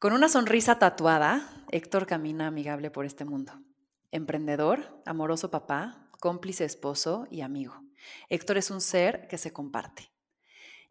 Con 0.00 0.14
una 0.14 0.30
sonrisa 0.30 0.78
tatuada, 0.78 1.46
Héctor 1.70 2.06
camina 2.06 2.46
amigable 2.46 2.90
por 2.90 3.04
este 3.04 3.26
mundo. 3.26 3.52
Emprendedor, 4.10 5.02
amoroso 5.04 5.50
papá, 5.50 6.08
cómplice 6.18 6.64
esposo 6.64 7.26
y 7.30 7.42
amigo. 7.42 7.74
Héctor 8.30 8.56
es 8.56 8.70
un 8.70 8.80
ser 8.80 9.28
que 9.28 9.36
se 9.36 9.52
comparte. 9.52 10.10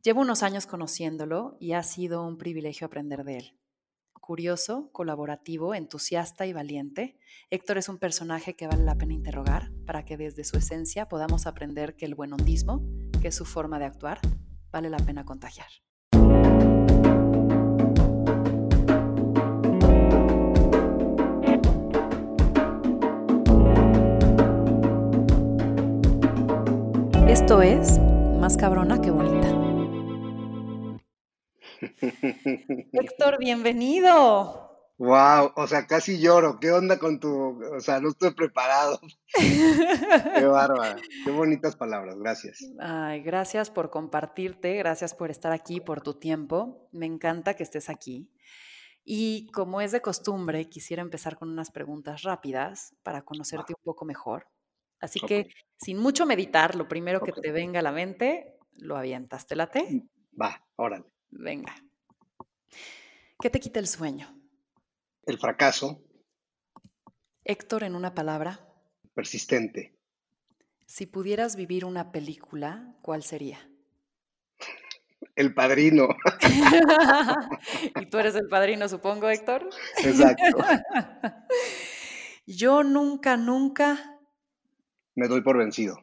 Llevo 0.03 0.21
unos 0.21 0.43
años 0.43 0.67
conociéndolo 0.67 1.57
y 1.59 1.73
ha 1.73 1.81
sido 1.81 2.23
un 2.23 2.37
privilegio 2.37 2.85
aprender 2.85 3.23
de 3.23 3.37
él. 3.39 3.59
Curioso, 4.13 4.91
colaborativo, 4.91 5.73
entusiasta 5.73 6.46
y 6.46 6.54
valiente, 6.54 7.18
Héctor 7.50 7.80
es 7.80 7.89
un 7.89 7.98
personaje 7.98 8.55
que 8.55 8.68
vale 8.68 8.84
la 8.84 8.94
pena 8.94 9.14
interrogar 9.14 9.71
para 9.88 10.05
que 10.05 10.18
desde 10.18 10.44
su 10.44 10.55
esencia 10.55 11.10
podamos 11.10 11.48
aprender 11.48 11.96
que 11.96 12.05
el 12.05 12.14
buen 12.14 12.32
hondismo, 12.32 12.86
que 13.20 13.30
es 13.30 13.36
su 13.36 13.46
forma 13.46 13.80
de 13.80 13.86
actuar, 13.86 14.20
vale 14.71 14.91
la 14.91 15.00
pena 15.00 15.26
contagiar. 15.26 15.70
Esto 27.29 27.61
es 27.61 27.99
Más 28.39 28.57
cabrona 28.57 28.99
que 28.99 29.11
bonita. 29.11 29.47
Héctor, 32.91 33.38
bienvenido. 33.38 34.95
Wow, 34.97 35.52
o 35.55 35.67
sea, 35.67 35.85
casi 35.85 36.19
lloro. 36.19 36.59
¿Qué 36.59 36.71
onda 36.71 36.97
con 36.97 37.19
tu, 37.19 37.63
o 37.63 37.79
sea, 37.81 37.99
no 37.99 38.09
estoy 38.09 38.33
preparado? 38.33 38.99
Qué 39.35 40.43
bárbara. 40.43 40.95
Qué 41.23 41.29
bonitas 41.29 41.75
palabras. 41.75 42.17
Gracias. 42.17 42.65
Ay, 42.79 43.21
gracias 43.21 43.69
por 43.69 43.91
compartirte, 43.91 44.75
gracias 44.77 45.13
por 45.13 45.30
estar 45.30 45.52
aquí, 45.52 45.80
por 45.80 46.02
tu 46.02 46.16
tiempo. 46.16 46.89
Me 46.91 47.05
encanta 47.05 47.53
que 47.53 47.61
estés 47.61 47.91
aquí. 47.91 48.33
Y 49.05 49.52
como 49.52 49.81
es 49.81 49.91
de 49.91 50.02
costumbre, 50.02 50.67
quisiera 50.67 51.03
empezar 51.03 51.38
con 51.38 51.52
unas 51.52 51.69
preguntas 51.69 52.23
rápidas 52.23 52.95
para 53.03 53.21
conocerte 53.21 53.73
un 53.77 53.83
poco 53.83 54.03
mejor. 54.03 54.47
Así 55.00 55.19
que, 55.19 55.50
sin 55.78 55.97
mucho 55.97 56.25
meditar, 56.25 56.75
lo 56.75 56.88
primero 56.88 57.22
que 57.22 57.31
te 57.31 57.52
venga 57.52 57.80
a 57.80 57.83
la 57.83 57.92
mente, 57.92 58.58
lo 58.73 58.97
avientas. 58.97 59.47
¿Te 59.47 59.55
late? 59.55 59.83
Mm, 59.89 60.42
va, 60.42 60.66
órale. 60.75 61.05
Venga. 61.30 61.75
¿Qué 63.39 63.50
te 63.50 63.59
quita 63.59 63.80
el 63.80 63.88
sueño? 63.88 64.36
El 65.25 65.38
fracaso. 65.38 66.03
Héctor, 67.44 67.83
en 67.83 67.95
una 67.95 68.14
palabra. 68.14 68.59
Persistente. 69.14 69.95
Si 70.86 71.05
pudieras 71.05 71.55
vivir 71.55 71.86
una 71.86 72.11
película, 72.11 72.95
¿cuál 73.02 73.23
sería? 73.23 73.70
El 75.36 75.53
padrino. 75.53 76.09
y 78.02 78.05
tú 78.08 78.17
eres 78.17 78.36
el 78.36 78.47
padrino, 78.50 78.89
supongo, 78.89 79.30
Héctor. 79.30 79.70
Exacto. 80.03 80.58
Yo 82.45 82.83
nunca, 82.83 83.38
nunca 83.38 84.19
me 85.20 85.28
doy 85.28 85.42
por 85.42 85.58
vencido. 85.58 86.02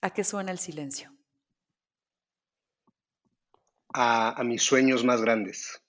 ¿A 0.00 0.10
qué 0.10 0.24
suena 0.24 0.50
el 0.50 0.58
silencio? 0.58 1.12
A, 3.92 4.42
mis 4.44 4.62
sueños 4.62 5.04
más 5.04 5.20
grandes. 5.20 5.82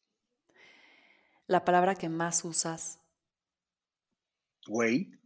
La 1.48 1.64
palabra 1.64 1.96
que 1.96 2.10
más 2.10 2.44
usas. 2.44 3.00
Güey. 4.68 5.18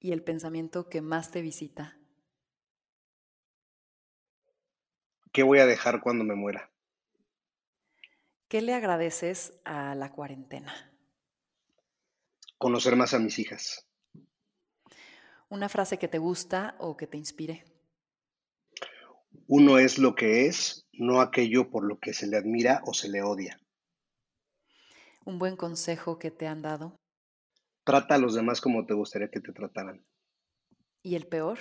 Y 0.00 0.10
el 0.10 0.24
pensamiento 0.24 0.88
que 0.88 1.00
más 1.00 1.30
te 1.30 1.42
visita. 1.42 1.96
¿Qué 5.32 5.44
voy 5.44 5.60
a 5.60 5.66
dejar 5.66 6.00
cuando 6.00 6.24
me 6.24 6.34
muera? 6.34 6.72
¿Qué 8.48 8.62
le 8.62 8.74
agradeces 8.74 9.60
a 9.64 9.94
la 9.94 10.10
cuarentena? 10.10 10.92
Conocer 12.58 12.96
más 12.96 13.14
a 13.14 13.20
mis 13.20 13.38
hijas. 13.38 13.89
Una 15.50 15.68
frase 15.68 15.98
que 15.98 16.06
te 16.06 16.18
gusta 16.18 16.76
o 16.78 16.96
que 16.96 17.08
te 17.08 17.16
inspire. 17.16 17.64
Uno 19.48 19.78
es 19.78 19.98
lo 19.98 20.14
que 20.14 20.46
es, 20.46 20.86
no 20.92 21.20
aquello 21.20 21.70
por 21.70 21.84
lo 21.84 21.98
que 21.98 22.14
se 22.14 22.28
le 22.28 22.36
admira 22.36 22.82
o 22.84 22.94
se 22.94 23.08
le 23.08 23.22
odia. 23.22 23.60
Un 25.24 25.40
buen 25.40 25.56
consejo 25.56 26.20
que 26.20 26.30
te 26.30 26.46
han 26.46 26.62
dado. 26.62 26.94
Trata 27.82 28.14
a 28.14 28.18
los 28.18 28.34
demás 28.34 28.60
como 28.60 28.86
te 28.86 28.94
gustaría 28.94 29.28
que 29.28 29.40
te 29.40 29.52
trataran. 29.52 30.04
¿Y 31.02 31.16
el 31.16 31.26
peor? 31.26 31.58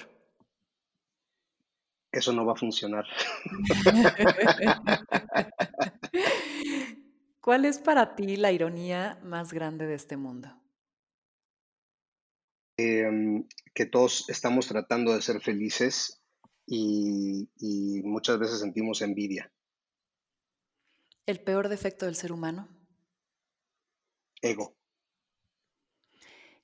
Eso 2.11 2.31
no 2.31 2.45
va 2.45 2.53
a 2.53 2.57
funcionar. 2.57 3.05
¿Cuál 7.41 7.65
es 7.65 7.79
para 7.79 8.15
ti 8.15 8.37
la 8.37 8.51
ironía 8.51 9.19
más 9.23 9.51
grande 9.51 9.87
de 9.87 9.95
este 9.95 10.15
mundo? 10.15 10.53
Em, 12.81 13.45
que 13.73 13.85
todos 13.85 14.29
estamos 14.29 14.67
tratando 14.67 15.13
de 15.13 15.21
ser 15.21 15.41
felices 15.41 16.23
y, 16.65 17.49
muchas 18.05 18.39
veces 18.39 18.61
sentimos 18.61 19.01
envidia. 19.01 19.51
¿El 21.25 21.41
peor 21.41 21.67
defecto 21.67 22.05
del 22.05 22.15
ser 22.15 22.31
humano? 22.31 22.69
Ego. 24.41 24.77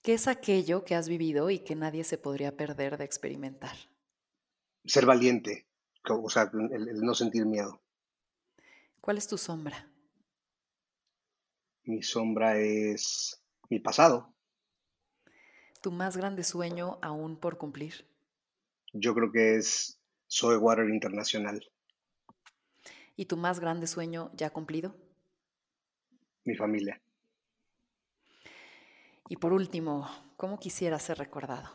¿Qué 0.02 0.14
es 0.14 0.30
aquello 0.30 0.86
que 0.86 0.96
has 0.96 1.10
vivido 1.10 1.50
y 1.50 1.60
que 1.60 1.76
nadie 1.76 2.06
se 2.06 2.18
podría 2.18 2.56
perder 2.56 2.98
de 2.98 3.04
experimentar? 3.04 3.76
Ser 4.86 5.06
valiente, 5.06 5.68
o 6.10 6.30
sea, 6.30 6.50
el 6.54 7.02
no 7.02 7.14
sentir 7.14 7.46
miedo. 7.46 7.82
¿Cuál 9.02 9.18
es 9.18 9.28
tu 9.28 9.38
sombra? 9.38 9.92
Mi 11.84 12.02
sombra 12.02 12.58
es 12.58 13.44
mi 13.70 13.80
pasado 13.80 14.35
tu 15.86 15.92
más 15.92 16.18
grande 16.18 16.44
sueño 16.44 16.98
aún 17.04 17.38
por 17.38 17.60
cumplir? 17.60 18.08
Yo 18.92 19.14
creo 19.14 19.32
que 19.32 19.58
es 19.58 20.00
Soy 20.26 20.58
Water 20.58 20.90
Internacional. 20.90 21.64
¿Y 23.16 23.26
tu 23.26 23.38
más 23.38 23.60
grande 23.60 23.86
sueño 23.86 24.32
ya 24.34 24.50
cumplido? 24.50 24.96
Mi 26.44 26.56
familia. 26.56 27.00
Y 29.30 29.38
por 29.38 29.54
último, 29.54 30.10
¿cómo 30.38 30.58
quisiera 30.58 30.98
ser 30.98 31.20
recordado? 31.20 31.70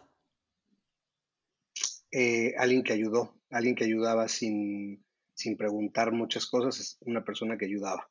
Eh, 2.10 2.54
alguien 2.58 2.82
que 2.82 2.94
ayudó, 2.94 3.32
alguien 3.48 3.76
que 3.76 3.84
ayudaba 3.84 4.26
sin, 4.26 5.04
sin 5.34 5.56
preguntar 5.56 6.10
muchas 6.10 6.46
cosas, 6.46 6.80
es 6.80 6.98
una 7.02 7.22
persona 7.24 7.56
que 7.56 7.66
ayudaba. 7.66 8.10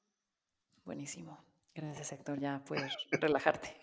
Buenísimo. 0.86 1.44
Gracias, 1.82 2.12
Héctor. 2.12 2.40
Ya 2.40 2.64
puedes 2.66 2.94
relajarte. 3.12 3.76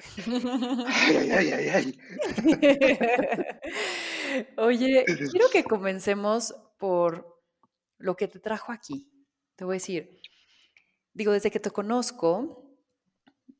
Ay, 0.86 1.30
ay, 1.30 1.52
ay, 1.52 1.68
ay. 1.68 1.98
Oye, 4.58 5.04
quiero 5.30 5.48
que 5.50 5.64
comencemos 5.64 6.54
por 6.78 7.42
lo 7.98 8.16
que 8.16 8.28
te 8.28 8.38
trajo 8.38 8.72
aquí. 8.72 9.10
Te 9.56 9.64
voy 9.64 9.74
a 9.74 9.80
decir, 9.80 10.20
digo, 11.14 11.32
desde 11.32 11.50
que 11.50 11.60
te 11.60 11.70
conozco, 11.70 12.76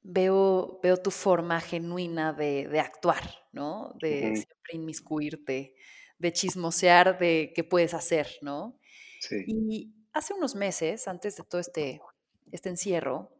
veo, 0.02 0.78
veo 0.82 0.98
tu 0.98 1.10
forma 1.10 1.60
genuina 1.60 2.34
de, 2.34 2.78
actuar, 2.78 3.22
¿no? 3.52 3.94
De 4.00 4.36
siempre 4.36 4.74
inmiscuirte, 4.74 5.74
de 6.18 6.32
chismosear 6.32 7.18
de 7.18 7.52
qué 7.54 7.64
puedes 7.64 7.94
hacer, 7.94 8.28
¿no? 8.42 8.78
Sí. 9.20 9.44
Y 9.46 9.94
hace 10.12 10.34
unos 10.34 10.54
meses, 10.54 11.08
antes 11.08 11.36
de 11.36 11.44
todo 11.44 11.62
este, 11.62 12.02
este 12.52 12.68
encierro, 12.68 13.35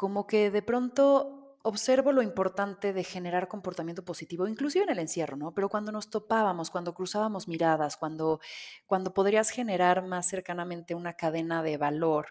como 0.00 0.26
que 0.26 0.50
de 0.50 0.62
pronto 0.62 1.58
observo 1.62 2.10
lo 2.12 2.22
importante 2.22 2.94
de 2.94 3.04
generar 3.04 3.48
comportamiento 3.48 4.02
positivo, 4.02 4.48
inclusive 4.48 4.84
en 4.84 4.88
el 4.92 4.98
encierro, 4.98 5.36
¿no? 5.36 5.52
Pero 5.52 5.68
cuando 5.68 5.92
nos 5.92 6.08
topábamos, 6.08 6.70
cuando 6.70 6.94
cruzábamos 6.94 7.48
miradas, 7.48 7.98
cuando, 7.98 8.40
cuando 8.86 9.12
podrías 9.12 9.50
generar 9.50 10.02
más 10.02 10.26
cercanamente 10.26 10.94
una 10.94 11.18
cadena 11.18 11.62
de 11.62 11.76
valor, 11.76 12.28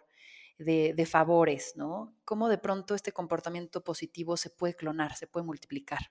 de, 0.58 1.06
favores, 1.06 1.74
¿no? 1.76 2.16
Cómo 2.26 2.50
de 2.50 2.58
pronto 2.58 2.96
este 2.96 3.12
comportamiento 3.12 3.84
positivo 3.84 4.36
se 4.36 4.50
puede 4.50 4.74
clonar, 4.74 5.16
se 5.16 5.28
puede 5.28 5.46
multiplicar. 5.46 6.10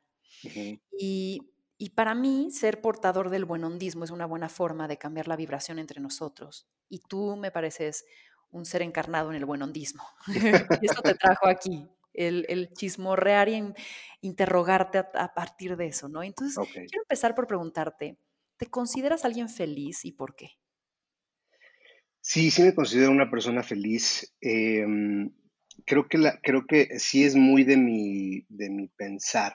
y, 0.97 1.41
y, 1.77 1.91
para 1.91 2.15
mí, 2.15 2.53
ser 2.53 2.81
portador 2.81 3.31
del 3.31 3.45
buen 3.45 3.65
hondismo 3.65 4.05
es 4.05 4.13
una 4.13 4.27
buena 4.27 4.49
forma 4.49 4.87
de 4.87 4.97
cambiar 4.97 5.27
la 5.27 5.35
vibración 5.35 5.81
entre 5.81 6.01
nosotros. 6.01 6.69
Y 6.89 7.01
tú 7.01 7.35
me 7.35 7.51
pareces 7.51 8.05
un 8.51 8.65
ser 8.65 8.83
encarnado 8.83 9.31
en 9.31 9.37
el 9.37 9.45
buen 9.45 9.63
hondismo. 9.63 10.05
eso 10.83 11.03
te 11.03 11.15
trajo 11.15 11.47
aquí, 11.49 11.89
el, 12.13 12.47
el 12.49 12.73
chismorrear 12.73 13.49
y 13.49 13.73
interrogarte 14.21 14.99
a, 14.99 15.35
partir 15.35 15.77
de 15.77 15.87
eso, 15.87 16.09
¿no? 16.09 16.23
Entonces, 16.23 16.59
quiero 16.73 17.03
empezar 17.03 17.35
por 17.35 17.47
preguntarte, 17.47 18.19
¿te 18.57 18.67
consideras 18.67 19.25
alguien 19.25 19.49
feliz 19.49 20.05
y 20.05 20.13
por 20.13 20.35
qué? 20.35 20.51
Sí, 22.21 22.51
sí 22.51 22.63
me 22.63 22.75
considero 22.75 23.11
una 23.11 23.31
persona 23.31 23.63
feliz. 23.63 24.35
Em, 24.41 25.33
creo, 25.87 26.09
que 26.09 26.19
la, 26.19 26.41
creo 26.43 26.67
que 26.67 26.99
sí 26.99 27.25
es 27.25 27.35
muy 27.35 27.65
de 27.65 27.77
mi, 27.77 28.45
de 28.49 28.71
mi 28.71 28.89
pensar 28.89 29.55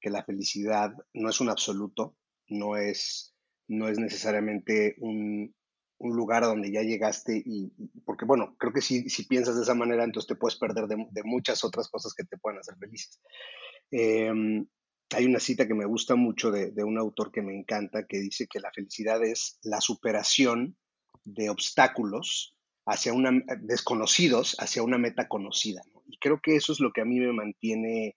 que 0.00 0.10
la 0.10 0.24
felicidad 0.24 0.92
no 1.14 1.30
es 1.30 1.40
un 1.40 1.48
absoluto, 1.48 2.16
no 2.48 2.76
es, 2.76 3.34
no 3.68 3.88
es 3.88 3.98
necesariamente 3.98 4.96
un, 4.98 5.54
un 6.02 6.16
lugar 6.16 6.42
a 6.42 6.48
donde 6.48 6.72
ya 6.72 6.82
llegaste 6.82 7.40
y, 7.44 7.72
porque 8.04 8.24
bueno, 8.24 8.56
creo 8.58 8.72
que 8.72 8.80
si, 8.80 9.08
si 9.08 9.24
piensas 9.24 9.56
de 9.56 9.62
esa 9.62 9.74
manera, 9.74 10.02
entonces 10.02 10.26
te 10.26 10.34
puedes 10.34 10.58
perder 10.58 10.86
de, 10.88 11.22
muchas 11.24 11.64
otras 11.64 11.88
cosas 11.88 12.12
que 12.12 12.24
te 12.24 12.36
puedan 12.38 12.58
hacer 12.58 12.76
felices. 12.76 13.20
Em, 13.90 14.66
hay 15.14 15.26
una 15.26 15.38
cita 15.38 15.66
que 15.68 15.74
me 15.74 15.84
gusta 15.84 16.16
mucho 16.16 16.50
de, 16.50 16.72
un 16.82 16.98
autor 16.98 17.30
que 17.30 17.40
me 17.40 17.56
encanta 17.56 18.06
que 18.06 18.18
dice 18.18 18.48
que 18.48 18.58
la 18.58 18.72
felicidad 18.72 19.22
es 19.22 19.60
la 19.62 19.80
superación 19.80 20.76
de 21.24 21.50
obstáculos 21.50 22.56
hacia 22.84 23.12
una, 23.12 23.30
desconocidos 23.60 24.56
hacia 24.58 24.82
una 24.82 24.98
meta 24.98 25.28
conocida. 25.28 25.82
Y 26.08 26.18
creo 26.18 26.40
que 26.42 26.56
eso 26.56 26.72
es 26.72 26.80
lo 26.80 26.92
que 26.92 27.02
a 27.02 27.04
mí 27.04 27.20
me 27.20 27.32
mantiene 27.32 28.16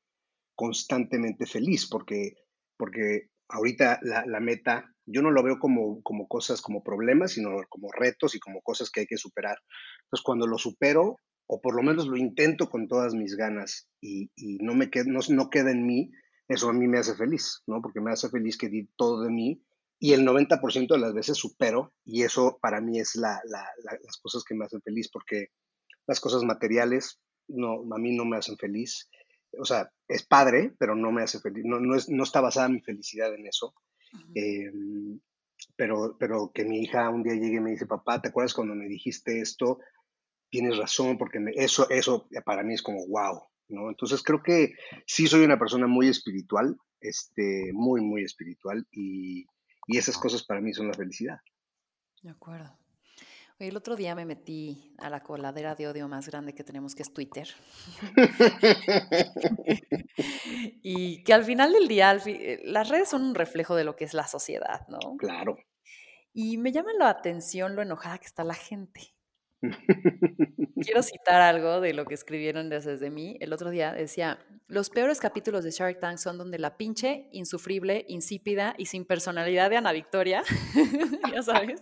constantemente 0.56 1.46
feliz, 1.46 1.88
porque, 1.88 2.34
porque 2.78 3.30
ahorita 3.48 4.00
la 4.02 4.40
meta 4.40 4.95
yo 5.06 5.22
no 5.22 5.32
lo 5.32 5.44
veo 5.44 5.60
como, 5.60 6.02
como 6.02 6.28
cosas, 6.28 6.62
como 6.62 6.84
problemas, 6.84 7.34
sino 7.34 7.50
como 7.70 7.92
retos 7.92 8.36
y 8.36 8.40
como 8.40 8.62
cosas 8.62 8.90
que 8.90 9.02
hay 9.02 9.06
que 9.08 9.18
superar. 9.18 9.58
Entonces, 10.06 10.24
cuando 10.24 10.48
lo 10.48 10.58
supero, 10.58 11.18
o 11.48 11.62
por 11.62 11.76
lo 11.76 11.84
menos 11.84 12.08
lo 12.08 12.18
intento 12.18 12.70
con 12.70 12.88
todas 12.88 13.14
mis 13.14 13.36
ganas 13.36 13.88
y, 14.02 14.30
no, 14.62 14.74
me 14.74 14.90
queda, 14.90 15.06
no, 15.08 15.20
no, 15.30 15.50
queda 15.50 15.72
en 15.72 15.86
mí, 15.86 16.12
eso 16.48 16.70
a 16.70 16.74
mí 16.74 16.88
me 16.88 17.00
hace 17.00 17.16
feliz, 17.16 17.62
¿no? 17.68 17.82
Porque 17.82 18.02
me 18.02 18.12
hace 18.12 18.30
feliz 18.30 18.58
que 18.58 18.70
di 18.70 18.90
todo 18.96 19.22
de 19.22 19.30
mí 19.30 19.64
y 20.00 20.14
el 20.14 20.26
90% 20.26 20.88
de 20.88 21.00
las 21.00 21.14
veces 21.14 21.38
supero 21.38 21.94
y 22.04 22.24
eso 22.24 22.58
para 22.62 22.82
mí 22.82 23.00
es 23.00 23.16
la, 23.16 23.40
las 23.46 24.18
cosas 24.22 24.44
que 24.44 24.56
me 24.56 24.66
hacen 24.66 24.82
feliz 24.82 25.10
porque 25.12 25.50
las 26.08 26.20
cosas 26.20 26.44
materiales 26.44 27.20
no, 27.48 27.84
a 27.94 27.98
mí 27.98 28.16
no 28.16 28.26
me 28.26 28.38
hacen 28.38 28.58
feliz. 28.58 29.10
O 29.58 29.66
sea, 29.66 29.90
es 30.08 30.26
padre, 30.26 30.74
pero 30.78 30.96
no 30.96 31.12
me 31.12 31.24
hace 31.24 31.40
feliz. 31.40 31.64
No, 31.66 31.80
no, 31.80 31.96
es, 31.96 32.10
no 32.10 32.24
está 32.24 32.42
basada 32.42 32.70
mi 32.70 32.82
felicidad 32.82 33.34
en 33.34 33.48
eso. 33.48 33.74
Em, 34.34 35.20
pero, 35.76 36.18
pero 36.20 36.52
que 36.54 36.66
mi 36.66 36.80
hija 36.82 37.10
un 37.10 37.24
día 37.24 37.34
llegue 37.34 37.58
y 37.58 37.60
me 37.60 37.72
dice, 37.72 37.86
papá, 37.86 38.22
¿te 38.22 38.30
acuerdas 38.30 38.54
cuando 38.54 38.76
me 38.76 38.88
dijiste 38.88 39.40
esto? 39.42 39.80
Tienes 40.50 40.78
razón, 40.78 41.18
porque 41.18 41.40
eso, 41.56 41.90
eso 41.90 42.28
para 42.46 42.64
mí 42.64 42.74
es 42.74 42.82
como 42.82 43.06
wow, 43.08 43.42
¿no? 43.70 43.90
Entonces 43.90 44.24
creo 44.24 44.42
que 44.42 44.74
sí 45.06 45.28
soy 45.28 45.44
una 45.44 45.60
persona 45.60 45.88
muy 45.88 46.08
espiritual, 46.08 46.78
este, 47.02 47.72
muy, 47.74 48.02
muy 48.02 48.24
espiritual, 48.24 48.88
y, 48.92 49.46
y 49.88 49.98
esas 49.98 50.18
cosas 50.18 50.44
para 50.44 50.62
mí 50.62 50.74
son 50.74 50.88
la 50.88 50.94
felicidad. 50.94 51.40
De 52.22 52.30
acuerdo 52.30 52.85
el 53.60 53.78
otro 53.78 53.96
día 53.96 54.16
me 54.16 54.26
metí 54.26 54.94
a 54.98 55.10
la 55.10 55.22
coladera 55.22 55.76
de 55.76 55.88
odio 55.88 56.08
más 56.08 56.28
grande 56.28 56.54
que 56.54 56.64
tenemos, 56.64 56.94
que 56.94 57.04
es 57.04 57.14
Twitter. 57.14 57.48
y 60.84 61.24
que 61.24 61.34
al 61.34 61.46
final 61.46 61.72
del 61.72 61.88
día, 61.88 62.18
eh, 62.26 62.62
las 62.66 62.90
redes 62.90 63.10
son 63.10 63.24
un 63.24 63.36
reflejo 63.36 63.76
de 63.76 63.86
lo 63.86 63.96
que 63.96 64.04
es 64.04 64.14
la 64.14 64.28
sociedad, 64.28 64.86
¿no? 64.90 65.00
Claro. 65.18 65.58
Y 66.34 66.58
me 66.58 66.74
llama 66.74 66.92
la 67.00 67.10
atención 67.10 67.76
lo 67.76 67.82
enojada 67.82 68.18
que 68.18 68.26
está 68.26 68.44
la 68.44 68.56
gente. 68.56 69.15
Quiero 70.82 71.04
citar 71.04 71.42
algo 71.42 71.82
de 71.82 71.94
lo 71.94 72.06
que 72.06 72.14
escribieron 72.14 72.70
desde 72.70 73.10
mí. 73.10 73.38
El 73.40 73.54
otro 73.54 73.70
día 73.70 73.94
decía, 73.94 74.40
los 74.68 74.90
peores 74.90 75.20
capítulos 75.20 75.64
de 75.64 75.72
Shark 75.72 76.00
Tank 76.00 76.18
son 76.18 76.38
donde 76.38 76.58
la 76.58 76.78
pinche, 76.78 77.30
insufrible, 77.32 78.06
insípida 78.08 78.74
y 78.78 78.88
sin 78.88 79.06
personalidad 79.06 79.70
de 79.70 79.78
Ana 79.78 79.92
Victoria, 79.92 80.44
ya 81.34 81.42
sabes, 81.44 81.80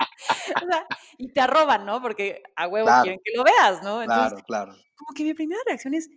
y 1.17 1.31
te 1.31 1.41
arroban, 1.41 1.85
¿no? 1.85 2.01
Porque 2.01 2.43
a 2.55 2.67
huevo 2.67 2.89
quieren 3.03 3.19
que 3.23 3.37
lo 3.37 3.43
veas, 3.43 3.81
¿no? 3.83 4.01
Entonces, 4.01 4.43
claro, 4.43 4.73
claro. 4.73 4.83
Como 4.95 5.13
que 5.15 5.23
mi 5.23 5.33
primera 5.33 5.61
reacción 5.65 5.93
es, 5.93 6.09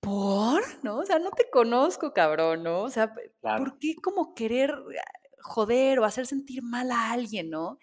¿por? 0.00 0.62
¿No? 0.82 0.98
O 0.98 1.04
sea, 1.04 1.18
no 1.18 1.30
te 1.30 1.50
conozco, 1.50 2.12
cabrón, 2.12 2.62
¿no? 2.62 2.82
O 2.82 2.90
sea, 2.90 3.12
¿por 3.40 3.78
qué 3.78 3.96
como 4.02 4.34
querer 4.34 4.70
eh, 4.70 5.00
joder 5.40 5.98
o 5.98 6.04
hacer 6.04 6.26
sentir 6.26 6.62
mal 6.62 6.90
a 6.90 7.12
alguien, 7.12 7.50
¿no? 7.50 7.78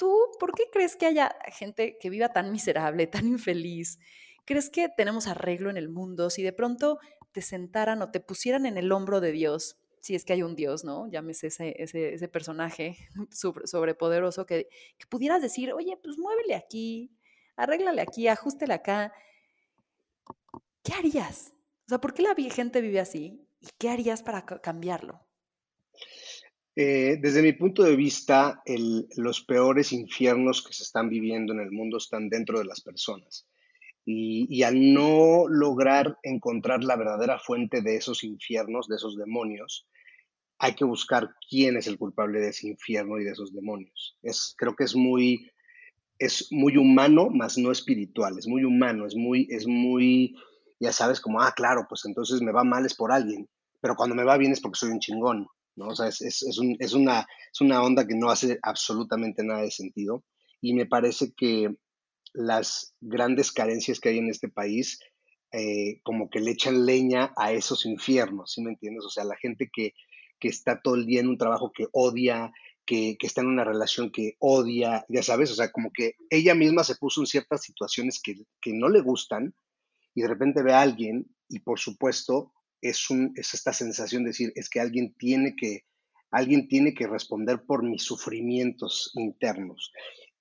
¿Tú 0.00 0.30
por 0.38 0.54
qué 0.54 0.70
crees 0.72 0.96
que 0.96 1.04
haya 1.04 1.36
gente 1.52 1.98
que 2.00 2.08
viva 2.08 2.30
tan 2.30 2.50
miserable, 2.50 3.06
tan 3.06 3.26
infeliz? 3.26 3.98
¿Crees 4.46 4.70
que 4.70 4.88
tenemos 4.88 5.26
arreglo 5.26 5.68
en 5.68 5.76
el 5.76 5.90
mundo? 5.90 6.30
Si 6.30 6.42
de 6.42 6.54
pronto 6.54 6.98
te 7.32 7.42
sentaran 7.42 8.00
o 8.00 8.10
te 8.10 8.18
pusieran 8.18 8.64
en 8.64 8.78
el 8.78 8.92
hombro 8.92 9.20
de 9.20 9.30
Dios, 9.30 9.76
si 10.00 10.14
es 10.14 10.24
que 10.24 10.32
hay 10.32 10.42
un 10.42 10.56
Dios, 10.56 10.84
¿no? 10.84 11.06
Llámese 11.10 11.48
ese, 11.48 11.74
ese, 11.76 12.14
ese 12.14 12.28
personaje 12.28 12.96
sobrepoderoso 13.30 14.46
que, 14.46 14.70
pudieras 15.10 15.42
decir, 15.42 15.70
oye, 15.74 15.98
pues 16.02 16.16
muévele 16.16 16.54
aquí, 16.54 17.12
arréglale 17.56 18.00
aquí, 18.00 18.26
ajustele 18.26 18.72
acá. 18.72 19.12
¿Qué 20.82 20.94
harías? 20.94 21.52
O 21.84 21.90
sea, 21.90 22.00
¿por 22.00 22.14
qué 22.14 22.22
la 22.22 22.34
gente 22.34 22.80
vive 22.80 23.00
así? 23.00 23.46
¿Y 23.60 23.68
qué 23.76 23.90
harías 23.90 24.22
para 24.22 24.46
cambiarlo? 24.46 25.20
Eh, 26.82 27.18
desde 27.20 27.42
mi 27.42 27.52
punto 27.52 27.82
de 27.82 27.94
vista, 27.94 28.62
los 29.16 29.42
peores 29.42 29.92
infiernos 29.92 30.64
que 30.64 30.72
se 30.72 30.82
están 30.82 31.10
viviendo 31.10 31.52
en 31.52 31.60
el 31.60 31.70
mundo 31.70 31.98
están 31.98 32.30
dentro 32.30 32.58
de 32.58 32.64
las 32.64 32.80
personas. 32.80 33.46
Y, 34.06 34.62
al 34.62 34.94
no 34.94 35.44
lograr 35.46 36.16
encontrar 36.22 36.82
la 36.82 36.96
verdadera 36.96 37.38
fuente 37.38 37.82
de 37.82 37.96
esos 37.96 38.24
infiernos, 38.24 38.88
de 38.88 38.96
esos 38.96 39.18
demonios, 39.18 39.86
hay 40.58 40.74
que 40.74 40.86
buscar 40.86 41.34
quién 41.50 41.76
es 41.76 41.86
el 41.86 41.98
culpable 41.98 42.40
de 42.40 42.48
ese 42.48 42.68
infierno 42.68 43.18
y 43.18 43.24
de 43.24 43.32
esos 43.32 43.52
demonios. 43.52 44.16
Es, 44.22 44.54
creo 44.56 44.74
que 44.74 44.84
es 44.84 44.96
muy, 44.96 45.50
es 46.18 46.50
muy 46.50 46.78
humano, 46.78 47.28
más 47.28 47.58
no 47.58 47.72
espiritual. 47.72 48.38
Es 48.38 48.48
muy 48.48 48.64
humano, 48.64 49.06
es 49.06 49.14
muy, 49.14 49.46
es 49.50 49.66
muy, 49.66 50.34
ya 50.80 50.92
sabes, 50.92 51.20
como, 51.20 51.42
ah, 51.42 51.52
claro, 51.54 51.84
pues 51.86 52.06
entonces 52.06 52.40
me 52.40 52.52
va 52.52 52.64
mal 52.64 52.86
es 52.86 52.94
por 52.94 53.12
alguien, 53.12 53.50
pero 53.82 53.96
cuando 53.96 54.16
me 54.16 54.24
va 54.24 54.38
bien 54.38 54.52
es 54.52 54.62
porque 54.62 54.78
soy 54.78 54.92
un 54.92 55.00
chingón. 55.00 55.46
¿No? 55.76 55.88
O 55.88 55.96
sea, 55.96 56.08
es, 56.08 56.20
es, 56.20 56.42
es, 56.42 56.58
un, 56.58 56.76
una, 56.94 57.26
es 57.52 57.60
una 57.60 57.82
onda 57.82 58.06
que 58.06 58.14
no 58.14 58.30
hace 58.30 58.58
absolutamente 58.62 59.42
nada 59.44 59.62
de 59.62 59.70
sentido 59.70 60.24
y 60.60 60.74
me 60.74 60.86
parece 60.86 61.32
que 61.36 61.74
las 62.32 62.94
grandes 63.00 63.52
carencias 63.52 63.98
que 63.98 64.10
hay 64.10 64.18
en 64.18 64.28
este 64.28 64.48
país 64.48 65.00
eh, 65.52 66.00
como 66.04 66.30
que 66.30 66.40
le 66.40 66.52
echan 66.52 66.86
leña 66.86 67.32
a 67.36 67.52
esos 67.52 67.84
infiernos, 67.84 68.52
¿sí 68.52 68.62
me 68.62 68.70
entiendes? 68.70 69.04
O 69.04 69.10
sea, 69.10 69.24
la 69.24 69.36
gente 69.36 69.68
que, 69.72 69.94
que 70.38 70.46
está 70.48 70.80
todo 70.80 70.94
el 70.94 71.06
día 71.06 71.20
en 71.20 71.28
un 71.28 71.38
trabajo 71.38 71.72
que 71.72 71.88
odia, 71.90 72.52
que, 72.86 73.16
que, 73.18 73.26
está 73.26 73.40
en 73.40 73.48
una 73.48 73.64
relación 73.64 74.12
que 74.12 74.36
odia, 74.38 75.04
ya 75.08 75.24
sabes, 75.24 75.50
o 75.50 75.56
sea, 75.56 75.72
como 75.72 75.90
que 75.92 76.14
ella 76.30 76.54
misma 76.54 76.84
se 76.84 76.94
puso 76.94 77.20
en 77.20 77.26
ciertas 77.26 77.62
situaciones 77.62 78.20
que, 78.22 78.36
que 78.60 78.72
no 78.72 78.88
le 78.88 79.00
gustan 79.00 79.54
y 80.14 80.22
de 80.22 80.28
repente 80.28 80.62
ve 80.62 80.72
a 80.72 80.82
alguien 80.82 81.26
y 81.48 81.58
por 81.60 81.80
supuesto 81.80 82.52
es, 82.80 83.10
un, 83.10 83.32
es 83.36 83.54
esta 83.54 83.72
sensación 83.72 84.24
de 84.24 84.30
decir, 84.30 84.52
es 84.54 84.68
que 84.68 84.80
alguien 84.80 85.14
tiene 85.14 85.54
que, 85.56 85.84
alguien 86.30 86.68
tiene 86.68 86.94
que 86.94 87.06
responder 87.06 87.62
por 87.64 87.82
mis 87.82 88.02
sufrimientos 88.02 89.12
internos. 89.14 89.92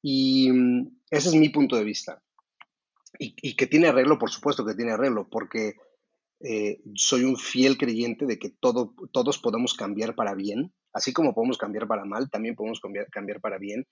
Y 0.01 0.51
mm, 0.51 0.99
ese 1.09 1.29
es 1.29 1.35
mi 1.35 1.49
punto 1.49 1.75
de 1.75 1.83
vista. 1.83 2.21
Y, 3.17 3.55
que 3.55 3.67
tiene 3.67 3.87
arreglo, 3.87 4.19
por 4.19 4.29
supuesto 4.29 4.65
que 4.65 4.75
tiene 4.75 4.91
arreglo, 4.91 5.27
porque 5.29 5.73
eh, 6.41 6.79
soy 6.95 7.23
un 7.23 7.37
fiel 7.37 7.77
creyente 7.77 8.25
de 8.25 8.37
que 8.37 8.49
todo, 8.49 8.93
todos 9.11 9.39
podemos 9.39 9.73
cambiar 9.73 10.15
para 10.15 10.35
bien, 10.35 10.71
así 10.93 11.11
como 11.11 11.33
podemos 11.33 11.57
cambiar 11.57 11.87
para 11.87 12.05
mal, 12.05 12.29
también 12.29 12.55
podemos 12.55 12.79
cambiar, 12.79 13.07
cambiar 13.09 13.41
para 13.41 13.57
bien, 13.57 13.87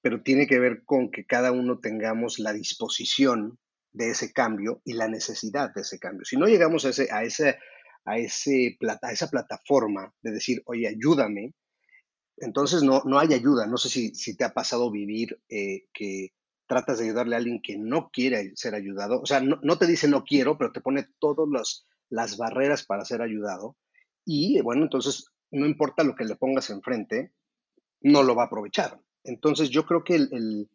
pero 0.00 0.22
tiene 0.22 0.46
que 0.46 0.58
ver 0.58 0.82
con 0.84 1.10
que 1.10 1.24
cada 1.24 1.52
uno 1.52 1.78
tengamos 1.78 2.38
la 2.38 2.52
disposición 2.52 3.58
de 3.94 4.10
ese 4.10 4.32
cambio 4.32 4.82
y 4.84 4.92
la 4.92 5.08
necesidad 5.08 5.72
de 5.72 5.80
ese 5.82 5.98
cambio. 5.98 6.24
Si 6.24 6.36
no 6.36 6.46
llegamos 6.46 6.84
a, 6.84 7.22
ese, 7.22 7.58
a, 8.04 8.18
ese 8.18 8.76
a 9.02 9.12
esa 9.12 9.30
plataforma 9.30 10.12
de 10.22 10.32
decir, 10.32 10.62
oye, 10.66 10.88
ayúdame, 10.88 11.54
entonces 12.36 12.82
no, 12.82 13.02
no 13.04 13.18
hay 13.18 13.32
ayuda. 13.32 13.66
No 13.66 13.76
sé 13.76 13.88
si, 13.88 14.14
si 14.14 14.36
te 14.36 14.44
ha 14.44 14.52
pasado 14.52 14.90
vivir 14.90 15.40
eh, 15.48 15.86
que 15.92 16.32
tratas 16.66 16.98
de 16.98 17.04
ayudarle 17.04 17.36
a 17.36 17.38
alguien 17.38 17.60
que 17.62 17.76
no 17.78 18.10
quiere 18.10 18.52
ser 18.56 18.74
ayudado. 18.74 19.20
O 19.20 19.26
sea, 19.26 19.40
no, 19.40 19.58
no 19.62 19.78
te 19.78 19.86
dice 19.86 20.08
no 20.08 20.24
quiero, 20.24 20.58
pero 20.58 20.72
te 20.72 20.80
pone 20.80 21.06
todas 21.18 21.86
las 22.08 22.36
barreras 22.36 22.84
para 22.84 23.04
ser 23.04 23.22
ayudado. 23.22 23.76
Y 24.24 24.60
bueno, 24.62 24.82
entonces 24.82 25.26
no 25.50 25.66
importa 25.66 26.02
lo 26.02 26.14
que 26.14 26.24
le 26.24 26.36
pongas 26.36 26.70
enfrente, 26.70 27.32
no 28.00 28.22
lo 28.22 28.34
va 28.34 28.44
a 28.44 28.46
aprovechar. 28.46 29.00
Entonces 29.22 29.70
yo 29.70 29.86
creo 29.86 30.04
que 30.04 30.16
el, 30.16 30.68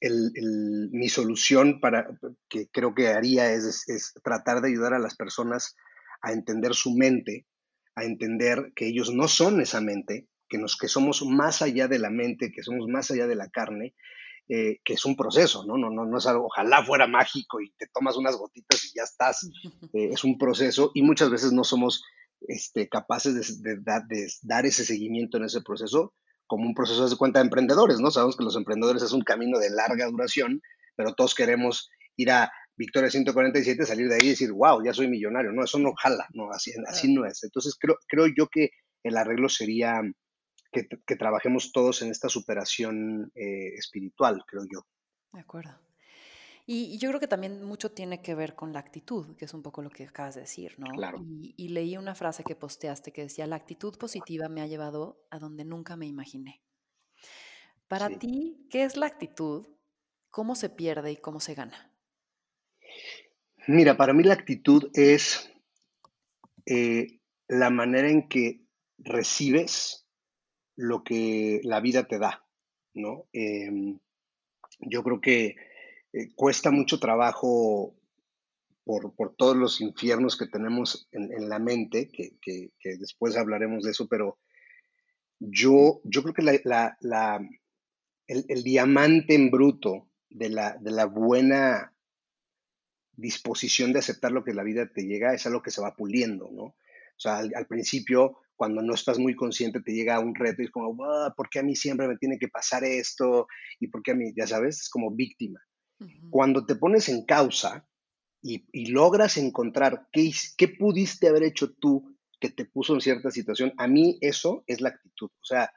el, 0.00 0.90
mi 0.92 1.08
solución 1.08 1.80
para 1.80 2.18
que 2.48 2.68
creo 2.68 2.94
que 2.94 3.08
haría 3.08 3.52
es, 3.52 3.88
es 3.88 4.14
tratar 4.22 4.60
de 4.60 4.68
ayudar 4.68 4.94
a 4.94 4.98
las 4.98 5.16
personas 5.16 5.76
a 6.24 6.32
entender 6.32 6.74
su 6.74 6.92
mente, 6.92 7.46
a 7.94 8.04
entender 8.04 8.72
que 8.74 8.88
ellos 8.88 9.12
no 9.12 9.28
son 9.28 9.60
esa 9.60 9.80
mente, 9.80 10.26
que, 10.48 10.58
nos, 10.58 10.76
que 10.76 10.88
somos 10.88 11.24
más 11.24 11.62
allá 11.62 11.86
de 11.86 11.98
la 11.98 12.10
mente, 12.10 12.50
que 12.50 12.62
somos 12.62 12.88
más 12.88 13.10
allá 13.10 13.26
de 13.26 13.36
la 13.36 13.48
carne, 13.48 13.94
eh, 14.48 14.80
que 14.84 14.94
es 14.94 15.04
un 15.04 15.16
proceso, 15.16 15.64
¿no? 15.64 15.76
No, 15.76 15.90
no, 15.90 16.04
no 16.04 16.18
es 16.18 16.26
algo, 16.26 16.46
ojalá 16.46 16.84
fuera 16.84 17.06
mágico 17.06 17.60
y 17.60 17.72
te 17.72 17.86
tomas 17.86 18.16
unas 18.16 18.36
gotitas 18.36 18.84
y 18.84 18.96
ya 18.96 19.02
estás, 19.02 19.48
eh, 19.94 20.10
es 20.12 20.24
un 20.24 20.38
proceso 20.38 20.90
y 20.94 21.02
muchas 21.02 21.30
veces 21.30 21.52
no 21.52 21.64
somos 21.64 22.02
este, 22.40 22.88
capaces 22.88 23.62
de, 23.62 23.76
de, 23.76 24.32
dar 24.42 24.66
ese 24.66 24.84
seguimiento 24.84 25.36
en 25.36 25.44
ese 25.44 25.60
proceso 25.62 26.14
como 26.46 26.66
un 26.66 26.74
proceso 26.74 27.08
de 27.08 27.16
cuenta 27.16 27.38
de 27.38 27.46
emprendedores, 27.46 28.00
¿no? 28.00 28.10
Sabemos 28.10 28.36
que 28.36 28.44
los 28.44 28.56
emprendedores 28.56 29.02
es 29.02 29.12
un 29.12 29.22
camino 29.22 29.58
de 29.58 29.70
larga 29.70 30.06
duración, 30.06 30.60
pero 30.94 31.14
todos 31.14 31.34
queremos 31.34 31.90
ir 32.16 32.30
a 32.30 32.52
Victoria 32.76 33.10
147, 33.10 33.86
salir 33.86 34.08
de 34.08 34.14
ahí 34.14 34.26
y 34.26 34.30
decir, 34.30 34.52
wow, 34.52 34.82
ya 34.84 34.92
soy 34.92 35.08
millonario. 35.08 35.52
No, 35.52 35.64
eso 35.64 35.78
no 35.78 35.92
jala, 35.94 36.26
no, 36.32 36.50
así, 36.50 36.72
así 36.86 37.12
no 37.12 37.24
es. 37.24 37.44
Entonces 37.44 37.76
creo, 37.78 37.96
creo 38.08 38.26
yo 38.26 38.48
que 38.48 38.70
el 39.02 39.16
arreglo 39.16 39.48
sería 39.48 40.00
que, 40.72 41.16
trabajemos 41.16 41.72
todos 41.72 42.02
en 42.02 42.10
esta 42.10 42.28
superación 42.28 43.30
eh, 43.34 43.74
espiritual, 43.76 44.42
creo 44.46 44.64
yo. 44.70 44.86
De 45.32 45.40
acuerdo. 45.40 45.78
Y, 46.66 46.96
yo 46.98 47.10
creo 47.10 47.20
que 47.20 47.28
también 47.28 47.62
mucho 47.62 47.92
tiene 47.92 48.22
que 48.22 48.34
ver 48.34 48.54
con 48.54 48.72
la 48.72 48.80
actitud, 48.80 49.36
que 49.36 49.44
es 49.44 49.54
un 49.54 49.62
poco 49.62 49.82
lo 49.82 49.90
que 49.90 50.04
acabas 50.04 50.34
de 50.34 50.42
decir, 50.42 50.74
¿no? 50.78 50.86
Claro. 50.86 51.22
Y, 51.22 51.68
leí 51.68 51.96
una 51.96 52.14
frase 52.14 52.42
que 52.42 52.56
posteaste 52.56 53.12
que 53.12 53.22
decía, 53.22 53.46
la 53.46 53.56
actitud 53.56 53.96
positiva 53.98 54.48
me 54.48 54.62
ha 54.62 54.66
llevado 54.66 55.24
a 55.30 55.38
donde 55.38 55.64
nunca 55.64 55.96
me 55.96 56.06
imaginé. 56.06 56.62
Para 57.86 58.08
ti, 58.08 58.66
¿qué 58.70 58.84
es 58.84 58.96
la 58.96 59.06
actitud? 59.06 59.66
¿Cómo 60.30 60.54
se 60.56 60.70
pierde 60.70 61.12
y 61.12 61.16
cómo 61.16 61.38
se 61.38 61.54
gana? 61.54 61.93
Mira, 63.66 63.96
para 63.96 64.12
mí 64.12 64.22
la 64.22 64.34
actitud 64.34 64.90
es 64.92 65.50
eh, 66.66 67.20
la 67.48 67.70
manera 67.70 68.10
en 68.10 68.28
que 68.28 68.60
recibes 68.98 70.06
lo 70.76 71.02
que 71.02 71.60
la 71.62 71.80
vida 71.80 72.06
te 72.06 72.18
da, 72.18 72.46
¿no? 72.92 73.26
Em, 73.32 73.98
yo 74.80 75.02
creo 75.02 75.20
que 75.20 75.56
eh, 76.12 76.34
cuesta 76.34 76.70
mucho 76.70 76.98
trabajo 76.98 77.94
por, 78.84 79.14
por, 79.14 79.34
todos 79.34 79.56
los 79.56 79.80
infiernos 79.80 80.36
que 80.36 80.46
tenemos 80.46 81.08
en, 81.12 81.48
la 81.48 81.58
mente, 81.58 82.10
que, 82.10 82.36
que, 82.42 82.70
después 82.98 83.34
hablaremos 83.36 83.84
de 83.84 83.92
eso, 83.92 84.08
pero 84.08 84.38
yo, 85.38 86.02
yo 86.04 86.22
creo 86.22 86.34
que 86.34 86.42
la, 86.42 86.96
la, 87.00 87.48
el, 88.26 88.44
el, 88.48 88.62
diamante 88.62 89.34
en 89.34 89.50
bruto 89.50 90.10
de 90.28 90.50
la, 90.50 90.76
de 90.76 90.90
la 90.90 91.06
buena 91.06 91.93
disposición 93.16 93.92
de 93.92 94.00
aceptar 94.00 94.32
lo 94.32 94.44
que 94.44 94.54
la 94.54 94.62
vida 94.62 94.90
te 94.92 95.06
llega 95.06 95.34
es 95.34 95.46
algo 95.46 95.62
que 95.62 95.70
se 95.70 95.80
va 95.80 95.94
puliendo, 95.94 96.50
¿no? 96.52 96.64
O 97.16 97.20
sea, 97.20 97.38
al, 97.38 97.66
principio, 97.66 98.38
cuando 98.56 98.82
no 98.82 98.94
estás 98.94 99.18
muy 99.18 99.36
consciente, 99.36 99.80
te 99.80 99.92
llega 99.92 100.18
un 100.18 100.34
reto 100.34 100.62
y 100.62 100.64
es 100.66 100.70
como, 100.70 100.96
¿por 101.36 101.48
qué 101.48 101.60
a 101.60 101.62
mí 101.62 101.76
siempre 101.76 102.08
me 102.08 102.16
tiene 102.16 102.38
que 102.38 102.48
pasar 102.48 102.82
esto? 102.84 103.46
¿Y 103.78 103.88
por 103.88 104.02
qué 104.02 104.12
a 104.12 104.14
mí, 104.14 104.32
ya 104.36 104.46
sabes, 104.46 104.80
es 104.80 104.90
como 104.90 105.14
víctima? 105.14 105.60
Cuando 106.28 106.66
te 106.66 106.74
pones 106.74 107.08
en 107.08 107.24
causa 107.24 107.86
y, 108.42 108.90
logras 108.90 109.38
encontrar 109.38 110.08
qué, 110.12 110.32
qué 110.58 110.68
pudiste 110.68 111.28
haber 111.28 111.44
hecho 111.44 111.72
tú 111.72 112.14
que 112.40 112.50
te 112.50 112.64
puso 112.64 112.94
en 112.94 113.00
cierta 113.00 113.30
situación, 113.30 113.72
a 113.78 113.86
mí 113.86 114.18
eso 114.20 114.64
es 114.66 114.80
la 114.80 114.90
actitud. 114.90 115.30
O 115.30 115.44
sea, 115.44 115.70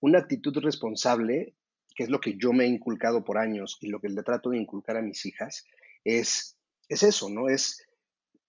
una 0.00 0.20
actitud 0.20 0.56
responsable, 0.58 1.56
que 1.94 2.04
es 2.04 2.08
lo 2.08 2.20
que 2.20 2.36
yo 2.38 2.52
me 2.52 2.64
he 2.64 2.68
inculcado 2.68 3.24
por 3.24 3.36
años 3.36 3.78
y 3.80 3.88
lo 3.88 4.00
que 4.00 4.08
le 4.08 4.22
trato 4.22 4.50
de 4.50 4.58
inculcar 4.58 4.96
a 4.96 5.02
mis 5.02 5.26
hijas, 5.26 5.64
es, 6.04 6.53
es 6.88 7.02
eso, 7.02 7.28
¿no? 7.28 7.48
Es, 7.48 7.84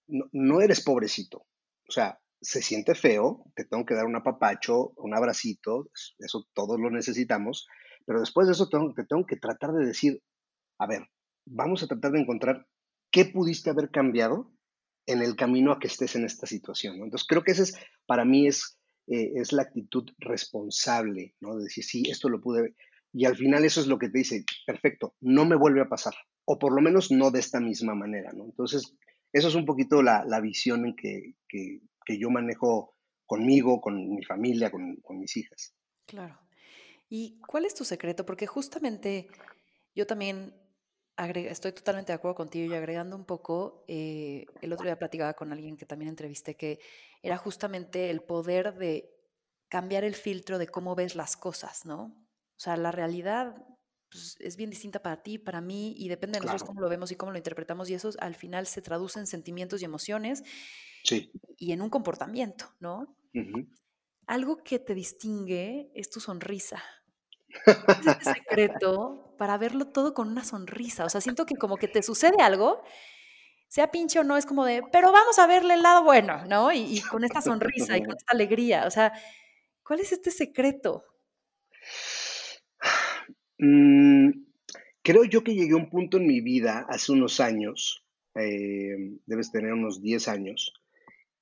no, 0.08 0.62
eres 0.62 0.82
pobrecito. 0.82 1.46
O 1.88 1.92
sea, 1.92 2.20
se 2.42 2.62
siente 2.62 2.96
feo, 2.96 3.46
te 3.56 3.66
tengo 3.66 3.86
que 3.86 3.96
dar 3.96 4.06
un 4.06 4.16
apapacho, 4.16 4.94
un 4.98 5.16
abracito, 5.16 5.90
eso 6.20 6.48
todos 6.54 6.80
lo 6.80 6.90
necesitamos, 6.92 7.68
pero 8.06 8.20
después 8.20 8.48
de 8.48 8.54
eso 8.54 8.70
te 8.70 9.06
tengo 9.06 9.26
que 9.26 9.38
tratar 9.38 9.72
de 9.72 9.86
decir, 9.86 10.22
a 10.78 10.88
ver, 10.88 11.08
vamos 11.46 11.84
a 11.84 11.88
tratar 11.88 12.12
de 12.12 12.22
encontrar 12.22 12.68
qué 13.12 13.26
pudiste 13.26 13.70
haber 13.70 13.90
cambiado 13.90 14.52
en 15.06 15.22
el 15.22 15.36
camino 15.36 15.72
a 15.72 15.80
que 15.80 15.88
estés 15.88 16.16
en 16.16 16.26
esta 16.26 16.48
situación. 16.48 16.96
Entonces, 16.96 17.28
creo 17.28 17.44
que 17.44 17.52
esa 17.52 17.64
es, 17.64 17.78
para 18.06 18.26
mí, 18.26 18.48
es, 18.48 18.78
eh, 19.08 19.32
es 19.36 19.54
la 19.54 19.64
actitud 19.64 20.06
responsable, 20.18 21.36
¿no? 21.40 21.56
De 21.56 21.66
decir, 21.66 21.84
sí, 21.84 22.04
esto 22.10 22.30
lo 22.30 22.42
pude. 22.42 22.76
Y 23.14 23.26
al 23.26 23.38
final 23.38 23.64
eso 23.64 23.82
es 23.82 23.88
lo 23.88 23.98
que 23.98 24.10
te 24.10 24.20
dice, 24.20 24.44
perfecto, 24.66 25.16
no 25.22 25.46
me 25.46 25.56
vuelve 25.56 25.82
a 25.82 25.90
pasar, 25.90 26.16
o 26.46 26.60
por 26.60 26.74
lo 26.74 26.82
menos 26.82 27.12
no 27.12 27.32
de 27.32 27.40
esta 27.40 27.60
misma 27.60 27.96
manera, 27.96 28.32
¿no? 28.34 28.46
Entonces, 28.46 28.96
eso 29.34 29.48
es 29.48 29.56
un 29.56 29.66
poquito 29.66 30.02
la, 30.02 30.40
visión 30.42 30.86
en 30.86 30.96
que, 30.96 31.36
yo 32.20 32.30
manejo 32.30 32.96
conmigo, 33.26 33.82
con 33.82 34.16
mi 34.16 34.24
familia, 34.24 34.72
con, 34.72 34.96
con 34.98 35.20
mis 35.20 35.36
hijas. 35.38 35.74
Claro. 36.06 36.40
¿Y 37.10 37.40
cuál 37.48 37.66
es 37.66 37.74
tu 37.74 37.84
secreto? 37.84 38.26
Porque 38.26 38.48
justamente 38.48 39.28
yo 39.96 40.06
también 40.06 40.54
estoy 41.18 41.72
totalmente 41.72 42.12
de 42.12 42.16
acuerdo 42.16 42.36
contigo 42.36 42.72
y 42.72 42.76
agregando 42.76 43.16
un 43.16 43.26
poco, 43.26 43.86
eh, 43.88 44.46
el 44.62 44.74
otro 44.74 44.86
día 44.86 45.00
platicaba 45.00 45.34
con 45.34 45.52
alguien 45.52 45.78
que 45.78 45.86
también 45.86 46.10
entrevisté 46.10 46.56
que 46.56 46.80
era 47.22 47.38
justamente 47.38 48.10
el 48.10 48.22
poder 48.22 48.76
de 48.76 49.12
cambiar 49.70 50.04
el 50.04 50.16
filtro 50.16 50.58
de 50.58 50.68
cómo 50.68 50.96
ves 50.96 51.16
las 51.16 51.38
cosas, 51.38 51.86
¿no? 51.86 52.04
O 52.04 52.60
sea, 52.60 52.78
la 52.78 52.92
realidad 52.92 53.56
pues, 54.10 54.38
es 54.40 54.56
bien 54.56 54.70
distinta 54.70 55.02
para 55.02 55.22
ti, 55.22 55.38
para 55.38 55.62
mí, 55.62 55.96
y 55.98 56.08
depende 56.10 56.40
de 56.40 56.46
nosotros 56.46 56.68
cómo 56.68 56.82
lo 56.82 56.90
vemos 56.90 57.12
y 57.12 57.16
cómo 57.16 57.32
lo 57.32 57.38
interpretamos, 57.38 57.90
y 57.90 57.94
eso 57.94 58.10
al 58.20 58.36
final 58.36 58.68
se 58.68 58.82
traduce 58.82 59.20
en 59.20 59.28
sentimientos 59.28 59.82
y 59.82 59.86
emociones 59.86 60.44
sí. 61.04 61.32
y 61.58 61.72
en 61.72 61.82
un 61.82 61.90
comportamiento, 61.90 62.74
¿no? 62.80 63.16
Algo 64.28 64.58
que 64.64 64.80
te 64.80 64.96
distingue 64.96 65.92
es 65.94 66.10
tu 66.10 66.20
sonrisa 66.20 66.82
es 67.66 68.08
este 68.08 68.34
secreto 68.34 69.34
para 69.38 69.58
verlo 69.58 69.88
todo 69.88 70.14
con 70.14 70.30
una 70.30 70.44
sonrisa. 70.44 71.06
O 71.06 71.10
sea, 71.10 71.22
siento 71.22 71.46
que 71.46 71.56
como 71.56 71.78
que 71.78 71.88
te 71.88 72.02
sucede 72.04 72.42
algo, 72.42 72.84
sea 73.68 73.92
pinche 73.92 74.20
o 74.20 74.24
no, 74.24 74.38
es 74.38 74.46
como 74.46 74.66
de, 74.66 74.82
pero 74.92 75.12
vamos 75.12 75.40
a 75.40 75.48
verle 75.48 75.74
el 75.74 75.84
lado 75.84 76.04
bueno, 76.04 76.46
¿no? 76.46 76.72
Y, 76.72 77.02
con 77.02 77.24
esta 77.24 77.42
sonrisa 77.42 77.98
y 77.98 78.04
con 78.04 78.16
esta 78.16 78.34
alegría. 78.34 78.86
O 78.86 78.92
sea, 78.92 79.14
¿cuál 79.84 80.00
es 80.00 80.12
este 80.12 80.32
secreto? 80.32 81.04
Mm, 83.66 84.46
creo 85.02 85.24
yo 85.24 85.44
que 85.44 85.56
llegué 85.56 85.74
a 85.74 85.78
un 85.78 85.90
punto 85.90 86.18
en 86.18 86.28
mi 86.28 86.42
vida 86.42 86.86
hace 86.88 87.12
unos 87.12 87.40
años, 87.40 88.04
eh, 88.36 88.96
debes 89.26 89.52
tener 89.52 89.74
unos 89.74 90.02
10 90.02 90.28
años, 90.28 90.74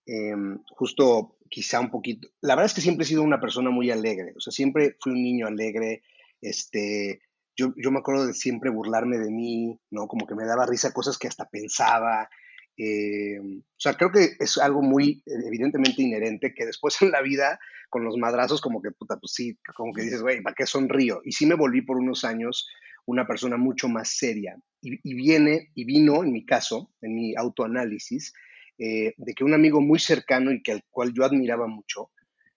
em, 0.05 0.59
justo 0.69 1.37
quizá 1.49 1.79
un 1.79 1.91
poquito. 1.91 2.29
La 2.41 2.55
verdad 2.55 2.67
es 2.67 2.73
que 2.73 2.81
siempre 2.81 3.03
he 3.03 3.07
sido 3.07 3.23
una 3.23 3.41
persona 3.41 3.69
muy 3.71 3.91
alegre, 3.91 4.33
o 4.37 4.39
sea, 4.39 4.51
siempre 4.51 4.95
fui 4.99 5.13
un 5.13 5.23
niño 5.23 5.47
alegre. 5.47 6.03
Este, 6.41 7.21
yo, 7.55 7.73
yo 7.77 7.91
me 7.91 7.99
acuerdo 7.99 8.25
de 8.27 8.33
siempre 8.33 8.69
burlarme 8.69 9.17
de 9.17 9.31
mí, 9.31 9.79
¿no? 9.91 10.07
Como 10.07 10.25
que 10.27 10.35
me 10.35 10.45
daba 10.45 10.65
risa 10.65 10.93
cosas 10.93 11.17
que 11.17 11.27
hasta 11.27 11.49
pensaba. 11.49 12.29
Eh, 12.77 13.39
o 13.39 13.79
sea, 13.79 13.93
creo 13.93 14.11
que 14.11 14.31
es 14.39 14.57
algo 14.57 14.81
muy 14.81 15.21
evidentemente 15.25 16.01
inherente 16.01 16.53
que 16.53 16.65
después 16.65 16.95
en 17.01 17.11
la 17.11 17.21
vida, 17.21 17.59
con 17.89 18.03
los 18.03 18.17
madrazos, 18.17 18.61
como 18.61 18.81
que, 18.81 18.91
puta, 18.91 19.17
pues 19.17 19.33
sí, 19.33 19.57
como 19.75 19.93
que 19.93 20.01
dices, 20.01 20.21
güey, 20.21 20.41
¿para 20.41 20.55
qué 20.55 20.65
sonrío? 20.65 21.21
Y 21.23 21.33
sí 21.33 21.45
me 21.45 21.55
volví 21.55 21.81
por 21.81 21.97
unos 21.97 22.23
años 22.23 22.67
una 23.05 23.27
persona 23.27 23.57
mucho 23.57 23.89
más 23.89 24.09
seria. 24.17 24.57
Y, 24.81 24.99
y 25.03 25.13
viene, 25.13 25.71
y 25.75 25.85
vino, 25.85 26.23
en 26.23 26.31
mi 26.31 26.45
caso, 26.45 26.91
en 27.01 27.15
mi 27.15 27.35
autoanálisis, 27.35 28.33
eh, 28.79 29.13
de 29.17 29.33
que 29.33 29.43
un 29.43 29.53
amigo 29.53 29.81
muy 29.81 29.99
cercano 29.99 30.51
y 30.51 30.63
que 30.63 30.71
al 30.71 30.83
cual 30.89 31.13
yo 31.13 31.23
admiraba 31.23 31.67
mucho, 31.67 32.09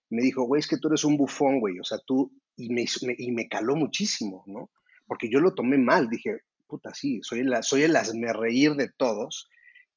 me 0.08 0.22
dijo, 0.22 0.44
güey, 0.44 0.60
es 0.60 0.66
que 0.66 0.78
tú 0.78 0.88
eres 0.88 1.04
un 1.04 1.16
bufón, 1.16 1.60
güey, 1.60 1.78
o 1.78 1.84
sea, 1.84 1.98
tú, 2.06 2.32
y 2.56 2.70
me, 2.70 2.86
y 3.18 3.32
me 3.32 3.48
caló 3.48 3.76
muchísimo, 3.76 4.42
¿no? 4.46 4.70
Porque 5.06 5.28
yo 5.30 5.40
lo 5.40 5.54
tomé 5.54 5.76
mal, 5.76 6.08
dije, 6.08 6.40
puta, 6.66 6.94
sí, 6.94 7.20
soy 7.22 7.40
el, 7.40 7.54
soy 7.62 7.82
el 7.82 7.94
reír 8.34 8.74
de 8.76 8.88
todos, 8.96 9.48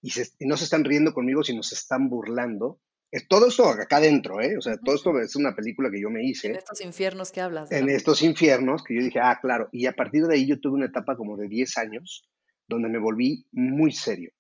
y, 0.02 0.12
no 0.46 0.58
se 0.58 0.64
están 0.64 0.84
riendo 0.84 1.14
conmigo, 1.14 1.44
sino 1.44 1.64
se 1.64 1.76
están 1.76 2.10
burlando. 2.10 2.80
Todo 3.28 3.48
esto 3.48 3.68
acá 3.68 3.98
adentro, 3.98 4.40
¿eh? 4.40 4.56
O 4.58 4.62
sea, 4.62 4.78
todo 4.78 4.96
esto 4.96 5.20
es 5.20 5.36
una 5.36 5.56
película 5.56 5.90
que 5.90 6.00
yo 6.00 6.10
me 6.10 6.24
hice. 6.24 6.50
En 6.50 6.56
estos 6.56 6.82
infiernos 6.82 7.32
que 7.32 7.42
hablas. 7.42 7.72
En 7.72 7.90
estos 7.90 8.22
infiernos, 8.22 8.84
que 8.84 8.96
yo 8.96 9.02
dije, 9.02 9.20
ah, 9.20 9.40
claro. 9.42 9.68
Y 9.72 9.88
a 9.88 9.94
partir 9.94 10.26
de 10.26 10.36
ahí 10.36 10.46
yo 10.46 10.60
tuve 10.60 10.76
una 10.76 10.86
etapa 10.86 11.18
como 11.18 11.36
de 11.36 11.48
10 11.48 11.78
años, 11.80 12.30
donde 12.68 12.88
me 12.88 13.00
volví 13.00 13.48
muy 13.52 13.92
serio. 13.92 14.32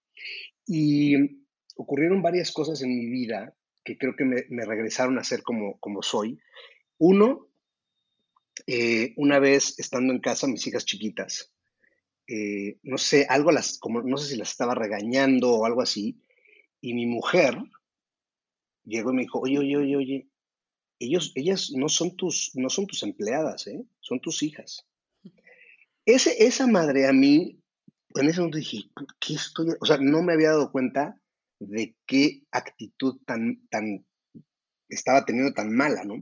Y 0.68 1.16
ocurrieron 1.75 2.22
varias 2.22 2.51
cosas 2.51 2.82
en 2.84 2.89
mi 2.89 3.08
vida 3.08 3.56
que 3.84 3.98
creo 3.98 4.16
que 4.16 4.25
me, 4.25 4.66
regresaron 4.66 5.18
a 5.18 5.24
ser 5.24 5.42
como, 5.42 5.80
como 5.80 6.04
soy. 6.04 6.39
Uno, 7.00 7.48
eh, 8.68 9.13
una 9.18 9.39
vez 9.39 9.80
estando 9.80 10.13
en 10.13 10.20
casa, 10.20 10.46
mis 10.46 10.68
hijas 10.68 10.86
chiquitas, 10.86 11.51
eh, 12.29 12.77
no 12.83 13.00
sé, 13.00 13.25
algo 13.27 13.51
las, 13.51 13.79
como, 13.79 14.03
no 14.03 14.17
sé 14.17 14.29
si 14.29 14.38
las 14.38 14.51
estaba 14.51 14.75
regañando 14.75 15.51
o 15.51 15.65
algo 15.65 15.81
así, 15.81 16.21
y 16.79 16.93
mi 16.93 17.07
mujer 17.07 17.57
llegó 18.83 19.12
y 19.12 19.15
me 19.15 19.21
dijo, 19.24 19.39
oye, 19.39 19.57
oye, 19.57 19.77
oye, 19.77 19.95
oye, 19.95 20.29
ellos, 21.00 21.31
ellas 21.36 21.71
no 21.75 21.89
son 21.89 22.15
tus, 22.15 22.51
no 22.55 22.69
son 22.69 22.86
tus 22.86 23.01
empleadas, 23.03 23.65
¿eh? 23.67 23.83
son 24.00 24.19
tus 24.19 24.43
hijas. 24.43 24.86
Ese, 26.05 26.45
esa 26.45 26.67
madre 26.67 27.07
a 27.07 27.13
mí, 27.13 27.59
en 28.15 28.29
ese 28.29 28.39
momento 28.39 28.57
dije, 28.57 28.83
¿qué 29.19 29.33
estoy? 29.33 29.69
O 29.79 29.86
sea, 29.86 29.98
no 29.98 30.21
me 30.21 30.33
había 30.33 30.50
dado 30.50 30.71
cuenta 30.71 31.19
de 31.59 31.95
qué 32.05 32.43
actitud 32.51 33.21
tan, 33.25 33.67
tan 33.69 34.05
estaba 34.88 35.25
teniendo 35.25 35.53
tan 35.53 35.74
mala, 35.75 36.03
¿no? 36.03 36.15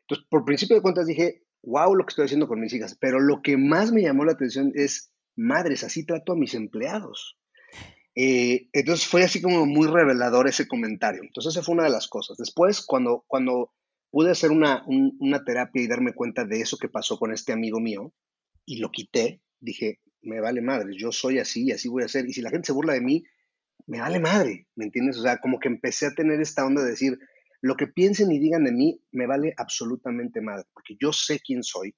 Entonces, 0.00 0.26
por 0.30 0.44
principio 0.44 0.76
de 0.76 0.82
cuentas 0.82 1.06
dije, 1.06 1.42
wow, 1.62 1.94
lo 1.94 2.04
que 2.04 2.10
estoy 2.10 2.24
haciendo 2.24 2.48
con 2.48 2.60
mis 2.60 2.72
hijas, 2.72 2.96
pero 3.00 3.20
lo 3.20 3.42
que 3.42 3.56
más 3.56 3.92
me 3.92 4.02
llamó 4.02 4.24
la 4.24 4.32
atención 4.32 4.72
es, 4.74 5.11
madres, 5.36 5.84
así 5.84 6.04
trato 6.04 6.32
a 6.32 6.36
mis 6.36 6.54
empleados. 6.54 7.38
Eh, 8.14 8.68
entonces 8.72 9.06
fue 9.06 9.24
así 9.24 9.40
como 9.40 9.64
muy 9.66 9.88
revelador 9.88 10.48
ese 10.48 10.68
comentario. 10.68 11.22
Entonces 11.22 11.54
esa 11.54 11.64
fue 11.64 11.74
una 11.74 11.84
de 11.84 11.90
las 11.90 12.08
cosas. 12.08 12.36
Después, 12.36 12.84
cuando, 12.84 13.24
cuando 13.26 13.72
pude 14.10 14.30
hacer 14.30 14.50
una, 14.50 14.84
una 14.86 15.44
terapia 15.44 15.82
y 15.82 15.88
darme 15.88 16.12
cuenta 16.12 16.44
de 16.44 16.60
eso 16.60 16.76
que 16.76 16.88
pasó 16.88 17.18
con 17.18 17.32
este 17.32 17.52
amigo 17.52 17.80
mío 17.80 18.12
y 18.66 18.78
lo 18.78 18.90
quité, 18.90 19.40
dije, 19.60 20.00
me 20.22 20.40
vale 20.40 20.60
madres, 20.60 20.96
yo 20.98 21.10
soy 21.12 21.38
así 21.38 21.64
y 21.64 21.72
así 21.72 21.88
voy 21.88 22.04
a 22.04 22.08
ser. 22.08 22.28
Y 22.28 22.32
si 22.32 22.42
la 22.42 22.50
gente 22.50 22.66
se 22.66 22.72
burla 22.72 22.92
de 22.92 23.00
mí, 23.00 23.24
me 23.86 24.00
vale 24.00 24.20
madre, 24.20 24.68
¿me 24.76 24.84
entiendes? 24.84 25.18
O 25.18 25.22
sea, 25.22 25.38
como 25.38 25.58
que 25.58 25.68
empecé 25.68 26.06
a 26.06 26.14
tener 26.14 26.40
esta 26.40 26.64
onda 26.64 26.82
de 26.82 26.90
decir, 26.90 27.18
lo 27.60 27.76
que 27.76 27.86
piensen 27.86 28.30
y 28.30 28.38
digan 28.38 28.64
de 28.64 28.72
mí 28.72 29.00
me 29.12 29.26
vale 29.26 29.54
absolutamente 29.56 30.40
madre, 30.40 30.64
porque 30.74 30.96
yo 31.00 31.12
sé 31.12 31.40
quién 31.40 31.62
soy. 31.62 31.94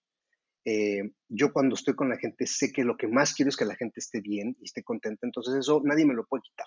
Eh, 0.64 1.11
yo 1.28 1.52
cuando 1.52 1.75
estoy 1.75 1.94
con 1.94 2.09
la 2.09 2.16
gente 2.16 2.47
sé 2.47 2.73
que 2.73 2.85
lo 2.85 2.97
que 2.97 3.06
más 3.06 3.35
quiero 3.35 3.50
es 3.50 3.56
que 3.56 3.66
la 3.66 3.76
gente 3.76 4.00
esté 4.00 4.21
bien 4.21 4.56
y 4.61 4.64
esté 4.64 4.83
contenta, 4.83 5.26
entonces 5.26 5.54
eso 5.54 5.83
nadie 5.85 6.06
me 6.06 6.14
lo 6.14 6.26
puede 6.26 6.42
quitar. 6.42 6.66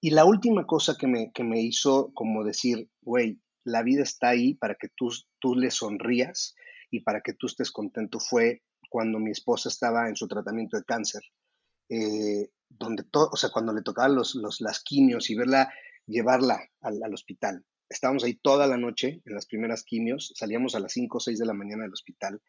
Y 0.00 0.10
la 0.10 0.24
última 0.24 0.66
cosa 0.66 0.96
que 0.98 1.06
me, 1.06 1.30
que 1.32 1.44
me 1.44 1.60
hizo 1.60 2.12
como 2.14 2.44
decir, 2.44 2.88
güey, 3.02 3.40
la 3.64 3.82
vida 3.82 4.02
está 4.02 4.28
ahí 4.28 4.54
para 4.54 4.76
que 4.76 4.88
tú, 4.94 5.10
tú 5.38 5.54
le 5.54 5.70
sonrías 5.70 6.54
y 6.90 7.00
para 7.00 7.20
que 7.20 7.34
tú 7.34 7.46
estés 7.46 7.70
contento 7.70 8.18
fue 8.20 8.62
cuando 8.88 9.18
mi 9.18 9.30
esposa 9.30 9.68
estaba 9.68 10.08
en 10.08 10.16
su 10.16 10.26
tratamiento 10.26 10.76
de 10.76 10.84
cáncer, 10.84 11.22
eh, 11.88 12.48
donde 12.68 13.04
todo, 13.04 13.28
o 13.32 13.36
sea, 13.36 13.50
cuando 13.50 13.72
le 13.72 13.82
tocaban 13.82 14.14
los, 14.14 14.34
los, 14.34 14.60
las 14.60 14.82
quimios 14.82 15.30
y 15.30 15.36
verla, 15.36 15.72
llevarla 16.06 16.60
al, 16.80 17.02
al, 17.02 17.14
hospital. 17.14 17.64
Estábamos 17.88 18.24
ahí 18.24 18.34
toda 18.34 18.66
la 18.66 18.76
noche 18.76 19.20
en 19.24 19.34
las 19.34 19.46
primeras 19.46 19.84
quimios, 19.84 20.32
salíamos 20.34 20.74
a 20.74 20.80
las 20.80 20.92
5 20.92 21.18
o 21.18 21.20
6 21.20 21.38
de 21.38 21.46
la 21.46 21.54
mañana 21.54 21.82
del 21.84 21.92
hospital 21.92 22.40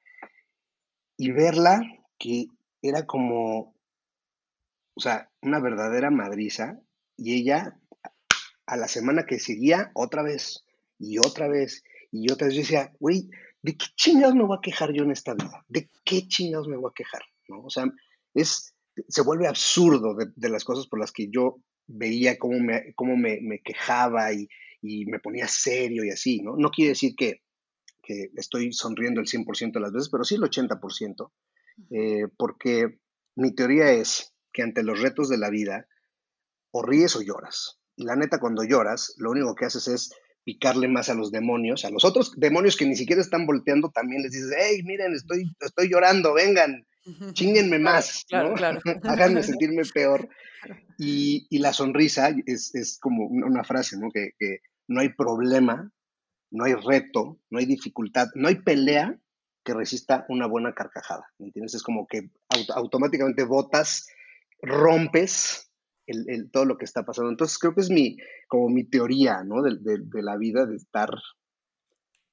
y 1.21 1.31
verla 1.31 1.83
que 2.17 2.47
era 2.81 3.05
como, 3.05 3.75
o 4.95 4.99
sea, 4.99 5.29
una 5.43 5.59
verdadera 5.59 6.09
madriza 6.09 6.79
y 7.15 7.35
ella 7.35 7.79
a 8.65 8.75
la 8.75 8.87
semana 8.87 9.27
que 9.27 9.39
seguía 9.39 9.91
otra 9.93 10.23
vez 10.23 10.65
y 10.97 11.19
otra 11.19 11.47
vez 11.47 11.83
y 12.11 12.31
otra 12.31 12.47
vez 12.47 12.55
yo 12.55 12.61
decía, 12.61 12.91
güey, 12.99 13.29
¿de 13.61 13.77
qué 13.77 13.85
chingados 13.95 14.33
me 14.33 14.45
voy 14.45 14.57
a 14.57 14.61
quejar 14.63 14.93
yo 14.93 15.03
en 15.03 15.11
esta 15.11 15.35
vida? 15.35 15.63
¿De 15.67 15.91
qué 16.03 16.27
chingados 16.27 16.67
me 16.67 16.77
voy 16.77 16.89
a 16.89 16.95
quejar? 16.95 17.21
¿No? 17.49 17.65
O 17.65 17.69
sea, 17.69 17.85
es, 18.33 18.73
se 19.07 19.21
vuelve 19.21 19.47
absurdo 19.47 20.15
de, 20.15 20.25
de 20.35 20.49
las 20.49 20.63
cosas 20.63 20.87
por 20.87 20.99
las 20.99 21.11
que 21.11 21.29
yo 21.29 21.57
veía 21.85 22.39
cómo 22.39 22.59
me, 22.59 22.95
cómo 22.95 23.15
me, 23.15 23.39
me 23.41 23.59
quejaba 23.59 24.33
y, 24.33 24.49
y, 24.81 25.05
me 25.05 25.19
ponía 25.19 25.47
serio 25.47 26.03
y 26.03 26.09
así, 26.09 26.41
¿no? 26.41 26.55
No 26.57 26.71
quiere 26.71 26.89
decir 26.89 27.13
que, 27.15 27.43
que 28.01 28.29
estoy 28.35 28.73
sonriendo 28.73 29.21
el 29.21 29.27
100% 29.27 29.73
de 29.73 29.79
las 29.79 29.91
veces, 29.91 30.09
pero 30.09 30.23
sí 30.23 30.35
el 30.35 30.41
80%, 30.41 31.31
eh, 31.91 32.27
porque 32.37 32.99
mi 33.35 33.53
teoría 33.53 33.91
es 33.91 34.33
que 34.51 34.63
ante 34.63 34.83
los 34.83 35.01
retos 35.01 35.29
de 35.29 35.37
la 35.37 35.49
vida, 35.49 35.87
o 36.71 36.81
ríes 36.81 37.15
o 37.15 37.21
lloras. 37.21 37.79
Y 37.95 38.05
la 38.05 38.15
neta, 38.15 38.39
cuando 38.39 38.63
lloras, 38.63 39.13
lo 39.17 39.31
único 39.31 39.55
que 39.55 39.65
haces 39.65 39.87
es 39.87 40.11
picarle 40.43 40.87
más 40.87 41.09
a 41.09 41.13
los 41.13 41.31
demonios, 41.31 41.85
a 41.85 41.91
los 41.91 42.03
otros 42.03 42.33
demonios 42.37 42.75
que 42.75 42.85
ni 42.85 42.95
siquiera 42.95 43.21
están 43.21 43.45
volteando, 43.45 43.91
también 43.91 44.23
les 44.23 44.31
dices, 44.31 44.53
hey, 44.57 44.81
miren, 44.83 45.13
estoy, 45.13 45.43
estoy 45.59 45.89
llorando, 45.89 46.33
vengan, 46.33 46.85
chinguenme 47.33 47.79
más, 47.79 48.25
claro, 48.27 48.49
¿no? 48.49 48.55
claro. 48.55 48.79
háganme 49.03 49.43
sentirme 49.43 49.83
peor. 49.93 50.29
Y, 51.03 51.47
y 51.49 51.57
la 51.57 51.73
sonrisa 51.73 52.29
es, 52.45 52.75
es, 52.75 52.99
como 52.99 53.25
una 53.25 53.63
frase, 53.63 53.97
¿no? 53.97 54.11
Que, 54.11 54.33
que 54.37 54.59
no 54.87 55.01
hay 55.01 55.09
problema, 55.09 55.91
no 56.51 56.65
hay 56.65 56.73
reto, 56.73 57.39
no 57.49 57.59
hay 57.59 57.65
dificultad, 57.65 58.27
no 58.35 58.47
hay 58.47 58.55
pelea 58.55 59.17
que 59.63 59.73
resista 59.73 60.25
una 60.29 60.47
buena 60.47 60.73
carcajada, 60.73 61.31
¿me 61.37 61.47
entiendes? 61.47 61.75
Es 61.75 61.83
como 61.83 62.07
que 62.07 62.31
auto, 62.49 62.73
automáticamente 62.73 63.43
botas, 63.43 64.07
rompes 64.61 65.71
el, 66.07 66.51
todo 66.51 66.65
lo 66.65 66.77
que 66.77 66.85
está 66.85 67.03
pasando. 67.03 67.29
Entonces 67.29 67.57
creo 67.57 67.73
que 67.73 67.81
es 67.81 67.89
mi, 67.89 68.17
como 68.47 68.69
mi 68.69 68.83
teoría, 68.83 69.43
¿no? 69.43 69.61
De, 69.61 69.77
de, 69.79 70.23
la 70.23 70.37
vida, 70.37 70.65
de 70.65 70.75
estar, 70.75 71.09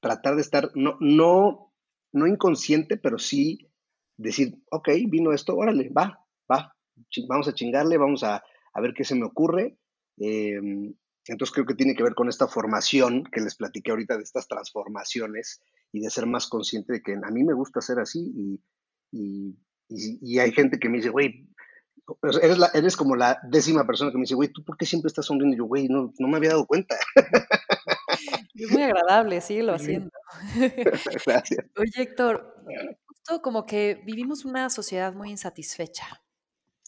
tratar 0.00 0.34
de 0.34 0.40
estar, 0.40 0.70
no, 0.74 0.96
no, 1.00 1.72
no 2.12 2.26
inconsciente, 2.26 2.96
pero 2.96 3.18
sí 3.18 3.70
decir, 4.16 4.56
ok, 4.70 4.88
vino 5.08 5.32
esto, 5.32 5.54
órale, 5.56 5.90
va, 5.90 6.24
va, 6.50 6.74
vamos 7.28 7.48
a 7.48 7.54
chingarle, 7.54 7.98
vamos 7.98 8.24
a, 8.24 8.42
a 8.72 8.80
ver 8.80 8.94
qué 8.94 9.04
se 9.04 9.14
me 9.14 9.24
ocurre. 9.24 9.78
Eh, 10.18 10.60
entonces 11.32 11.52
creo 11.52 11.66
que 11.66 11.74
tiene 11.74 11.94
que 11.94 12.02
ver 12.02 12.14
con 12.14 12.28
esta 12.28 12.48
formación 12.48 13.24
que 13.24 13.40
les 13.40 13.54
platiqué 13.54 13.90
ahorita 13.90 14.16
de 14.16 14.22
estas 14.22 14.48
transformaciones 14.48 15.60
y 15.92 16.00
de 16.00 16.10
ser 16.10 16.26
más 16.26 16.46
consciente 16.48 16.94
de 16.94 17.02
que 17.02 17.14
a 17.14 17.30
mí 17.30 17.44
me 17.44 17.54
gusta 17.54 17.80
ser 17.80 17.98
así 17.98 18.32
y, 18.34 18.62
y, 19.10 19.58
y, 19.88 20.18
y 20.20 20.38
hay 20.38 20.52
gente 20.52 20.78
que 20.78 20.88
me 20.88 20.98
dice, 20.98 21.10
güey, 21.10 21.48
eres, 22.42 22.58
la, 22.58 22.70
eres 22.74 22.96
como 22.96 23.16
la 23.16 23.38
décima 23.44 23.86
persona 23.86 24.10
que 24.10 24.16
me 24.16 24.22
dice, 24.22 24.34
güey, 24.34 24.48
¿tú 24.50 24.64
por 24.64 24.76
qué 24.76 24.86
siempre 24.86 25.08
estás 25.08 25.26
sonriendo? 25.26 25.54
Y 25.54 25.58
yo, 25.58 25.64
güey, 25.64 25.88
no, 25.88 26.12
no 26.18 26.28
me 26.28 26.36
había 26.36 26.50
dado 26.50 26.66
cuenta. 26.66 26.96
Es 28.54 28.72
muy 28.72 28.82
agradable, 28.82 29.40
síguelo 29.40 29.72
haciendo. 29.72 30.10
Gracias. 31.26 31.64
Oye, 31.76 31.92
Héctor, 31.94 32.56
justo 33.06 33.40
como 33.40 33.66
que 33.66 34.02
vivimos 34.04 34.44
una 34.44 34.68
sociedad 34.68 35.14
muy 35.14 35.30
insatisfecha. 35.30 36.24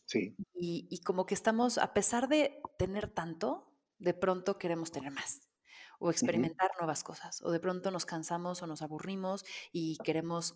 Sí. 0.04 0.34
Y, 0.52 0.88
y 0.90 1.00
como 1.02 1.26
que 1.26 1.34
estamos, 1.34 1.78
a 1.78 1.94
pesar 1.94 2.26
de 2.26 2.60
tener 2.76 3.08
tanto, 3.08 3.69
de 4.00 4.14
pronto 4.14 4.58
queremos 4.58 4.90
tener 4.90 5.12
más 5.12 5.42
o 6.00 6.10
experimentar 6.10 6.70
uh 6.70 6.74
-huh. 6.74 6.80
nuevas 6.80 7.04
cosas, 7.04 7.42
o 7.42 7.50
de 7.52 7.60
pronto 7.60 7.90
nos 7.90 8.06
cansamos 8.06 8.62
o 8.62 8.66
nos 8.66 8.82
aburrimos 8.82 9.44
y 9.70 9.98
queremos 9.98 10.54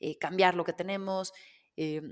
eh, 0.00 0.18
cambiar 0.18 0.54
lo 0.54 0.64
que 0.64 0.72
tenemos. 0.72 1.32
Eh, 1.76 2.02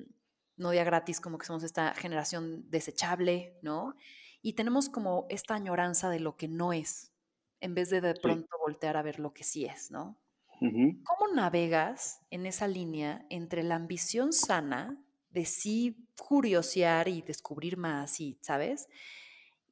no 0.57 0.71
día 0.71 0.85
gratis, 0.85 1.21
como 1.21 1.39
que 1.39 1.47
somos 1.47 1.65
esta 1.65 1.95
generación 1.95 2.71
desechable, 2.71 3.59
¿no? 3.63 3.97
Y 4.41 4.53
tenemos 4.53 4.89
como 4.89 5.27
esta 5.31 5.55
añoranza 5.55 6.11
de 6.11 6.21
lo 6.21 6.37
que 6.37 6.47
no 6.47 6.73
es, 6.73 7.13
en 7.61 7.75
vez 7.75 7.91
de 7.91 8.01
de 8.01 8.15
pronto 8.15 8.47
sí. 8.53 8.63
voltear 8.65 8.97
a 8.97 9.03
ver 9.03 9.19
lo 9.19 9.33
que 9.33 9.43
sí 9.43 9.65
es, 9.65 9.91
¿no? 9.91 10.17
Uh 10.61 10.69
-huh. 10.69 11.03
¿Cómo 11.03 11.33
navegas 11.35 12.21
en 12.31 12.47
esa 12.47 12.69
línea 12.69 13.27
entre 13.31 13.63
la 13.63 13.75
ambición 13.75 14.33
sana 14.33 15.03
de 15.31 15.45
sí 15.45 16.07
curiosear 16.17 17.09
y 17.09 17.23
descubrir 17.23 17.77
más 17.77 18.21
y, 18.21 18.39
¿sabes? 18.43 18.87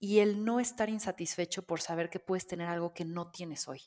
Y 0.02 0.18
el 0.18 0.44
no 0.44 0.58
estar 0.58 0.90
insatisfecho 0.90 1.62
por 1.62 1.80
saber 1.80 2.10
que 2.10 2.18
puedes 2.18 2.48
tener 2.48 2.66
algo 2.66 2.92
que 2.92 3.04
no 3.04 3.30
tienes 3.30 3.68
hoy? 3.68 3.82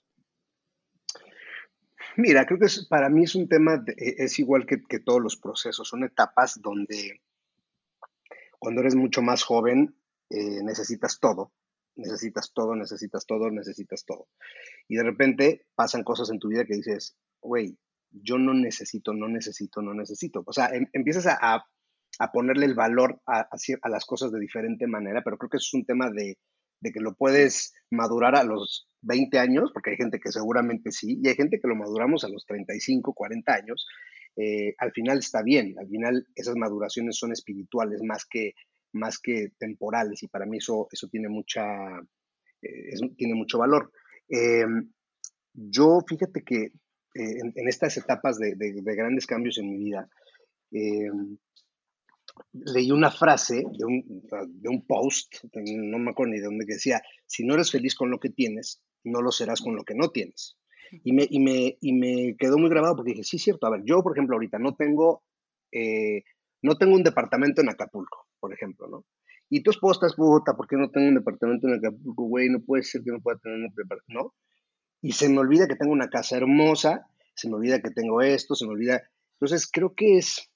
Mira, 2.15 2.45
creo 2.45 2.57
que 2.57 2.67
para 2.89 3.09
mí 3.09 3.25
es 3.25 3.35
un 3.35 3.49
tema, 3.49 3.83
e, 3.97 4.23
es 4.23 4.39
igual 4.39 4.65
que, 4.65 4.81
que, 4.87 4.99
todos 4.99 5.21
los 5.21 5.35
procesos, 5.35 5.89
son 5.89 6.05
etapas 6.05 6.61
donde 6.61 7.21
cuando 8.59 8.79
eres 8.79 8.95
mucho 8.95 9.21
más 9.21 9.43
joven 9.43 9.93
eh, 10.29 10.63
necesitas 10.63 11.19
todo, 11.19 11.51
necesitas 11.97 12.53
todo, 12.53 12.77
necesitas 12.77 13.25
todo, 13.25 13.51
necesitas 13.51 14.05
todo. 14.05 14.29
Y 14.87 14.95
de 14.95 15.03
repente 15.03 15.67
pasan 15.75 16.05
cosas 16.05 16.29
en 16.29 16.39
tu 16.39 16.47
vida 16.47 16.63
que 16.63 16.75
dices, 16.75 17.17
güey, 17.41 17.77
yo 18.09 18.37
no 18.37 18.53
necesito, 18.53 19.13
no 19.13 19.27
necesito, 19.27 19.81
no 19.81 19.93
necesito. 19.93 20.43
O 20.45 20.53
sea, 20.53 20.67
em, 20.67 20.87
empiezas 20.93 21.27
a, 21.27 21.37
a 21.41 21.67
a 22.19 22.31
ponerle 22.31 22.65
el 22.65 22.75
valor 22.75 23.21
a, 23.25 23.47
las 23.89 24.05
cosas 24.05 24.31
de 24.31 24.39
diferente 24.39 24.87
manera, 24.87 25.21
pero 25.23 25.37
creo 25.37 25.49
que 25.49 25.57
es 25.57 25.73
un 25.73 25.85
tema 25.85 26.09
de, 26.09 26.37
que 26.81 26.99
lo 26.99 27.15
puedes 27.15 27.73
madurar 27.89 28.35
a 28.35 28.43
los 28.43 28.87
20 29.01 29.39
años, 29.39 29.71
porque 29.73 29.91
hay 29.91 29.97
gente 29.97 30.19
que 30.19 30.31
seguramente 30.31 30.91
sí, 30.91 31.19
y 31.21 31.27
hay 31.27 31.35
gente 31.35 31.59
que 31.59 31.67
lo 31.67 31.75
maduramos 31.75 32.23
a 32.23 32.29
los 32.29 32.45
35, 32.45 33.13
40 33.13 33.53
años. 33.53 33.87
Eh, 34.35 34.75
al 34.77 34.91
final 34.91 35.19
está 35.19 35.41
bien, 35.41 35.75
al 35.79 35.87
final 35.87 36.27
esas 36.35 36.55
maduraciones 36.55 37.17
son 37.17 37.31
espirituales 37.31 38.01
más 38.03 38.25
que, 38.25 38.53
temporales, 39.57 40.21
y 40.23 40.27
para 40.27 40.45
mí 40.45 40.57
eso, 40.57 40.87
eso 40.91 41.07
tiene, 41.09 41.27
mucha, 41.27 41.63
eh, 42.61 42.93
tiene 43.17 43.33
mucho 43.33 43.57
valor. 43.57 43.91
Eh, 44.29 44.65
yo, 45.53 45.99
fíjate 46.07 46.43
que 46.43 46.71
eh, 47.15 47.39
en, 47.55 47.67
estas 47.67 47.95
etapas 47.97 48.37
de, 48.37 48.55
de, 48.55 48.81
de, 48.81 48.95
grandes 48.95 49.25
cambios 49.25 49.57
en 49.57 49.69
mi 49.69 49.77
vida, 49.77 50.09
eh, 50.71 51.09
leí 52.53 52.91
una 52.91 53.11
frase 53.11 53.63
de 53.77 53.85
un, 53.85 54.23
de 54.61 54.69
un, 54.69 54.85
post, 54.85 55.33
no 55.53 55.99
me 55.99 56.11
acuerdo 56.11 56.33
ni 56.33 56.39
de 56.39 56.45
dónde, 56.45 56.65
que 56.65 56.73
decía, 56.73 57.01
si 57.25 57.45
no 57.45 57.53
eres 57.53 57.71
feliz 57.71 57.95
con 57.95 58.09
lo 58.09 58.19
que 58.19 58.29
tienes, 58.29 58.81
no 59.03 59.21
lo 59.21 59.31
serás 59.31 59.61
con 59.61 59.75
lo 59.75 59.83
que 59.83 59.95
no 59.95 60.09
tienes. 60.09 60.57
Y 61.03 61.13
me, 61.13 61.27
y 61.29 61.39
me, 61.39 61.77
y 61.81 61.93
me 61.93 62.35
quedó 62.37 62.57
muy 62.57 62.69
grabado 62.69 62.95
porque 62.95 63.11
dije, 63.11 63.23
sí, 63.23 63.39
cierto, 63.39 63.67
a 63.67 63.71
ver, 63.71 63.81
yo, 63.85 64.01
por 64.03 64.13
ejemplo, 64.13 64.35
ahorita 64.35 64.59
no 64.59 64.75
tengo, 64.75 65.23
eh, 65.71 66.23
no 66.61 66.77
tengo 66.77 66.95
un 66.95 67.03
departamento 67.03 67.61
en 67.61 67.69
Acapulco, 67.69 68.27
por 68.39 68.53
ejemplo, 68.53 68.87
¿no? 68.87 69.05
Y 69.49 69.61
tu 69.61 69.71
esposa 69.71 70.07
es 70.07 70.15
puta, 70.15 70.55
¿por 70.55 70.67
qué 70.67 70.75
no 70.75 70.89
tengo 70.89 71.07
un 71.07 71.15
departamento 71.15 71.67
en 71.67 71.75
Acapulco, 71.75 72.23
güey? 72.23 72.49
No 72.49 72.61
puede 72.61 72.83
ser 72.83 73.03
que 73.03 73.11
no 73.11 73.21
pueda 73.21 73.37
tener 73.39 73.57
un 73.57 73.63
departamento, 73.75 74.05
¿no? 74.07 74.33
Y 75.01 75.11
se 75.11 75.29
me 75.29 75.39
olvida 75.39 75.67
que 75.67 75.75
tengo 75.75 75.91
una 75.91 76.09
casa 76.09 76.37
hermosa, 76.37 77.07
se 77.35 77.49
me 77.49 77.55
olvida 77.55 77.81
que 77.81 77.91
tengo 77.91 78.21
esto, 78.21 78.55
se 78.55 78.65
me 78.65 78.71
olvida. 78.71 79.03
Entonces, 79.33 79.69
creo 79.71 79.93
que 79.93 80.17
es... 80.17 80.49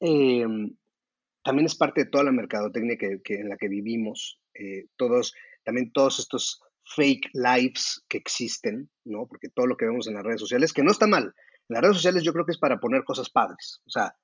Eh, 0.00 0.46
también 1.42 1.66
es 1.66 1.74
parte 1.74 2.04
de 2.04 2.10
toda 2.10 2.24
la 2.24 2.32
mercadotecnia 2.32 2.96
que, 2.96 3.34
en 3.34 3.48
la 3.48 3.56
que 3.56 3.68
vivimos, 3.68 4.40
eh, 4.54 4.86
todos, 4.96 5.34
también 5.64 5.92
todos 5.92 6.18
estos 6.20 6.60
fake 6.84 7.30
lives 7.34 8.04
que 8.08 8.18
existen, 8.18 8.90
¿no? 9.04 9.26
Porque 9.26 9.48
todo 9.48 9.66
lo 9.66 9.76
que 9.76 9.86
vemos 9.86 10.06
en 10.06 10.14
las 10.14 10.24
redes 10.24 10.40
sociales, 10.40 10.72
que 10.72 10.82
no 10.82 10.90
está 10.90 11.06
mal, 11.06 11.24
en 11.24 11.74
las 11.74 11.82
redes 11.82 11.96
sociales 11.96 12.22
yo 12.22 12.32
creo 12.32 12.44
que 12.44 12.52
es 12.52 12.58
para 12.58 12.80
poner 12.80 13.04
cosas 13.04 13.30
padres, 13.30 13.80
o 13.86 13.90
sea, 13.90 14.16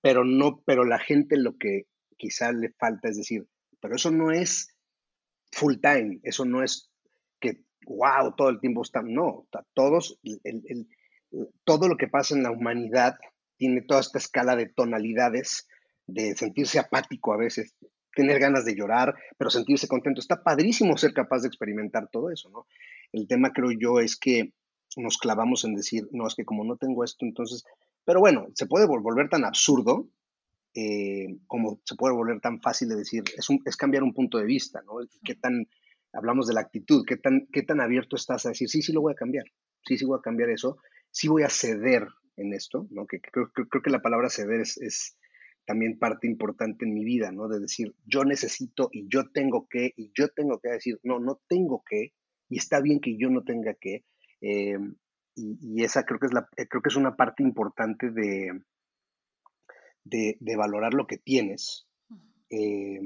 pero 0.00 0.24
no, 0.24 0.62
pero 0.64 0.84
la 0.84 0.98
gente 0.98 1.36
lo 1.36 1.56
que 1.56 1.86
quizá 2.16 2.52
le 2.52 2.70
falta 2.70 3.08
es 3.08 3.16
decir, 3.16 3.46
pero 3.80 3.96
eso 3.96 4.10
no 4.10 4.30
es 4.30 4.74
full 5.52 5.74
time, 5.80 6.20
eso 6.22 6.44
no 6.44 6.62
es 6.62 6.90
que, 7.40 7.64
wow, 7.86 8.34
todo 8.36 8.48
el 8.48 8.60
tiempo 8.60 8.82
está, 8.82 9.02
no, 9.02 9.46
todos, 9.74 10.20
todo 11.64 11.88
lo 11.88 11.96
que 11.96 12.08
pasa 12.08 12.34
en 12.34 12.42
la 12.42 12.50
humanidad 12.50 13.16
tiene 13.56 13.82
toda 13.82 14.00
esta 14.00 14.18
escala 14.18 14.56
de 14.56 14.66
tonalidades 14.66 15.66
de 16.08 16.34
sentirse 16.34 16.80
apático 16.80 17.32
a 17.32 17.36
veces, 17.36 17.76
tener 18.14 18.40
ganas 18.40 18.64
de 18.64 18.74
llorar, 18.74 19.14
pero 19.36 19.50
sentirse 19.50 19.86
contento. 19.86 20.20
Está 20.20 20.42
padrísimo 20.42 20.96
ser 20.96 21.12
capaz 21.12 21.42
de 21.42 21.48
experimentar 21.48 22.08
todo 22.10 22.30
eso, 22.30 22.50
¿no? 22.50 22.66
El 23.12 23.28
tema, 23.28 23.52
creo 23.52 23.70
yo, 23.70 24.00
es 24.00 24.16
que 24.18 24.52
nos 24.96 25.18
clavamos 25.18 25.64
en 25.64 25.74
decir, 25.74 26.08
no, 26.10 26.26
es 26.26 26.34
que 26.34 26.44
como 26.44 26.64
no 26.64 26.76
tengo 26.76 27.04
esto, 27.04 27.24
entonces, 27.24 27.62
pero 28.04 28.20
bueno, 28.20 28.48
se 28.54 28.66
puede 28.66 28.86
volver 28.86 29.28
tan 29.28 29.44
absurdo 29.44 30.08
eh, 30.74 31.38
como 31.46 31.80
se 31.84 31.96
puede 31.96 32.14
volver 32.14 32.40
tan 32.40 32.60
fácil 32.60 32.88
de 32.88 32.96
decir, 32.96 33.22
es, 33.36 33.46
es 33.64 33.76
cambiar 33.76 34.02
un 34.02 34.14
punto 34.14 34.38
de 34.38 34.44
vista, 34.44 34.82
¿no? 34.82 34.98
¿Qué 35.24 35.34
tan, 35.34 35.68
hablamos 36.12 36.46
de 36.46 36.54
la 36.54 36.60
actitud, 36.60 37.04
qué 37.06 37.16
tan, 37.16 37.48
qué 37.52 37.62
tan 37.62 37.80
abierto 37.80 38.16
estás 38.16 38.46
a 38.46 38.50
decir, 38.50 38.68
sí, 38.68 38.82
sí 38.82 38.92
lo 38.92 39.00
voy 39.00 39.12
a 39.12 39.16
cambiar, 39.16 39.44
sí, 39.84 39.98
sí 39.98 40.04
voy 40.04 40.18
a 40.18 40.22
cambiar 40.22 40.50
eso, 40.50 40.78
sí 41.10 41.28
voy 41.28 41.42
a 41.42 41.48
ceder 41.48 42.06
en 42.36 42.52
esto, 42.52 42.86
¿no? 42.90 43.06
Que 43.06 43.20
creo, 43.20 43.50
creo, 43.52 43.82
que 43.82 43.90
la 43.90 44.02
palabra 44.02 44.30
ceder 44.30 44.60
es, 44.60 44.78
es, 44.78 45.18
también 45.68 45.98
parte 45.98 46.26
importante 46.26 46.86
en 46.86 46.94
mi 46.94 47.04
vida, 47.04 47.30
¿no? 47.30 47.46
De 47.46 47.60
decir, 47.60 47.94
yo 48.06 48.24
necesito 48.24 48.88
y 48.90 49.06
yo 49.06 49.30
tengo 49.30 49.68
que, 49.68 49.92
y 49.98 50.10
yo 50.14 50.28
tengo 50.28 50.60
que 50.60 50.70
decir, 50.70 50.98
no, 51.02 51.20
no 51.20 51.42
tengo 51.46 51.84
que, 51.86 52.14
y 52.48 52.56
está 52.56 52.80
bien 52.80 53.00
que 53.00 53.18
yo 53.18 53.28
no 53.28 53.44
tenga 53.44 53.74
que. 53.74 54.06
Eh, 54.40 54.78
y, 55.34 55.84
esa 55.84 56.04
creo 56.04 56.18
que 56.18 56.24
es 56.24 56.32
la, 56.32 56.48
creo 56.56 56.80
que 56.80 56.88
es 56.88 56.96
una 56.96 57.16
parte 57.16 57.42
importante 57.42 58.10
de, 58.10 58.62
de, 60.04 60.56
valorar 60.56 60.94
lo 60.94 61.06
que 61.06 61.18
tienes. 61.18 61.86
Eh, 62.48 62.98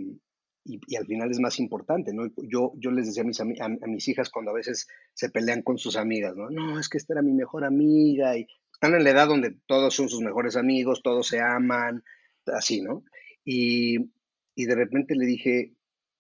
y, 0.65 0.97
al 0.97 1.07
final 1.07 1.33
es 1.33 1.41
más 1.41 1.59
importante, 1.59 2.15
¿no? 2.15 2.29
Yo, 2.49 2.75
yo 2.77 2.93
les 2.93 3.07
decía 3.07 3.25
a 3.25 3.27
mis, 3.27 3.41
a, 3.41 3.89
mis 3.89 4.07
hijas 4.07 4.31
cuando 4.31 4.53
a 4.53 4.55
veces 4.55 4.87
se 5.15 5.31
pelean 5.31 5.63
con 5.63 5.79
sus 5.79 5.97
amigas, 5.97 6.37
¿no? 6.37 6.49
No, 6.49 6.79
es 6.79 6.89
que 6.89 6.99
esta 6.99 7.15
era 7.15 7.23
mi 7.23 7.33
mejor 7.33 7.65
amiga 7.65 8.39
y 8.39 8.47
están 8.73 8.95
en 8.95 9.03
la 9.03 9.11
edad 9.11 9.27
donde 9.27 9.57
todos 9.67 9.95
son 9.97 10.09
sus 10.09 10.21
mejores 10.21 10.55
amigos, 10.55 11.03
todos 11.03 11.27
se 11.27 11.41
aman, 11.41 12.05
así, 12.47 12.81
¿no? 12.81 13.05
Y, 13.45 13.99
y 14.55 14.67
de 14.67 14.75
repente 14.75 15.15
le 15.15 15.27
dije, 15.27 15.75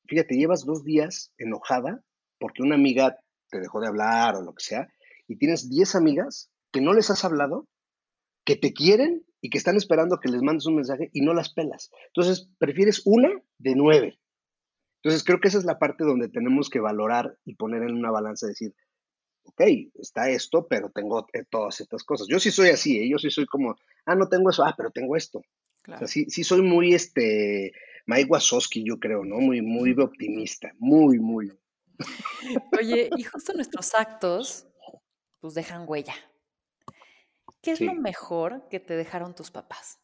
fíjate, 0.06 0.36
llevas 0.36 0.64
dos 0.64 0.84
días 0.84 1.32
enojada 1.38 2.02
porque 2.38 2.62
una 2.62 2.74
amiga 2.74 3.18
te 3.50 3.60
dejó 3.60 3.80
de 3.80 3.86
hablar 3.86 4.34
o 4.34 4.42
lo 4.42 4.54
que 4.54 4.64
sea, 4.64 4.88
y 5.28 5.36
tienes 5.36 5.68
10 5.68 5.94
amigas 5.94 6.50
que 6.72 6.80
no 6.80 6.92
les 6.92 7.10
has 7.10 7.24
hablado, 7.24 7.68
que 8.44 8.56
te 8.56 8.72
quieren 8.72 9.24
y 9.40 9.50
que 9.50 9.58
están 9.58 9.76
esperando 9.76 10.18
que 10.18 10.30
les 10.30 10.42
mandes 10.42 10.66
un 10.66 10.76
mensaje 10.76 11.10
y 11.12 11.20
no 11.20 11.34
las 11.34 11.52
pelas. 11.52 11.90
Entonces, 12.08 12.50
prefieres 12.58 13.02
una 13.04 13.28
de 13.58 13.74
nueve. 13.76 14.18
Entonces, 15.02 15.22
creo 15.24 15.40
que 15.40 15.48
esa 15.48 15.58
es 15.58 15.64
la 15.64 15.78
parte 15.78 16.04
donde 16.04 16.28
tenemos 16.28 16.70
que 16.70 16.80
valorar 16.80 17.36
y 17.44 17.54
poner 17.54 17.82
en 17.82 17.94
una 17.94 18.10
balanza, 18.10 18.46
decir, 18.46 18.74
ok, 19.44 19.60
está 19.94 20.30
esto, 20.30 20.66
pero 20.68 20.90
tengo 20.90 21.26
eh, 21.32 21.44
todas 21.48 21.80
estas 21.80 22.04
cosas. 22.04 22.26
Yo 22.28 22.38
sí 22.40 22.50
soy 22.50 22.70
así, 22.70 22.98
¿eh? 22.98 23.08
yo 23.08 23.18
sí 23.18 23.30
soy 23.30 23.46
como, 23.46 23.76
ah, 24.06 24.14
no 24.14 24.28
tengo 24.28 24.50
eso, 24.50 24.64
ah, 24.64 24.74
pero 24.76 24.90
tengo 24.90 25.16
esto. 25.16 25.42
O 25.88 25.98
sea, 25.98 26.06
sí, 26.06 26.26
sí 26.28 26.44
soy 26.44 26.62
muy, 26.62 26.94
este, 26.94 27.72
Mike 28.06 28.30
Wazowski, 28.30 28.84
yo 28.84 28.98
creo, 28.98 29.24
¿no? 29.24 29.36
Muy, 29.36 29.62
muy 29.62 29.92
optimista, 29.92 30.72
muy, 30.78 31.18
muy. 31.18 31.52
Oye, 32.78 33.10
y 33.16 33.22
justo 33.24 33.52
nuestros 33.54 33.94
actos, 33.94 34.66
pues 35.40 35.54
dejan 35.54 35.84
huella. 35.86 36.14
¿Qué 37.60 37.72
es 37.72 37.80
lo 37.80 37.94
mejor 37.94 38.68
que 38.68 38.80
te 38.80 38.94
dejaron 38.94 39.34
tus 39.34 39.50
papás? 39.50 40.00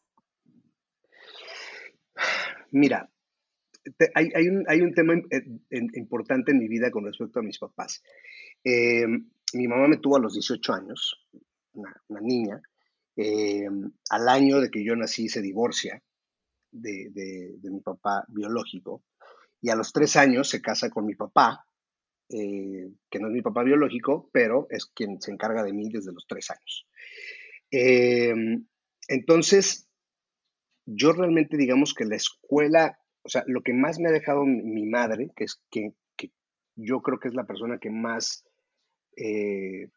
Mira, 2.71 3.09
hay, 4.15 4.47
un, 4.81 4.93
tema 4.93 5.13
eh, 5.31 5.43
importante 5.69 6.51
en 6.51 6.59
mi 6.59 6.67
vida 6.67 6.91
con 6.91 7.05
respecto 7.05 7.39
a 7.39 7.43
mis 7.43 7.57
papás. 7.57 8.03
Eh, 8.63 9.05
mi 9.53 9.67
mamá 9.67 9.87
me 9.87 9.97
tuvo 9.97 10.17
a 10.17 10.19
los 10.19 10.33
18 10.33 10.73
años, 10.73 11.27
una, 11.73 12.21
niña. 12.21 12.61
Eh, 13.21 13.67
al 14.11 14.29
año 14.29 14.61
de 14.61 14.69
que 14.69 14.81
yo 14.81 14.95
nací 14.95 15.27
se 15.27 15.41
divorcia 15.41 16.01
de, 16.71 17.59
mi 17.63 17.81
papá 17.81 18.23
biológico 18.29 19.03
y 19.59 19.69
a 19.69 19.75
los 19.75 19.91
tres 19.91 20.15
años 20.15 20.47
se 20.47 20.61
casa 20.61 20.89
con 20.89 21.05
mi 21.05 21.15
papá, 21.15 21.65
que 22.29 23.19
no 23.19 23.27
es 23.27 23.33
mi 23.33 23.41
papá 23.41 23.63
biológico, 23.63 24.29
pero 24.31 24.67
es 24.69 24.85
quien 24.85 25.19
se 25.19 25.31
encarga 25.31 25.63
de 25.63 25.73
mí 25.73 25.89
desde 25.89 26.13
los 26.13 26.27
tres 26.27 26.49
años. 26.49 26.87
Em, 27.71 28.65
entonces, 29.09 29.89
yo 30.85 31.11
realmente 31.11 31.57
digamos 31.57 31.93
que 31.93 32.05
la 32.05 32.15
escuela, 32.15 32.99
o 33.23 33.27
sea, 33.27 33.43
lo 33.47 33.63
que 33.63 33.73
más 33.73 33.99
me 33.99 34.07
ha 34.07 34.13
dejado 34.13 34.45
mi, 34.45 34.85
madre, 34.85 35.29
que 35.35 35.43
es 35.43 35.61
que, 35.69 35.91
yo 36.77 37.01
creo 37.01 37.19
que 37.19 37.27
es 37.27 37.33
la 37.33 37.45
persona 37.45 37.79
que 37.79 37.89
más, 37.89 38.45
eh, 39.17 39.89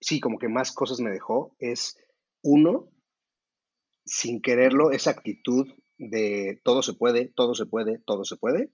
sí, 0.00 0.20
como 0.20 0.38
que 0.38 0.48
más 0.48 0.70
cosas 0.70 1.00
me 1.00 1.10
dejó, 1.10 1.56
es 1.58 1.96
uno, 2.42 2.90
sin 4.04 4.40
quererlo, 4.40 4.90
esa 4.90 5.10
actitud 5.10 5.66
de 5.98 6.60
todo 6.64 6.82
se 6.82 6.94
puede, 6.94 7.32
todo 7.34 7.54
se 7.54 7.66
puede, 7.66 7.98
todo 7.98 8.24
se 8.24 8.36
puede, 8.36 8.72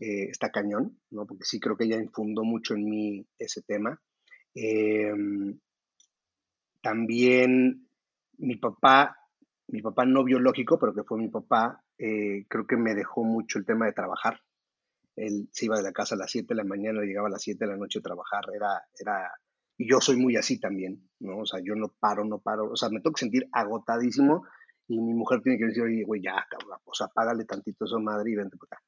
eh, 0.00 0.28
está 0.30 0.50
cañón, 0.50 0.98
¿no? 1.10 1.26
Porque 1.26 1.44
sí 1.44 1.60
creo 1.60 1.76
que 1.76 1.84
ella 1.84 1.98
infundó 2.00 2.42
mucho 2.42 2.74
en 2.74 2.84
mí 2.84 3.26
ese 3.38 3.62
tema. 3.62 4.00
Em, 4.54 5.58
también 6.80 7.88
mi 8.38 8.56
papá, 8.56 9.16
mi 9.68 9.82
papá 9.82 10.04
no 10.04 10.24
biológico, 10.24 10.78
pero 10.78 10.94
que 10.94 11.04
fue 11.04 11.18
mi 11.18 11.28
papá, 11.28 11.82
eh, 11.98 12.44
creo 12.48 12.66
que 12.66 12.76
me 12.76 12.94
dejó 12.94 13.24
mucho 13.24 13.58
el 13.58 13.66
tema 13.66 13.86
de 13.86 13.92
trabajar. 13.92 14.40
Él 15.16 15.48
se 15.52 15.66
iba 15.66 15.76
de 15.76 15.82
la 15.82 15.92
casa 15.92 16.14
a 16.14 16.18
las 16.18 16.30
7 16.30 16.48
de 16.50 16.56
la 16.56 16.64
mañana, 16.64 17.02
llegaba 17.02 17.28
a 17.28 17.30
las 17.30 17.42
7 17.42 17.64
de 17.64 17.70
la 17.70 17.76
noche 17.76 18.00
a 18.00 18.02
trabajar. 18.02 18.44
Era, 18.54 18.82
era, 18.98 19.32
y 19.76 19.88
yo 19.88 20.00
soy 20.00 20.16
muy 20.16 20.36
así 20.36 20.60
también, 20.60 21.08
¿no? 21.20 21.38
O 21.38 21.46
sea, 21.46 21.60
yo 21.62 21.74
no 21.74 21.88
paro, 21.98 22.24
no 22.24 22.40
paro. 22.40 22.70
O 22.70 22.76
sea, 22.76 22.88
me 22.90 23.00
tengo 23.00 23.14
que 23.14 23.20
sentir 23.20 23.48
agotadísimo 23.52 24.44
y 24.86 25.00
mi 25.00 25.14
mujer 25.14 25.40
tiene 25.42 25.58
que 25.58 25.66
decir, 25.66 25.82
oye, 25.82 26.04
güey, 26.04 26.22
ya, 26.22 26.46
cabrón, 26.50 26.78
o 26.84 26.94
sea, 26.94 27.08
págale 27.08 27.44
tantito 27.44 27.84
eso 27.84 27.98
madre 28.00 28.30
y 28.30 28.36
vente 28.36 28.56
para 28.56 28.76
acá. 28.76 28.84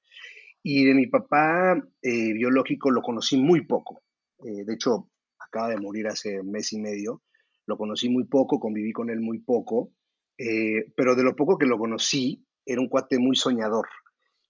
Y 0.62 0.84
de 0.84 0.94
mi 0.94 1.06
papá 1.06 1.76
eh, 2.02 2.32
biológico 2.32 2.90
lo 2.90 3.02
conocí 3.02 3.36
muy 3.36 3.66
poco. 3.66 4.02
Eh, 4.44 4.64
de 4.64 4.74
hecho, 4.74 5.10
acaba 5.38 5.68
de 5.68 5.76
morir 5.76 6.08
hace 6.08 6.42
mes 6.42 6.72
y 6.72 6.80
medio 6.80 7.22
lo 7.66 7.76
conocí 7.76 8.08
muy 8.08 8.24
poco, 8.24 8.60
conviví 8.60 8.92
con 8.92 9.10
él 9.10 9.20
muy 9.20 9.40
poco, 9.40 9.92
eh, 10.38 10.92
pero 10.96 11.14
de 11.14 11.24
lo 11.24 11.34
poco 11.34 11.58
que 11.58 11.66
lo 11.66 11.78
conocí, 11.78 12.46
era 12.64 12.80
un 12.80 12.88
cuate 12.88 13.18
muy 13.18 13.36
soñador. 13.36 13.88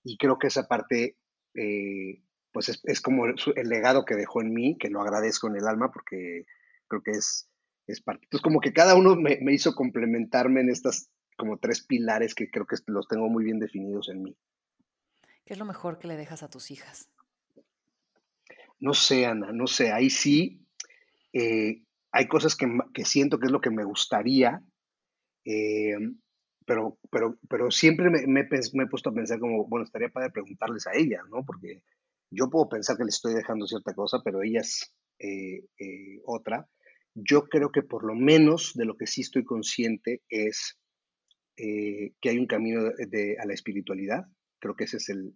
Y 0.05 0.17
creo 0.19 0.39
que 0.39 0.49
esa 0.49 0.69
parte, 0.69 1.17
pues 2.57 2.81
es, 2.85 3.03
como 3.03 3.27
el, 3.27 3.69
legado 3.69 4.07
que 4.07 4.15
dejó 4.15 4.41
en 4.41 4.55
mí, 4.55 4.79
que 4.79 4.89
lo 4.89 5.03
agradezco 5.03 5.47
en 5.47 5.57
el 5.57 5.67
alma 5.67 5.91
porque 5.93 6.47
creo 6.89 7.03
que 7.03 7.11
es, 7.11 7.51
es 7.87 8.01
parte. 8.01 8.25
Entonces, 8.25 8.43
como 8.43 8.61
que 8.61 8.73
cada 8.73 8.95
uno 8.95 9.15
me, 9.15 9.37
me 9.43 9.53
hizo 9.53 9.75
complementarme 9.75 10.63
en 10.63 10.71
estas 10.71 11.11
como 11.37 11.59
tres 11.59 11.85
pilares 11.85 12.35
que 12.35 12.51
creo 12.51 12.67
que 12.67 12.77
los 12.87 13.09
tengo 13.09 13.29
muy 13.29 13.45
bien 13.45 13.59
definidos 13.59 14.09
en 14.09 14.23
mí. 14.23 14.37
¿Qué 15.45 15.53
es 15.53 15.59
lo 15.59 15.67
mejor 15.67 15.99
que 15.99 16.09
le 16.09 16.17
dejas 16.17 16.43
a 16.43 16.49
tus 16.49 16.71
hijas? 16.71 17.11
No 18.81 18.95
sé, 18.95 19.27
Ana, 19.27 19.53
no 19.53 19.67
sé. 19.67 19.93
Ahí 19.93 20.09
sí, 20.09 20.67
eh, 21.35 21.83
hay 22.11 22.27
cosas 22.27 22.57
que, 22.57 23.05
siento 23.05 23.39
que 23.39 23.49
es 23.49 23.53
lo 23.53 23.61
que 23.61 23.71
me 23.71 23.85
gustaría, 23.85 24.63
eh, 25.45 25.99
pero, 26.65 26.97
pero, 27.11 27.37
pero 27.51 27.71
siempre 27.71 28.09
me, 28.09 28.41
he 28.41 28.87
puesto 28.87 29.11
a 29.11 29.15
pensar 29.15 29.41
como, 29.41 29.67
bueno, 29.67 29.85
estaría 29.85 30.09
para 30.09 30.31
preguntarles 30.31 30.87
a 30.87 30.95
ellas, 30.95 31.21
¿no? 31.29 31.45
Porque 31.45 31.83
yo 32.31 32.51
puedo 32.51 32.69
pensar 32.69 32.97
que 32.97 33.05
les 33.05 33.17
estoy 33.17 33.35
dejando 33.35 33.67
cierta 33.67 33.95
cosa, 33.95 34.21
pero 34.25 34.43
ellas 34.43 34.93
eh, 35.19 35.65
eh, 35.79 36.21
otra. 36.25 36.69
Yo 37.15 37.45
creo 37.45 37.71
que 37.71 37.83
por 37.83 38.05
lo 38.05 38.15
menos 38.15 38.73
de 38.75 38.85
lo 38.85 38.97
que 38.97 39.07
sí 39.07 39.23
estoy 39.23 39.45
consciente 39.45 40.23
es 40.29 40.79
que 41.59 42.29
hay 42.29 42.39
un 42.39 42.47
camino 42.47 42.83
de, 42.99 43.39
a 43.41 43.47
la 43.47 43.55
espiritualidad. 43.55 44.27
Creo 44.59 44.77
que 44.77 44.85
ese 44.85 44.99
es 44.99 45.09
el... 45.09 45.33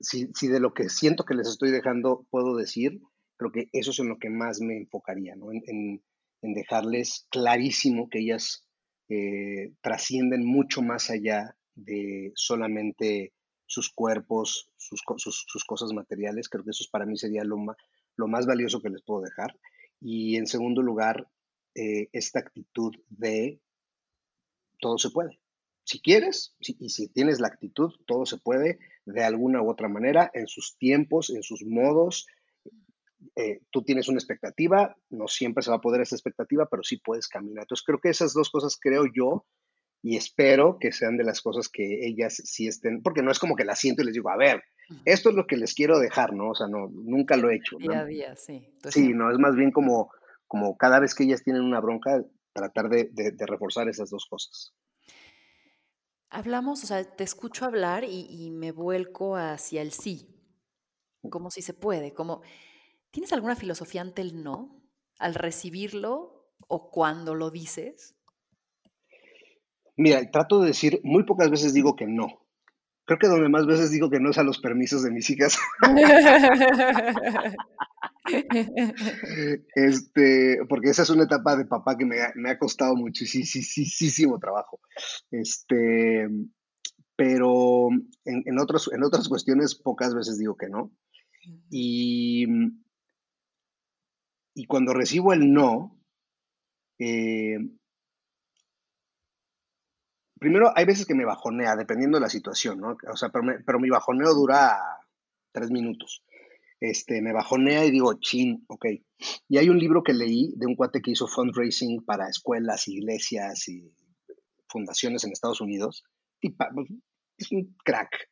Si, 0.00 0.30
si 0.34 0.48
de 0.48 0.58
lo 0.58 0.72
que 0.72 0.88
siento 0.88 1.24
que 1.24 1.34
les 1.34 1.48
estoy 1.48 1.70
dejando 1.70 2.26
puedo 2.30 2.56
decir, 2.56 2.98
creo 3.42 3.52
que 3.52 3.68
eso 3.72 3.90
es 3.90 3.98
en 3.98 4.08
lo 4.08 4.18
que 4.18 4.30
más 4.30 4.60
me 4.60 4.76
enfocaría, 4.76 5.34
¿no? 5.36 5.50
en, 5.52 6.02
dejarles 6.42 7.26
clarísimo 7.30 8.08
que 8.08 8.18
ellas 8.18 8.66
eh, 9.08 9.74
trascienden 9.80 10.44
mucho 10.44 10.82
más 10.82 11.08
allá 11.08 11.56
de 11.76 12.32
solamente 12.34 13.32
sus 13.66 13.90
cuerpos, 13.90 14.70
sus, 14.76 15.02
cosas 15.64 15.92
materiales. 15.92 16.48
Creo 16.48 16.64
que 16.64 16.70
eso 16.70 16.84
para 16.90 17.06
mí 17.06 17.16
sería 17.16 17.44
lo, 17.44 17.56
lo 18.16 18.28
más 18.28 18.46
valioso 18.46 18.80
que 18.80 18.90
les 18.90 19.02
puedo 19.02 19.22
dejar. 19.22 19.58
Y 20.00 20.36
en 20.36 20.46
segundo 20.46 20.82
lugar, 20.82 21.28
eh, 21.74 22.08
esta 22.12 22.40
actitud 22.40 22.92
de 23.08 23.60
todo 24.80 24.98
se 24.98 25.10
puede. 25.10 25.40
Si 25.84 26.00
quieres 26.00 26.54
y 26.60 26.90
si 26.90 27.08
tienes 27.08 27.40
la 27.40 27.48
actitud, 27.48 27.92
todo 28.06 28.24
se 28.24 28.38
puede 28.38 28.78
de 29.04 29.24
alguna 29.24 29.62
u 29.62 29.70
otra 29.70 29.88
manera, 29.88 30.30
en 30.32 30.46
sus 30.46 30.76
tiempos, 30.78 31.30
en 31.30 31.42
sus 31.42 31.64
modos, 31.64 32.26
eh, 33.36 33.60
tú 33.70 33.82
tienes 33.82 34.08
una 34.08 34.18
expectativa, 34.18 34.96
no 35.10 35.28
siempre 35.28 35.62
se 35.62 35.70
va 35.70 35.76
a 35.76 35.80
poder 35.80 36.00
esa 36.02 36.16
expectativa, 36.16 36.66
pero 36.70 36.82
sí 36.82 36.98
puedes 36.98 37.28
caminar. 37.28 37.62
Entonces 37.64 37.84
creo 37.84 38.00
que 38.00 38.10
esas 38.10 38.32
dos 38.32 38.50
cosas 38.50 38.76
creo 38.80 39.04
yo 39.12 39.46
y 40.02 40.16
espero 40.16 40.78
que 40.80 40.90
sean 40.92 41.16
de 41.16 41.24
las 41.24 41.40
cosas 41.40 41.68
que 41.68 42.06
ellas 42.06 42.34
sí 42.44 42.66
estén, 42.66 43.02
porque 43.02 43.22
no 43.22 43.30
es 43.30 43.38
como 43.38 43.54
que 43.54 43.64
las 43.64 43.78
siento 43.78 44.02
y 44.02 44.06
les 44.06 44.14
digo, 44.14 44.30
a 44.30 44.36
ver, 44.36 44.62
esto 45.04 45.30
es 45.30 45.36
lo 45.36 45.46
que 45.46 45.56
les 45.56 45.74
quiero 45.74 46.00
dejar, 46.00 46.34
¿no? 46.34 46.50
O 46.50 46.54
sea, 46.54 46.66
no, 46.66 46.88
nunca 46.92 47.36
lo 47.36 47.50
he 47.50 47.56
hecho. 47.56 47.76
Día 47.78 48.00
a 48.00 48.04
día, 48.04 48.36
sí. 48.36 48.68
sí, 48.90 49.14
no, 49.14 49.30
es 49.30 49.38
más 49.38 49.54
bien 49.54 49.70
como, 49.70 50.10
como 50.48 50.76
cada 50.76 50.98
vez 50.98 51.14
que 51.14 51.22
ellas 51.24 51.44
tienen 51.44 51.62
una 51.62 51.80
bronca, 51.80 52.22
tratar 52.52 52.88
de 52.90 53.46
reforzar 53.46 53.88
esas 53.88 54.10
dos 54.10 54.26
cosas. 54.28 54.74
hablamos, 56.28 56.82
o 56.82 56.86
sea, 56.86 57.04
te 57.04 57.24
escucho 57.24 57.64
hablar 57.64 58.04
y, 58.04 58.26
y 58.28 58.50
me 58.50 58.72
vuelco 58.72 59.36
hacia 59.36 59.82
el 59.82 59.92
sí, 59.92 60.28
como 61.30 61.50
si 61.50 61.62
se 61.62 61.74
puede, 61.74 62.12
como, 62.12 62.42
¿tienes 63.12 63.32
alguna 63.32 63.54
filosofía 63.54 64.00
ante 64.00 64.22
el 64.22 64.42
no? 64.42 64.82
Al 65.18 65.34
recibirlo 65.34 66.52
o 66.66 66.90
cuando 66.90 67.34
lo 67.34 67.50
dices. 67.50 68.16
Mira, 69.96 70.30
trato 70.30 70.60
de 70.60 70.68
decir, 70.68 71.00
muy 71.04 71.24
pocas 71.24 71.50
veces 71.50 71.74
digo 71.74 71.96
que 71.96 72.06
no. 72.06 72.28
Creo 73.04 73.18
que 73.18 73.26
donde 73.26 73.48
más 73.48 73.66
veces 73.66 73.90
digo 73.90 74.10
que 74.10 74.20
no 74.20 74.30
es 74.30 74.38
a 74.38 74.44
los 74.44 74.60
permisos 74.60 75.02
de 75.02 75.10
mis 75.10 75.28
hijas. 75.28 75.58
este, 79.74 80.58
porque 80.68 80.90
esa 80.90 81.02
es 81.02 81.10
una 81.10 81.24
etapa 81.24 81.56
de 81.56 81.64
papá 81.64 81.98
que 81.98 82.06
me 82.06 82.22
ha, 82.22 82.30
me 82.36 82.50
ha 82.50 82.58
costado 82.58 82.94
muchísimo 82.94 84.38
trabajo. 84.38 84.78
Este, 85.30 86.28
pero 87.16 87.88
en, 88.24 88.44
en, 88.46 88.60
otros, 88.60 88.88
en 88.92 89.02
otras 89.02 89.28
cuestiones 89.28 89.74
pocas 89.74 90.14
veces 90.14 90.38
digo 90.38 90.56
que 90.56 90.68
no. 90.68 90.92
Y, 91.70 92.46
y 94.54 94.66
cuando 94.66 94.94
recibo 94.94 95.32
el 95.32 95.52
no, 95.52 96.00
eh, 96.98 97.58
primero, 100.42 100.72
hay 100.76 100.84
veces 100.84 101.06
que 101.06 101.14
me 101.14 101.24
bajonea, 101.24 101.76
dependiendo 101.76 102.18
de 102.18 102.22
la 102.22 102.28
situación, 102.28 102.80
¿no? 102.80 102.96
O 103.10 103.16
sea, 103.16 103.30
pero, 103.30 103.78
mi 103.78 103.88
bajoneo 103.88 104.34
dura 104.34 104.76
tres 105.52 105.70
minutos. 105.70 106.22
Este, 106.80 107.22
me 107.22 107.32
bajonea 107.32 107.84
y 107.86 107.90
digo, 107.90 108.14
chin, 108.20 108.64
ok. 108.66 108.86
Y 109.48 109.58
hay 109.58 109.68
un 109.68 109.78
libro 109.78 110.02
que 110.02 110.12
leí 110.12 110.52
de 110.56 110.66
un 110.66 110.74
cuate 110.74 111.00
que 111.00 111.12
hizo 111.12 111.26
fundraising 111.26 112.04
para 112.04 112.28
escuelas, 112.28 112.88
iglesias 112.88 113.68
y 113.68 113.94
fundaciones 114.68 115.24
en 115.24 115.32
Estados 115.32 115.60
Unidos. 115.60 116.04
Y 116.40 116.54
es 117.38 117.52
un 117.52 117.76
crack. 117.84 118.28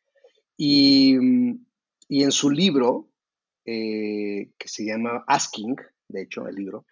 Y, 0.57 1.15
en 1.15 2.31
su 2.31 2.49
libro, 2.49 3.09
eh, 3.65 4.51
que 4.57 4.67
se 4.67 4.85
llama 4.85 5.23
Asking, 5.27 5.75
de 6.09 6.23
hecho, 6.23 6.47
el 6.47 6.55
libro, 6.55 6.85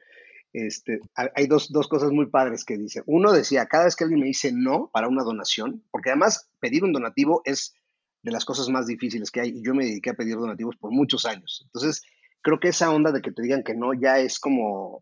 este, 0.53 0.99
hay 1.13 1.47
dos, 1.47 1.69
cosas 1.89 2.11
muy 2.11 2.27
padres 2.27 2.65
que 2.65 2.77
dice. 2.77 3.03
Uno 3.05 3.31
decía, 3.31 3.67
cada 3.67 3.85
vez 3.85 3.95
que 3.95 4.03
alguien 4.03 4.21
me 4.21 4.27
dice 4.27 4.51
no 4.51 4.89
para 4.91 5.07
una 5.07 5.23
donación, 5.23 5.83
porque 5.91 6.09
además 6.09 6.49
pedir 6.59 6.83
un 6.83 6.93
donativo 6.93 7.41
es 7.45 7.75
de 8.23 8.31
las 8.31 8.45
cosas 8.45 8.69
más 8.69 8.87
difíciles 8.87 9.31
que 9.31 9.41
hay 9.41 9.49
y 9.49 9.63
yo 9.63 9.73
me 9.73 9.85
dediqué 9.85 10.09
a 10.09 10.15
pedir 10.15 10.35
donativos 10.35 10.75
por 10.77 10.91
muchos 10.91 11.25
años. 11.25 11.61
Entonces, 11.65 12.03
creo 12.41 12.59
que 12.59 12.69
esa 12.69 12.91
onda 12.91 13.11
de 13.11 13.21
que 13.21 13.31
te 13.31 13.41
digan 13.41 13.63
que 13.63 13.75
no 13.75 13.93
ya 13.93 14.19
es 14.19 14.39
como, 14.39 14.99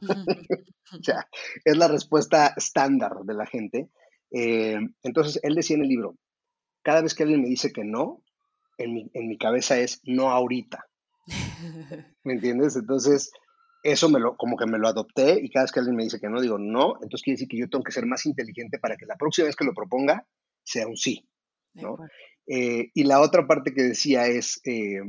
o 0.00 1.02
sea, 1.02 1.28
es 1.64 1.76
la 1.76 1.88
respuesta 1.88 2.52
estándar 2.56 3.12
de 3.24 3.34
la 3.34 3.46
gente. 3.46 3.88
Eh, 4.30 4.78
entonces, 5.02 5.38
él 5.42 5.54
decía 5.54 5.76
en 5.76 5.82
el 5.82 5.88
libro, 5.88 6.16
cada 6.82 7.02
vez 7.02 7.14
que 7.14 7.22
alguien 7.22 7.42
me 7.42 7.48
dice 7.48 7.72
que 7.72 7.84
no, 7.84 8.22
en 8.78 8.94
mi, 8.94 9.10
en 9.14 9.28
mi 9.28 9.38
cabeza 9.38 9.78
es 9.78 10.00
no 10.04 10.30
ahorita. 10.30 10.86
¿Me 12.24 12.34
entiendes? 12.34 12.76
Entonces, 12.76 13.30
eso 13.82 14.08
me 14.08 14.18
lo, 14.18 14.36
como 14.36 14.56
que 14.56 14.66
me 14.66 14.78
lo 14.78 14.88
adopté 14.88 15.38
y 15.40 15.50
cada 15.50 15.64
vez 15.64 15.72
que 15.72 15.80
alguien 15.80 15.96
me 15.96 16.04
dice 16.04 16.20
que 16.20 16.28
no, 16.28 16.40
digo 16.40 16.58
no, 16.58 16.94
entonces 17.02 17.22
quiere 17.22 17.36
decir 17.36 17.48
que 17.48 17.58
yo 17.58 17.68
tengo 17.68 17.84
que 17.84 17.92
ser 17.92 18.06
más 18.06 18.26
inteligente 18.26 18.78
para 18.78 18.96
que 18.96 19.06
la 19.06 19.16
próxima 19.16 19.46
vez 19.46 19.56
que 19.56 19.64
lo 19.64 19.74
proponga 19.74 20.26
sea 20.62 20.86
un 20.86 20.96
sí. 20.96 21.28
¿no? 21.74 21.96
Eh, 22.46 22.90
y 22.94 23.04
la 23.04 23.20
otra 23.20 23.46
parte 23.46 23.72
que 23.72 23.82
decía 23.82 24.26
es, 24.26 24.60
eh, 24.64 25.00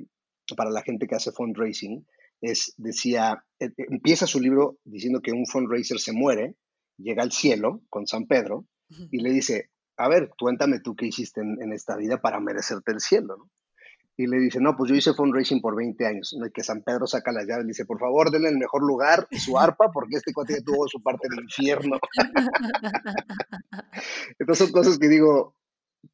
para 0.55 0.69
la 0.69 0.84
gente 0.84 1.08
que 1.08 1.15
hace 1.15 1.32
fundraising, 1.32 2.05
es, 2.41 2.73
decía, 2.77 3.43
eh, 3.60 3.71
empieza 3.77 4.27
su 4.27 4.39
libro 4.39 4.77
diciendo 4.84 5.21
que 5.21 5.32
un 5.32 5.45
fundraiser 5.45 5.99
se 5.99 6.13
muere, 6.13 6.55
llega 6.97 7.23
al 7.23 7.32
cielo 7.32 7.82
con 7.89 8.08
San 8.08 8.27
Pedro 8.27 8.65
y 9.12 9.19
le 9.19 9.32
dice, 9.32 9.69
a 9.97 10.10
ver, 10.10 10.32
cuéntame 10.38 10.79
tú 10.79 10.95
qué 10.95 11.05
hiciste 11.08 11.41
en, 11.41 11.62
en 11.62 11.73
esta 11.73 11.95
vida 11.95 12.21
para 12.21 12.39
merecerte 12.39 12.91
el 12.91 12.99
cielo, 12.99 13.38
¿no? 13.38 13.49
Y 14.19 14.27
le 14.27 14.38
dice, 14.38 14.60
no, 14.60 14.75
pues 14.75 14.89
yo 14.89 14.97
hice 14.97 15.13
fundraising 15.13 15.62
por 15.62 15.77
20 15.77 16.05
años. 16.05 16.36
¿no? 16.38 16.45
Y 16.45 16.51
que 16.51 16.62
San 16.62 16.84
Pedro 16.84 17.08
saca 17.08 17.32
las 17.32 17.47
llaves 17.47 17.63
y 17.63 17.67
dice, 17.69 17.86
por 17.86 17.99
favor, 17.99 18.29
denle 18.29 18.49
el 18.49 18.58
mejor 18.58 18.86
lugar 18.86 19.25
su 19.32 19.58
arpa, 19.58 19.93
porque 19.93 20.17
este 20.17 20.34
cuate 20.34 20.62
tuvo 20.62 20.89
su 20.89 21.01
parte 21.01 21.29
del 21.29 21.45
infierno. 21.45 21.97
Entonces 24.38 24.65
son 24.65 24.73
cosas 24.73 24.99
que 24.99 25.08
digo, 25.08 25.55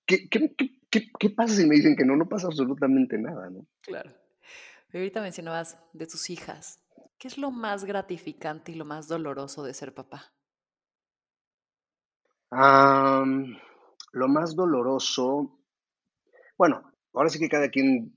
¿qué, 0.06 0.30
qué, 0.30 1.30
pasa 1.32 1.56
si 1.56 1.66
me 1.66 1.78
dicen 1.78 1.96
que 1.96 2.06
no? 2.06 2.16
No 2.16 2.30
pasa 2.30 2.46
absolutamente 2.46 3.18
nada, 3.18 3.50
¿no? 3.50 3.66
Claro. 3.82 4.12
ahorita 4.94 5.20
mencionabas 5.20 5.80
de 5.94 6.06
tus 6.06 6.30
hijas. 6.30 6.82
¿Qué 7.18 7.28
es 7.28 7.40
lo 7.40 7.50
más 7.50 7.86
gratificante 7.86 8.72
y 8.72 8.76
lo 8.76 8.86
más 8.86 9.08
doloroso 9.08 9.64
de 9.64 9.74
ser 9.74 9.96
papá? 9.96 10.32
lo 12.52 14.28
más 14.30 14.56
doloroso, 14.56 15.60
bueno, 16.58 16.95
ahora 17.16 17.30
sí 17.30 17.40
que 17.40 17.50
cada 17.50 17.70
quien 17.70 18.14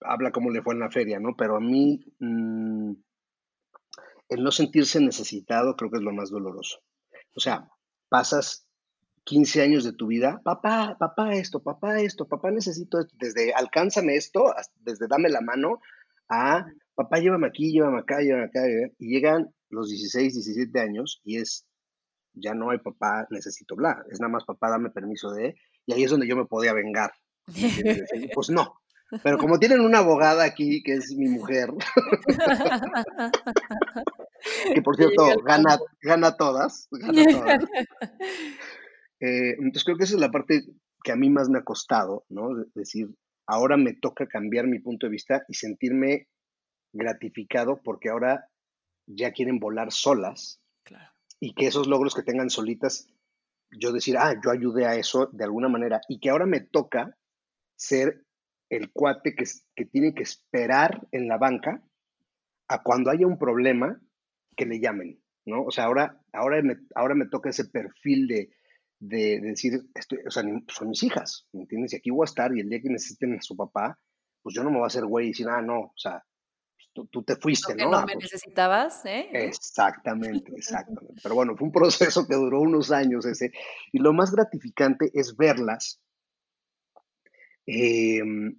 habla 0.00 0.32
como 0.32 0.50
le 0.50 0.62
fue 0.62 0.74
en 0.74 0.80
la 0.80 0.90
feria, 0.90 1.20
¿no? 1.20 1.36
Pero 1.36 1.56
a 1.56 1.60
mí 1.60 2.04
mm, 2.18 2.92
el 4.28 4.42
no 4.42 4.50
sentirse 4.50 5.00
necesitado 5.00 5.76
creo 5.76 5.90
que 5.90 5.98
es 5.98 6.02
lo 6.02 6.12
más 6.12 6.30
doloroso. 6.30 6.80
O 7.36 7.40
sea, 7.40 7.68
pasas 8.08 8.66
15 9.24 9.62
años 9.62 9.84
de 9.84 9.92
tu 9.92 10.06
vida, 10.06 10.40
papá, 10.44 10.96
papá 10.98 11.34
esto, 11.34 11.62
papá 11.62 12.00
esto, 12.00 12.28
papá 12.28 12.50
necesito 12.50 13.00
esto, 13.00 13.14
desde 13.18 13.52
alcánzame 13.54 14.16
esto, 14.16 14.54
desde 14.80 15.08
dame 15.08 15.30
la 15.30 15.40
mano, 15.40 15.80
a 16.28 16.66
papá 16.94 17.18
llévame 17.18 17.46
aquí, 17.46 17.72
llévame 17.72 18.00
acá, 18.00 18.20
llévame 18.20 18.44
acá, 18.44 18.60
y 18.98 19.08
llegan 19.08 19.54
los 19.70 19.88
16, 19.88 20.34
17 20.34 20.78
años 20.78 21.20
y 21.24 21.38
es, 21.38 21.66
ya 22.34 22.54
no 22.54 22.70
hay 22.70 22.78
papá, 22.78 23.26
necesito 23.30 23.76
bla, 23.76 24.04
es 24.10 24.20
nada 24.20 24.32
más 24.32 24.44
papá, 24.44 24.70
dame 24.70 24.90
permiso 24.90 25.32
de, 25.32 25.56
y 25.86 25.94
ahí 25.94 26.04
es 26.04 26.10
donde 26.10 26.28
yo 26.28 26.36
me 26.36 26.44
podía 26.44 26.74
vengar, 26.74 27.12
pues 28.34 28.50
no. 28.50 28.80
Pero 29.22 29.38
como 29.38 29.58
tienen 29.58 29.80
una 29.80 29.98
abogada 29.98 30.44
aquí, 30.44 30.82
que 30.82 30.94
es 30.94 31.14
mi 31.16 31.28
mujer, 31.28 31.70
que 34.72 34.82
por 34.82 34.96
cierto 35.14 35.26
gana, 35.44 35.78
gana 36.00 36.36
todas, 36.36 36.88
eh, 39.20 39.54
entonces 39.58 39.84
creo 39.84 39.96
que 39.96 40.04
esa 40.04 40.14
es 40.14 40.20
la 40.20 40.30
parte 40.30 40.64
que 41.02 41.12
a 41.12 41.16
mí 41.16 41.30
más 41.30 41.48
me 41.48 41.58
ha 41.58 41.64
costado, 41.64 42.24
¿no? 42.28 42.62
Es 42.62 42.74
decir, 42.74 43.08
ahora 43.46 43.76
me 43.76 43.94
toca 43.94 44.26
cambiar 44.26 44.66
mi 44.66 44.80
punto 44.80 45.06
de 45.06 45.12
vista 45.12 45.44
y 45.48 45.54
sentirme 45.54 46.28
gratificado 46.92 47.80
porque 47.82 48.08
ahora 48.08 48.48
ya 49.06 49.32
quieren 49.32 49.58
volar 49.58 49.92
solas 49.92 50.60
y 51.40 51.52
que 51.52 51.66
esos 51.66 51.88
logros 51.88 52.14
que 52.14 52.22
tengan 52.22 52.48
solitas, 52.48 53.08
yo 53.70 53.92
decir, 53.92 54.16
ah, 54.16 54.34
yo 54.42 54.50
ayudé 54.50 54.86
a 54.86 54.94
eso 54.94 55.28
de 55.32 55.44
alguna 55.44 55.68
manera 55.68 56.00
y 56.08 56.20
que 56.20 56.30
ahora 56.30 56.46
me 56.46 56.60
toca 56.60 57.18
ser 57.76 58.24
el 58.70 58.90
cuate 58.92 59.34
que, 59.34 59.44
que 59.74 59.84
tiene 59.84 60.14
que 60.14 60.22
esperar 60.22 61.06
en 61.12 61.28
la 61.28 61.38
banca 61.38 61.82
a 62.68 62.82
cuando 62.82 63.10
haya 63.10 63.26
un 63.26 63.38
problema 63.38 64.00
que 64.56 64.66
le 64.66 64.80
llamen, 64.80 65.20
¿no? 65.44 65.64
O 65.64 65.70
sea, 65.70 65.84
ahora, 65.84 66.20
ahora, 66.32 66.62
me, 66.62 66.76
ahora 66.94 67.14
me 67.14 67.28
toca 67.28 67.50
ese 67.50 67.66
perfil 67.66 68.26
de, 68.26 68.50
de, 69.00 69.40
decir, 69.40 69.80
estoy, 69.94 70.18
o 70.26 70.30
sea, 70.30 70.42
son 70.68 70.88
mis 70.88 71.02
hijas, 71.02 71.46
¿me 71.52 71.62
entiendes? 71.62 71.92
Y 71.92 71.96
aquí 71.96 72.10
voy 72.10 72.24
a 72.24 72.30
estar 72.30 72.54
y 72.56 72.60
el 72.60 72.68
día 72.68 72.80
que 72.80 72.88
necesiten 72.88 73.34
a 73.34 73.42
su 73.42 73.56
papá, 73.56 73.98
pues 74.42 74.54
yo 74.54 74.62
no 74.62 74.70
me 74.70 74.76
voy 74.76 74.84
a 74.84 74.88
hacer 74.88 75.04
güey 75.04 75.26
y 75.26 75.30
decir, 75.30 75.46
ah, 75.48 75.60
no, 75.60 75.80
o 75.80 75.92
sea, 75.96 76.22
tú, 76.92 77.06
tú 77.06 77.22
te 77.22 77.36
fuiste, 77.36 77.74
¿no? 77.74 77.90
no 77.90 77.96
ah, 77.98 78.06
me 78.06 78.14
pues 78.14 78.32
necesitabas, 78.32 79.04
¿eh? 79.04 79.28
Exactamente, 79.32 80.52
exactamente. 80.56 81.20
Pero 81.22 81.34
bueno, 81.34 81.56
fue 81.56 81.66
un 81.66 81.72
proceso 81.72 82.26
que 82.26 82.34
duró 82.34 82.60
unos 82.60 82.90
años 82.90 83.26
ese. 83.26 83.50
Y 83.92 83.98
lo 83.98 84.12
más 84.12 84.30
gratificante 84.30 85.10
es 85.12 85.36
verlas 85.36 86.00
Em, 87.66 88.56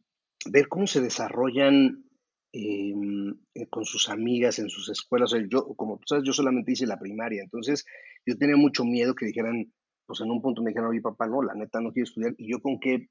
ver 0.52 0.68
cómo 0.68 0.88
se 0.88 1.02
desarrollan 1.02 2.04
em, 2.52 3.36
eh, 3.54 3.68
con 3.70 3.86
sus 3.86 4.10
amigas 4.10 4.60
en 4.60 4.70
sus 4.70 4.90
escuelas. 4.90 5.34
yo, 5.50 5.66
como 5.76 5.98
tú 5.98 6.04
sabes, 6.08 6.24
yo 6.26 6.34
solamente 6.34 6.72
hice 6.72 6.88
la 6.88 7.00
primaria, 7.00 7.44
entonces 7.44 7.86
yo 8.26 8.38
tenía 8.38 8.56
mucho 8.56 8.86
miedo 8.86 9.16
que 9.16 9.26
dijeran, 9.26 9.72
pues 10.06 10.22
en 10.22 10.32
un 10.32 10.42
punto 10.42 10.62
me 10.62 10.70
dijeron, 10.70 10.90
oye 10.90 11.02
papá, 11.02 11.28
no, 11.28 11.42
la 11.42 11.54
neta 11.56 11.82
no 11.82 11.92
quiero 11.92 12.06
estudiar, 12.06 12.34
y 12.38 12.52
yo 12.52 12.62
con 12.62 12.80
qué 12.80 13.10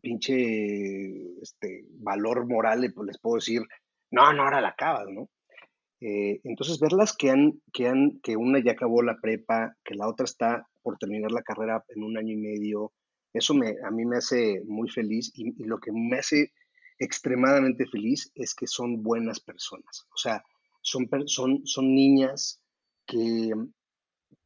pinche 0.00 1.40
este, 1.40 1.84
valor 2.00 2.46
moral 2.48 2.80
les 2.80 3.18
puedo 3.20 3.36
decir, 3.36 3.62
no, 4.10 4.32
no, 4.32 4.42
ahora 4.42 4.60
la 4.60 4.68
acabas, 4.70 5.06
¿no? 5.10 5.28
Eh, 6.00 6.40
entonces 6.44 6.80
verlas 6.80 7.14
que 7.14 7.30
han, 7.30 7.60
que 7.72 7.86
han, 7.86 8.20
que 8.22 8.36
una 8.36 8.58
ya 8.58 8.72
acabó 8.72 9.02
la 9.02 9.18
prepa, 9.20 9.76
que 9.84 9.94
la 9.94 10.08
otra 10.08 10.24
está 10.24 10.66
por 10.82 10.96
terminar 10.96 11.30
la 11.30 11.42
carrera 11.42 11.84
en 11.88 12.02
un 12.02 12.16
año 12.16 12.32
y 12.32 12.38
medio, 12.38 12.92
eso 13.32 13.54
me, 13.54 13.76
a 13.84 13.90
mí 13.90 14.04
me 14.04 14.16
hace 14.16 14.62
muy 14.66 14.88
feliz 14.88 15.32
y, 15.34 15.52
lo 15.64 15.78
que 15.78 15.92
me 15.92 16.18
hace 16.18 16.52
extremadamente 16.98 17.86
feliz 17.86 18.30
es 18.34 18.54
que 18.54 18.66
son 18.66 19.02
buenas 19.02 19.40
personas. 19.40 20.06
O 20.12 20.16
sea, 20.16 20.42
son, 20.82 21.08
son, 21.26 21.66
son 21.66 21.94
niñas 21.94 22.60
que, 23.06 23.52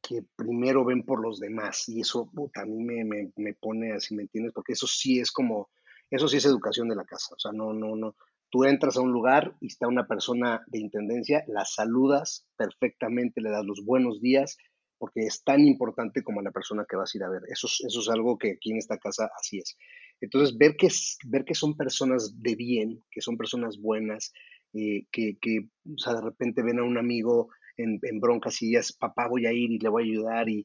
que 0.03 0.25
primero 0.37 0.85
ven 0.85 1.03
por 1.03 1.21
los 1.21 1.41
demás 1.41 1.89
y 1.89 2.01
eso 2.01 2.31
a 2.55 2.65
mí 2.65 2.85
me, 2.85 3.05
me, 3.05 3.33
me, 3.37 3.55
pone 3.55 3.93
así, 3.93 4.15
¿me 4.15 4.23
entiendes? 4.23 4.53
Porque 4.53 4.75
eso 4.75 4.87
sí 4.87 5.19
es 5.19 5.33
como, 5.33 5.71
eso 6.11 6.29
sí 6.29 6.37
es 6.37 6.45
educación 6.45 6.89
de 6.89 6.97
la 6.97 7.05
casa. 7.05 7.35
O 7.35 7.39
sea, 7.39 7.53
no, 7.53 7.73
no, 7.73 7.97
no. 7.97 8.15
Tú 8.51 8.65
entras 8.65 8.97
a 8.97 9.01
un 9.01 9.11
lugar 9.11 9.57
y 9.61 9.67
está 9.67 9.89
una 9.89 10.07
persona 10.07 10.63
de 10.69 10.79
intendencia, 10.79 11.45
la 11.49 11.65
saludas 11.65 12.47
perfectamente, 12.57 13.41
le 13.41 13.51
das 13.51 13.65
los 13.65 13.85
buenos 13.85 14.21
días, 14.21 14.57
porque 15.05 15.21
es 15.21 15.45
tan 15.45 15.61
importante 15.67 16.23
como 16.23 16.41
la 16.41 16.51
persona 16.51 16.87
que 16.89 16.97
vas 16.97 17.15
a 17.15 17.19
ir 17.19 17.25
a 17.25 17.29
ver. 17.29 17.43
Eso 17.49 17.67
es, 17.67 18.09
algo 18.09 18.39
que 18.39 18.53
aquí 18.53 18.71
en 18.71 18.79
esta 18.79 18.97
casa 18.97 19.31
así 19.39 19.59
es. 19.59 19.77
Entonces, 20.19 20.57
ver 20.57 20.77
que, 20.77 20.89
ver 21.27 21.45
que 21.45 21.55
son 21.55 21.77
personas 21.77 22.41
de 22.41 22.55
bien, 22.55 23.05
que 23.11 23.21
son 23.21 23.37
personas 23.37 23.77
buenas, 23.77 24.33
eh, 24.73 25.05
que, 25.13 25.37
de 25.43 26.21
repente 26.23 26.63
ven 26.63 26.79
a 26.79 26.85
un 26.85 26.97
amigo 26.97 27.51
en, 27.77 27.99
en, 28.01 28.19
broncas 28.19 28.63
y 28.63 28.77
es, 28.77 28.95
papá, 28.95 29.29
voy 29.29 29.45
a 29.45 29.53
ir 29.53 29.73
y 29.73 29.79
le 29.79 29.91
voy 29.91 30.05
a 30.05 30.07
ayudar. 30.07 30.49
Y 30.49 30.65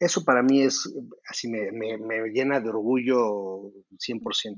eso 0.00 0.24
para 0.24 0.42
mí 0.42 0.62
es, 0.62 0.92
así 1.28 1.48
me, 1.48 1.70
me, 1.70 1.96
me 1.96 2.28
llena 2.30 2.58
de 2.58 2.70
orgullo 2.70 3.70
100%. 3.98 4.56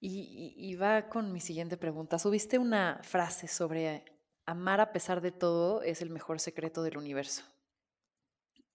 Y, 0.00 0.54
y, 0.54 0.74
va 0.74 1.08
con 1.08 1.32
mi 1.32 1.40
siguiente 1.40 1.78
pregunta. 1.78 2.18
Subiste 2.18 2.58
una 2.58 3.00
frase 3.02 3.48
sobre 3.48 4.04
amar 4.48 4.80
a 4.80 4.92
pesar 4.92 5.20
de 5.20 5.30
todo 5.30 5.82
es 5.82 6.00
el 6.00 6.08
mejor 6.08 6.40
secreto 6.40 6.82
del 6.82 6.96
universo. 6.96 7.42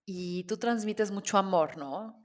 Y 0.05 0.43
tú 0.43 0.57
transmites 0.57 1.09
mucho 1.09 1.37
amor, 1.37 1.77
¿no? 1.77 2.23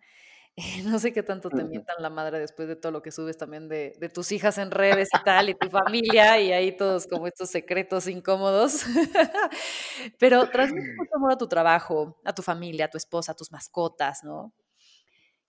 No 0.84 0.98
sé 0.98 1.12
qué 1.12 1.22
tanto 1.22 1.48
te 1.48 1.64
mientan 1.64 1.96
la 2.00 2.10
madre 2.10 2.40
después 2.40 2.66
de 2.66 2.76
todo 2.76 2.90
lo 2.92 3.00
que 3.00 3.12
subes 3.12 3.38
también 3.38 3.68
de, 3.68 3.94
de, 4.00 4.08
tus 4.08 4.32
hijas 4.32 4.58
en 4.58 4.72
redes 4.72 5.08
y 5.14 5.22
tal, 5.22 5.48
y 5.48 5.54
tu 5.54 5.70
familia, 5.70 6.40
y 6.40 6.52
ahí 6.52 6.76
todos 6.76 7.06
como 7.06 7.26
estos 7.28 7.48
secretos 7.48 8.08
incómodos. 8.08 8.84
Pero 10.18 10.50
transmites 10.50 10.94
mucho 10.98 11.16
amor 11.16 11.32
a 11.32 11.38
tu 11.38 11.48
trabajo, 11.48 12.20
a 12.24 12.34
tu 12.34 12.42
familia, 12.42 12.86
a 12.86 12.90
tu 12.90 12.98
esposa, 12.98 13.32
a 13.32 13.36
tus 13.36 13.52
mascotas, 13.52 14.24
¿no? 14.24 14.52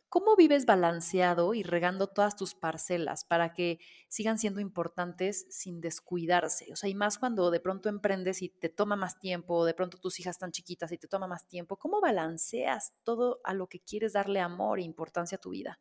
¿Cómo 0.10 0.36
vives 0.36 0.65
balanceado 0.65 1.54
y 1.54 1.62
regando 1.62 2.08
todas 2.08 2.36
tus 2.36 2.56
parcelas 2.56 3.26
para 3.26 3.54
que 3.54 3.78
sigan 4.08 4.39
siendo 4.39 4.60
importantes 4.60 5.45
sin 5.52 5.82
descuidarse? 5.82 6.74
O 6.74 6.76
sea, 6.76 6.89
y 6.89 6.95
más 6.95 7.19
cuando 7.19 7.52
de 7.52 7.60
pronto 7.60 7.89
emprendes 7.89 8.41
y 8.41 8.50
te 8.50 8.69
toma 8.69 8.95
más 8.95 9.19
tiempo, 9.19 9.65
de 9.65 9.76
pronto 9.76 10.00
tus 10.00 10.19
hijas 10.19 10.36
están 10.36 10.52
chiquitas 10.52 10.91
y 10.91 10.98
te 10.98 11.08
toma 11.08 11.28
más 11.28 11.48
tiempo. 11.48 11.78
¿Cómo 11.78 12.02
balanceas 12.02 12.95
todo 13.04 13.39
a 13.43 13.54
lo 13.54 13.67
que 13.67 13.82
quieres 13.82 14.13
darle 14.13 14.39
amor 14.39 14.80
e 14.80 14.84
importancia 14.84 15.36
a 15.36 15.41
tu 15.41 15.52
vida? 15.52 15.80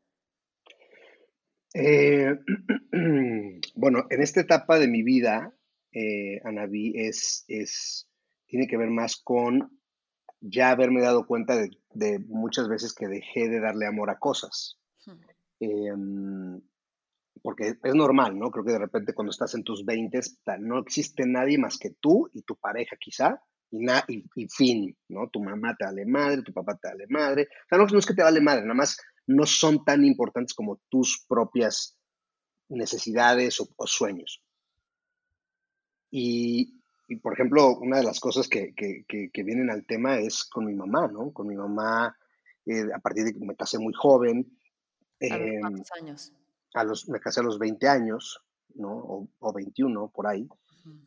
Eh, 1.73 2.35
bueno, 3.75 4.07
en 4.11 4.23
esta 4.23 4.43
etapa 4.43 4.79
de 4.79 4.89
mi 4.89 5.03
vida, 5.03 5.55
eh, 5.93 6.39
Anaví, 6.45 6.93
es, 6.97 7.47
es, 7.49 8.11
tiene 8.47 8.67
que 8.67 8.77
ver 8.77 8.91
más 8.91 9.17
con 9.17 9.78
ya 10.41 10.71
haberme 10.71 11.03
dado 11.03 11.27
cuenta 11.27 11.57
de, 11.57 12.19
muchas 12.29 12.69
veces 12.69 12.95
que 12.95 13.09
dejé 13.09 13.49
de 13.49 13.61
darle 13.61 13.87
amor 13.87 14.11
a 14.11 14.19
cosas. 14.19 14.79
Em, 15.61 16.61
porque 17.43 17.75
es 17.83 17.95
normal, 17.95 18.39
¿no? 18.39 18.51
Creo 18.51 18.65
que 18.65 18.73
de 18.73 18.79
repente 18.79 19.15
cuando 19.15 19.31
estás 19.31 19.55
en 19.55 19.65
tus 19.65 19.85
20 19.85 20.21
no 20.61 20.79
existe 20.79 21.27
nadie 21.27 21.59
más 21.59 21.79
que 21.79 21.91
tú 22.01 22.29
y 22.33 22.43
tu 22.43 22.57
pareja 22.57 22.97
quizá, 22.99 23.43
y, 23.71 23.79
na, 23.81 24.05
y, 24.09 24.25
fin, 24.49 24.97
¿no? 25.09 25.29
Tu 25.29 25.43
mamá 25.43 25.77
te 25.77 25.85
vale 25.85 26.07
madre, 26.07 26.43
tu 26.43 26.53
papá 26.53 26.77
te 26.77 26.89
vale 26.89 27.07
madre. 27.09 27.49
O 27.65 27.69
sea, 27.69 27.79
no, 27.79 27.99
es 27.99 28.07
que 28.07 28.15
te 28.15 28.23
vale 28.23 28.41
madre, 28.41 28.63
nada 28.63 28.75
más 28.75 28.99
no 29.27 29.45
son 29.45 29.85
tan 29.85 30.05
importantes 30.05 30.55
como 30.55 30.81
tus 30.89 31.25
propias 31.29 31.97
necesidades 32.69 33.61
o, 33.61 33.69
o 33.77 33.87
sueños. 33.87 34.43
Y, 36.11 36.78
y 37.09 37.17
por 37.17 37.33
ejemplo, 37.33 37.79
una 37.79 37.97
de 37.97 38.05
las 38.05 38.21
cosas 38.21 38.49
que, 38.49 38.75
que, 38.75 39.05
que, 39.07 39.43
vienen 39.43 39.71
al 39.71 39.87
tema 39.87 40.19
es 40.19 40.45
con 40.45 40.67
mi 40.67 40.75
mamá, 40.75 41.09
¿no? 41.09 41.33
Con 41.33 41.47
mi 41.47 41.57
mamá, 41.57 42.15
eh, 42.67 42.85
a 42.95 42.99
partir 42.99 43.25
de 43.25 43.33
que 43.33 43.39
me 43.39 43.57
casé 43.57 43.79
muy 43.79 43.95
joven. 43.95 44.47
¿A 45.23 45.39
los 45.39 45.61
cuántos 45.61 45.91
em, 45.91 46.05
años? 46.05 46.33
A 46.75 46.85
los, 46.85 47.09
me 47.09 47.19
casé 47.19 47.41
a 47.41 47.45
los 47.45 47.59
20 47.59 47.89
años, 47.89 48.43
¿no? 48.75 48.91
O, 48.91 49.29
o 49.39 49.53
21, 49.55 50.11
por 50.11 50.27
ahí. 50.27 50.47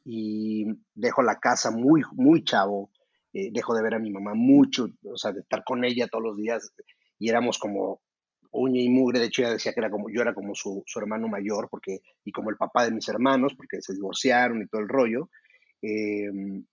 Y 0.03 0.65
dejo 0.95 1.21
la 1.21 1.39
casa 1.39 1.69
muy, 1.69 2.01
muy 2.13 2.43
chavo. 2.43 2.89
Eh, 3.33 3.51
dejo 3.51 3.75
de 3.75 3.83
ver 3.83 3.93
a 3.93 3.99
mi 3.99 4.09
mamá 4.09 4.33
mucho, 4.33 4.89
o 5.05 5.17
sea, 5.17 5.31
de 5.31 5.41
estar 5.41 5.63
con 5.63 5.85
ella 5.85 6.07
todos 6.07 6.23
los 6.23 6.37
días. 6.37 6.73
Y 7.19 7.29
éramos 7.29 7.59
como 7.59 8.01
uña 8.49 8.81
y 8.81 8.89
mugre. 8.89 9.19
De 9.19 9.27
hecho, 9.27 9.43
ella 9.43 9.51
decía 9.51 9.73
que 9.73 9.81
era 9.81 9.91
como, 9.91 10.09
yo 10.09 10.23
era 10.23 10.33
como 10.33 10.55
su, 10.55 10.83
su 10.87 10.97
hermano 10.97 11.27
mayor, 11.27 11.69
porque, 11.69 12.01
y 12.25 12.31
como 12.31 12.49
el 12.49 12.57
papá 12.57 12.85
de 12.85 12.91
mis 12.91 13.07
hermanos, 13.07 13.53
porque 13.55 13.83
se 13.83 13.93
divorciaron 13.93 14.63
y 14.63 14.67
todo 14.67 14.81
el 14.81 14.89
rollo. 14.89 15.29
Em, 15.81 16.65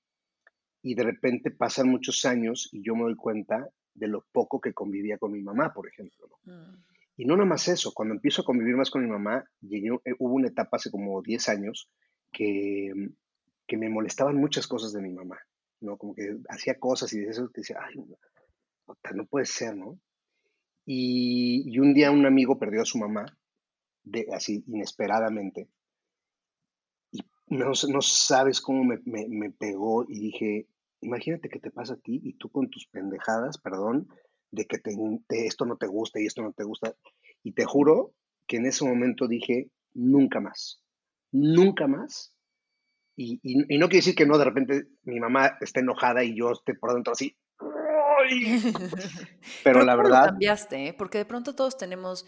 y 0.82 0.94
de 0.94 1.02
repente 1.02 1.50
pasan 1.50 1.88
muchos 1.88 2.24
años 2.24 2.68
y 2.72 2.82
yo 2.82 2.94
me 2.94 3.02
doy 3.02 3.16
cuenta 3.16 3.68
de 3.94 4.06
lo 4.06 4.24
poco 4.32 4.60
que 4.60 4.72
convivía 4.72 5.18
con 5.18 5.32
mi 5.32 5.42
mamá, 5.42 5.72
por 5.72 5.88
ejemplo. 5.88 6.28
Mm. 6.44 6.74
Y 7.16 7.24
no 7.24 7.34
nada 7.36 7.48
más 7.48 7.66
eso, 7.66 7.92
cuando 7.92 8.14
empiezo 8.14 8.42
a 8.42 8.44
convivir 8.44 8.76
más 8.76 8.90
con 8.90 9.02
mi 9.02 9.10
mamá, 9.10 9.44
llegué, 9.60 9.88
eh, 10.04 10.14
hubo 10.20 10.34
una 10.34 10.48
etapa 10.48 10.76
hace 10.76 10.90
como 10.90 11.20
10 11.20 11.48
años 11.48 11.90
que, 12.32 12.92
que 13.66 13.76
me 13.76 13.88
molestaban 13.88 14.36
muchas 14.36 14.68
cosas 14.68 14.92
de 14.92 15.02
mi 15.02 15.10
mamá, 15.10 15.38
¿no? 15.80 15.96
Como 15.96 16.14
que 16.14 16.36
hacía 16.48 16.78
cosas 16.78 17.12
y 17.12 17.20
de 17.20 17.30
eso 17.30 17.48
te 17.48 17.62
decía, 17.62 17.78
ay, 17.84 17.96
no, 17.96 18.06
no 19.14 19.26
puede 19.26 19.46
ser, 19.46 19.76
¿no? 19.76 19.98
Y, 20.86 21.64
y, 21.66 21.80
un 21.80 21.92
día 21.92 22.10
un 22.12 22.24
amigo 22.24 22.58
perdió 22.58 22.82
a 22.82 22.86
su 22.86 22.98
mamá, 22.98 23.36
de, 24.04 24.26
así 24.32 24.64
inesperadamente, 24.68 25.68
no, 27.50 27.72
no 27.88 28.02
sabes 28.02 28.60
cómo 28.60 28.84
me, 28.84 28.98
me, 29.04 29.50
pegó 29.50 30.04
y 30.08 30.20
dije, 30.20 30.66
imagínate 31.00 31.48
que 31.48 31.60
te 31.60 31.70
pasa 31.70 31.94
a 31.94 31.98
ti 31.98 32.20
y 32.22 32.34
tú 32.34 32.50
con 32.50 32.70
tus 32.70 32.86
pendejadas, 32.86 33.58
perdón, 33.58 34.08
de 34.50 34.66
que 34.66 34.78
te, 34.78 34.92
esto 35.46 35.64
no 35.64 35.76
te 35.76 35.86
gusta 35.86 36.20
y 36.20 36.26
esto 36.26 36.42
no 36.42 36.52
te 36.52 36.64
gusta. 36.64 36.94
Y 37.42 37.52
te 37.52 37.64
juro 37.64 38.14
que 38.46 38.56
en 38.56 38.66
ese 38.66 38.84
momento 38.84 39.28
dije, 39.28 39.70
nunca 39.94 40.40
más, 40.40 40.82
nunca 41.32 41.86
más. 41.86 42.34
Y, 43.16 43.40
y, 43.42 43.78
no 43.78 43.88
quiere 43.88 43.98
decir 43.98 44.14
que 44.14 44.26
no, 44.26 44.38
de 44.38 44.44
repente 44.44 44.86
mi 45.02 45.18
mamá 45.18 45.58
esté 45.60 45.80
enojada 45.80 46.22
y 46.22 46.38
yo 46.38 46.52
esté 46.52 46.74
por 46.74 46.94
dentro 46.94 47.12
así. 47.12 47.36
Pero, 49.64 49.84
la 49.84 49.96
verdad... 49.96 50.26
cambiaste, 50.26 50.88
¿eh? 50.88 50.94
porque 50.96 51.18
de 51.18 51.24
pronto 51.24 51.54
todos 51.54 51.76
tenemos 51.76 52.26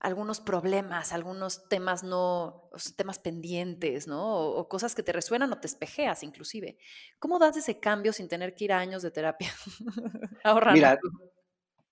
algunos 0.00 0.40
problemas, 0.40 1.12
algunos 1.12 1.68
temas 1.68 2.02
no, 2.02 2.70
temas 2.96 3.18
pendientes, 3.18 4.08
¿no? 4.08 4.34
O, 4.34 4.68
cosas 4.68 4.94
que 4.94 5.02
te 5.02 5.12
resuenan 5.12 5.52
o 5.52 5.60
te 5.60 5.66
espejeas 5.66 6.22
inclusive. 6.22 6.78
¿Cómo 7.18 7.38
das 7.38 7.58
ese 7.58 7.78
cambio 7.78 8.12
sin 8.14 8.26
tener 8.26 8.54
que 8.54 8.64
ir 8.64 8.72
a 8.72 8.78
años 8.78 9.02
de 9.02 9.10
terapia? 9.10 9.52
Mira, 10.72 10.98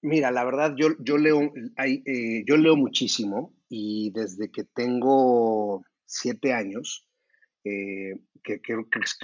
mira, 0.00 0.30
la 0.30 0.44
verdad, 0.44 0.74
yo, 0.76 0.88
yo, 1.00 1.18
leo, 1.18 1.52
eh, 1.84 2.44
yo 2.46 2.56
leo 2.56 2.76
muchísimo 2.76 3.52
y 3.68 4.10
desde 4.12 4.50
que 4.50 4.64
tengo 4.64 5.84
siete 6.06 6.54
años, 6.54 7.06
eh, 7.64 8.18
que, 8.42 8.62
creo 8.62 8.88
que 8.88 9.00
es 9.00 9.18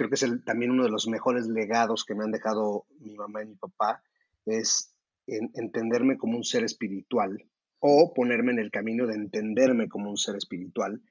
también 0.45 0.71
uno 0.71 0.83
de 0.83 0.91
los 0.91 1.07
mejores 1.07 1.47
legados 1.47 2.05
que 2.05 2.13
me 2.13 2.23
han 2.23 2.31
dejado 2.31 2.85
mi 2.99 3.15
mamá 3.15 3.41
y 3.41 3.47
mi 3.47 3.55
papá, 3.55 4.03
es 4.45 4.93
entenderme 5.25 6.19
como 6.19 6.37
un 6.37 6.43
ser 6.43 6.63
espiritual 6.63 7.43
o 7.79 8.13
ponerme 8.13 8.51
en 8.51 8.59
el 8.59 8.71
camino 8.71 9.07
de 9.07 9.15
entenderme 9.15 9.87
como 9.87 10.09
un 10.09 10.17
ser 10.17 10.35
espiritual. 10.35 11.01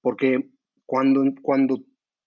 Porque 0.00 0.50
cuando, 0.86 1.22
cuando 1.42 1.84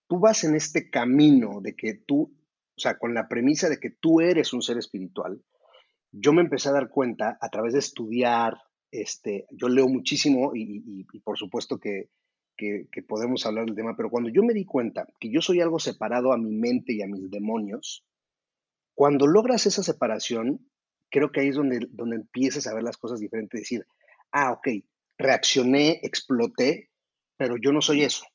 tú 0.08 0.20
vas 0.20 0.44
en 0.44 0.56
este 0.56 0.90
camino 0.90 1.60
de 1.62 1.76
que 1.76 1.96
tú, 1.96 2.36
o 2.76 2.80
sea, 2.80 2.98
con 2.98 3.14
la 3.14 3.28
premisa 3.28 3.70
de 3.70 3.80
que 3.80 3.90
tú 3.90 4.22
eres 4.22 4.54
un 4.54 4.62
ser 4.62 4.78
espiritual, 4.78 5.42
yo 6.12 6.34
me 6.34 6.42
empecé 6.42 6.70
a 6.70 6.74
dar 6.74 6.90
cuenta 6.90 7.38
a 7.42 7.50
través 7.50 7.74
de 7.74 7.80
estudiar, 7.80 8.58
este, 8.92 9.48
yo 9.52 9.68
leo 9.68 9.88
muchísimo 9.88 10.52
y, 10.54 11.04
por 11.24 11.38
supuesto 11.38 11.80
que, 11.80 12.10
que, 12.56 12.88
que, 12.92 13.02
podemos 13.02 13.46
hablar 13.48 13.66
del 13.66 13.76
tema, 13.76 13.96
pero 13.98 14.12
cuando 14.12 14.30
yo 14.30 14.44
me 14.44 14.54
di 14.54 14.66
cuenta 14.66 15.08
que 15.20 15.32
yo 15.32 15.42
soy 15.42 15.60
algo 15.60 15.80
separado 15.80 16.32
a 16.32 16.38
mi 16.38 16.56
mente 16.56 16.94
y 16.94 17.02
a 17.02 17.08
mis 17.08 17.32
demonios, 17.32 18.06
cuando 18.94 19.26
logras 19.26 19.66
esa 19.66 19.82
separación, 19.82 20.70
creo 21.14 21.32
que 21.32 21.42
ahí 21.42 21.50
es 21.50 21.56
donde, 21.56 21.88
donde 21.92 22.16
empiezas 22.16 22.66
a 22.66 22.74
ver 22.74 22.82
las 22.82 22.98
cosas 22.98 23.20
diferentes, 23.20 23.62
decir, 23.62 23.86
ah, 24.32 24.52
ok, 24.52 24.68
reaccioné, 25.16 26.00
exploté, 26.02 26.90
pero 27.38 27.56
yo 27.62 27.72
no 27.72 27.82
soy 27.82 28.02
eso. 28.02 28.26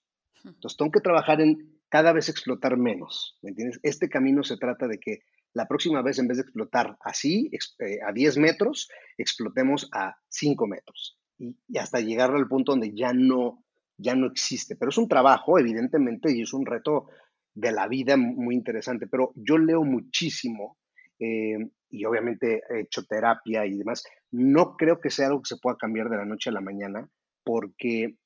Entonces 0.45 0.77
tengo 0.77 0.93
que 0.93 1.01
trabajar 1.01 1.41
en 1.41 1.81
cada 1.89 2.13
vez 2.13 2.29
explotar 2.29 2.77
menos, 2.77 3.37
¿me 3.43 3.51
entiendes? 3.51 3.81
Este 3.83 4.09
camino 4.09 4.45
se 4.45 4.59
trata 4.59 4.87
de 4.87 4.99
que 5.01 5.19
la 5.55 5.67
próxima 5.67 6.03
vez, 6.03 6.21
en 6.21 6.29
vez 6.29 6.37
de 6.37 6.43
explotar 6.43 6.97
así, 7.01 7.51
eh, 7.81 7.99
a 8.07 8.13
10 8.13 8.39
metros, 8.39 8.89
explotemos 9.17 9.89
a 9.93 10.15
5 10.29 10.67
metros 10.69 11.19
y, 11.37 11.57
y, 11.67 11.79
hasta 11.79 11.99
llegar 11.99 12.31
al 12.31 12.47
punto 12.47 12.73
donde 12.73 12.93
ya 12.95 13.13
no, 13.13 13.65
ya 13.97 14.15
no 14.15 14.29
existe. 14.29 14.77
Pero 14.77 14.91
es 14.91 14.99
un 14.99 15.09
trabajo, 15.09 15.59
evidentemente, 15.59 16.33
y 16.33 16.43
es 16.43 16.53
un 16.53 16.65
reto 16.65 17.09
de 17.55 17.73
la 17.73 17.89
vida 17.89 18.17
muy 18.17 18.55
interesante. 18.55 19.09
Pero 19.09 19.33
yo 19.35 19.59
leo 19.59 19.83
muchísimo 19.83 20.79
eh, 21.19 21.59
y 21.91 22.05
obviamente 22.05 22.63
he 22.71 22.81
hecho 22.81 23.05
terapia 23.05 23.67
y 23.67 23.79
demás, 23.79 24.05
no 24.31 24.77
creo 24.77 25.01
que 25.01 25.11
sea 25.11 25.29
algo 25.29 25.43
que 25.43 25.55
se 25.55 25.61
pueda 25.61 25.77
cambiar 25.77 26.09
de 26.09 26.17
la 26.17 26.25
noche 26.25 26.51
a 26.51 26.53
la 26.53 26.61
mañana 26.61 27.09
porque 27.45 28.17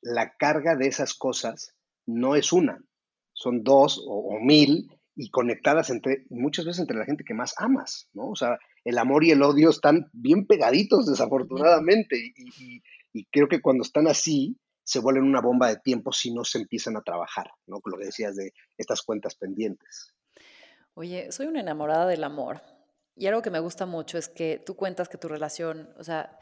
la 0.00 0.34
carga 0.36 0.76
de 0.76 0.86
esas 0.86 1.14
cosas 1.14 1.74
no 2.06 2.36
es 2.36 2.52
una, 2.52 2.82
son 3.32 3.62
dos 3.62 4.02
o, 4.06 4.38
mil 4.40 4.90
y 5.14 5.30
conectadas 5.30 5.90
entre, 5.90 6.24
muchas 6.30 6.64
veces 6.64 6.80
entre 6.80 6.96
la 6.96 7.04
gente 7.04 7.24
que 7.24 7.34
más 7.34 7.54
amas, 7.58 8.08
¿no? 8.12 8.30
O 8.30 8.36
sea, 8.36 8.58
el 8.84 8.98
amor 8.98 9.24
y 9.24 9.30
el 9.30 9.42
odio 9.42 9.70
están 9.70 10.08
bien 10.12 10.46
pegaditos 10.46 11.06
desafortunadamente 11.06 12.16
y, 12.16 12.82
y 13.12 13.24
creo 13.26 13.48
que 13.48 13.60
cuando 13.60 13.82
están 13.82 14.08
así 14.08 14.56
se 14.84 15.00
vuelven 15.00 15.24
una 15.24 15.40
bomba 15.40 15.68
de 15.68 15.76
tiempo 15.76 16.12
si 16.12 16.32
no 16.32 16.44
se 16.44 16.58
empiezan 16.58 16.96
a 16.96 17.02
trabajar, 17.02 17.50
¿no? 17.66 17.80
Con 17.80 17.92
lo 17.92 17.98
que 17.98 18.06
decías 18.06 18.34
de 18.36 18.52
estas 18.76 19.02
cuentas 19.02 19.34
pendientes. 19.36 20.12
Oye, 20.94 21.30
soy 21.32 21.46
una 21.46 21.60
enamorada 21.60 22.06
del 22.06 22.24
amor. 22.24 22.60
Y 23.14 23.26
algo 23.26 23.42
que 23.42 23.50
me 23.50 23.60
gusta 23.60 23.86
mucho 23.86 24.18
es 24.18 24.28
que 24.28 24.62
tú 24.64 24.76
cuentas 24.76 25.08
que 25.08 25.18
tu 25.18 25.28
relación, 25.28 25.92
o 25.98 26.04
sea, 26.04 26.38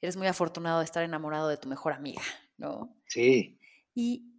eres 0.00 0.16
muy 0.16 0.26
afortunado 0.26 0.78
de 0.78 0.84
estar 0.84 1.02
enamorado 1.02 1.48
de 1.48 1.56
tu 1.56 1.68
mejor 1.68 1.92
amiga, 1.92 2.22
¿no? 2.56 2.96
Sí. 3.06 3.58
Y 3.94 4.30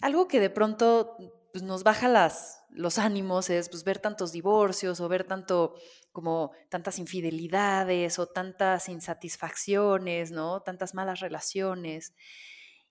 algo 0.00 0.28
que 0.28 0.40
de 0.40 0.50
pronto 0.50 1.16
pues, 1.52 1.62
nos 1.62 1.84
baja 1.84 2.08
las, 2.08 2.64
los 2.70 2.98
ánimos 2.98 3.48
es 3.50 3.68
pues, 3.68 3.84
ver 3.84 3.98
tantos 3.98 4.32
divorcios 4.32 5.00
o 5.00 5.08
ver 5.08 5.24
tanto 5.24 5.74
como 6.12 6.52
tantas 6.70 6.98
infidelidades 6.98 8.18
o 8.18 8.26
tantas 8.26 8.88
insatisfacciones, 8.88 10.32
¿no? 10.32 10.60
Tantas 10.60 10.94
malas 10.94 11.20
relaciones. 11.20 12.14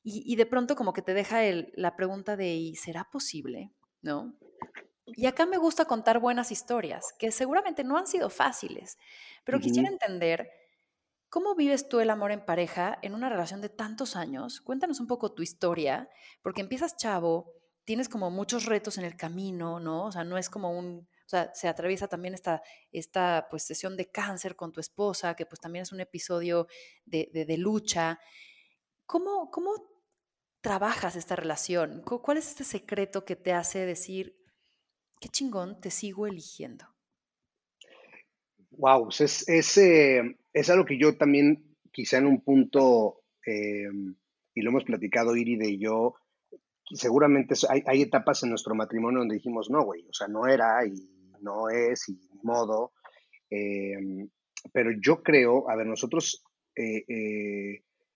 Y, 0.08 0.36
de 0.36 0.46
pronto 0.46 0.76
como 0.76 0.93
que 0.93 1.02
te 1.02 1.16
deja 1.16 1.46
el, 1.46 1.74
la 1.76 1.96
pregunta 1.96 2.38
de, 2.38 2.54
¿y 2.54 2.76
será 2.76 3.10
posible? 3.12 3.72
¿No? 4.04 4.36
Y 5.06 5.28
acá 5.28 5.45
me 5.45 5.58
gusta 5.58 5.86
contar 5.86 6.20
buenas 6.20 6.51
historias, 6.51 7.14
que 7.20 7.32
seguramente 7.32 7.84
no 7.84 7.97
han 7.97 8.08
sido 8.08 8.30
fáciles, 8.30 8.97
pero 9.43 9.60
quisiera 9.60 9.88
entender 9.88 10.49
cómo 11.30 11.53
vives 11.53 11.88
tú 11.88 11.99
el 11.99 12.10
amor 12.10 12.32
en 12.32 12.43
pareja 12.43 12.97
en 13.01 13.14
una 13.14 13.30
relación 13.30 13.62
de 13.62 13.70
tantos 13.70 14.16
años. 14.16 14.62
Cuéntanos 14.62 14.99
un 14.99 15.08
poco 15.08 15.34
tu 15.34 15.43
historia, 15.43 16.10
porque 16.41 16.62
empiezas 16.62 16.97
chavo, 16.97 17.51
tienes 17.84 18.10
como 18.10 18.32
muchos 18.32 18.66
retos 18.66 18.97
en 18.97 19.06
el 19.06 19.16
camino, 19.16 19.80
¿no? 19.80 20.06
O 20.06 20.12
sea, 20.12 20.24
no 20.24 20.38
es 20.38 20.49
como 20.49 20.72
un, 20.72 21.08
o 21.26 21.30
sea, 21.30 21.53
se 21.53 21.68
atraviesa 21.68 22.08
también 22.08 22.34
esta, 22.34 22.62
esta 22.91 23.47
pues, 23.49 23.64
sesión 23.64 23.97
de 23.97 24.10
cáncer 24.10 24.56
con 24.56 24.72
tu 24.72 24.80
esposa, 24.80 25.36
que 25.36 25.45
pues 25.45 25.60
también 25.60 25.84
es 25.84 25.91
un 25.91 25.99
episodio 25.99 26.68
de, 27.06 27.30
de, 27.32 27.58
lucha. 27.58 28.20
¿Cómo, 29.06 29.51
¿Cómo 29.51 29.72
trabajas 30.62 31.16
esta 31.16 31.36
relación? 31.36 32.01
¿Cuál 32.03 32.38
es 32.38 32.47
este 32.47 32.64
secreto 32.64 33.24
que 33.26 33.36
te 33.36 33.53
hace 33.53 33.86
decir, 33.86 34.36
qué 35.20 35.30
chingón, 35.30 35.80
te 35.80 35.91
sigo 35.91 36.28
eligiendo. 36.28 36.86
Wow, 38.72 39.05
pues 39.05 39.22
es, 39.22 39.49
es, 39.49 39.78
eh, 39.78 40.38
es 40.53 40.70
algo 40.70 40.86
que 40.86 40.97
yo 40.97 41.18
también, 41.18 41.76
quizá 41.91 42.18
en 42.18 42.28
un 42.28 42.41
punto, 42.41 43.24
eh, 43.45 43.88
y 44.53 44.61
lo 44.61 44.70
hemos 44.70 44.84
platicado 44.84 45.36
Iride 45.36 45.70
y 45.70 45.80
yo, 45.80 46.16
seguramente 46.91 47.55
hay, 47.70 47.84
hay, 47.86 48.01
etapas 48.01 48.43
en 48.43 48.49
nuestro 48.49 48.76
matrimonio 48.76 49.20
donde 49.20 49.36
dijimos, 49.36 49.70
no, 49.70 49.84
güey, 49.84 50.05
o 50.09 50.13
sea, 50.13 50.28
no 50.28 50.45
era 50.47 50.86
y 50.86 51.09
no 51.41 51.70
es 51.70 52.09
y 52.09 52.13
ni 52.13 52.39
modo. 52.43 52.93
Eh, 53.49 54.28
pero 54.74 54.91
yo 55.01 55.24
creo, 55.24 55.70
a 55.70 55.76
ver, 55.76 55.86
nosotros, 55.86 56.43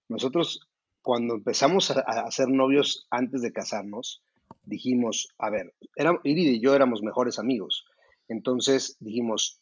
nosotros 0.10 0.68
cuando 1.02 1.36
empezamos 1.36 1.92
a, 1.92 2.02
a, 2.02 2.32
ser 2.32 2.50
novios 2.50 3.08
antes 3.10 3.42
de 3.42 3.54
casarnos, 3.54 4.24
dijimos, 4.70 5.34
a 5.38 5.50
ver, 5.50 5.74
era, 5.96 6.20
y 6.24 6.62
yo 6.62 6.76
éramos 6.76 7.02
mejores 7.02 7.40
amigos. 7.40 7.86
Entonces 8.28 8.96
dijimos, 9.00 9.60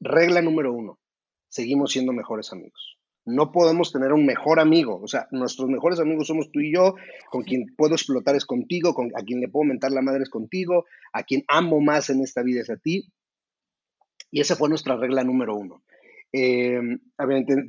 regla 0.00 0.42
número 0.42 0.72
uno, 0.72 0.98
seguimos 1.48 1.92
siendo 1.92 2.12
mejores 2.12 2.52
amigos. 2.52 2.98
No 3.26 3.52
podemos 3.52 3.92
tener 3.92 4.12
un 4.12 4.24
mejor 4.24 4.60
amigo. 4.60 5.00
O 5.02 5.06
sea, 5.06 5.28
nuestros 5.30 5.68
mejores 5.68 6.00
amigos 6.00 6.26
somos 6.26 6.50
tú 6.50 6.60
y 6.60 6.72
yo. 6.72 6.94
Con 7.30 7.42
quien 7.42 7.66
puedo 7.76 7.94
explotar 7.94 8.34
es 8.34 8.46
contigo. 8.46 8.94
Con, 8.94 9.10
a 9.14 9.22
quien 9.22 9.40
le 9.40 9.48
puedo 9.48 9.64
mentar 9.64 9.92
la 9.92 10.02
madre 10.02 10.22
es 10.22 10.30
contigo. 10.30 10.86
A 11.12 11.22
quien 11.22 11.44
amo 11.46 11.80
más 11.80 12.08
en 12.10 12.22
esta 12.22 12.42
vida 12.42 12.62
es 12.62 12.70
a 12.70 12.76
ti. 12.76 13.12
Y 14.30 14.40
esa 14.40 14.56
fue 14.56 14.68
nuestra 14.68 14.96
regla 14.96 15.22
número 15.22 15.54
uno. 15.54 15.82
Eh, 16.32 16.80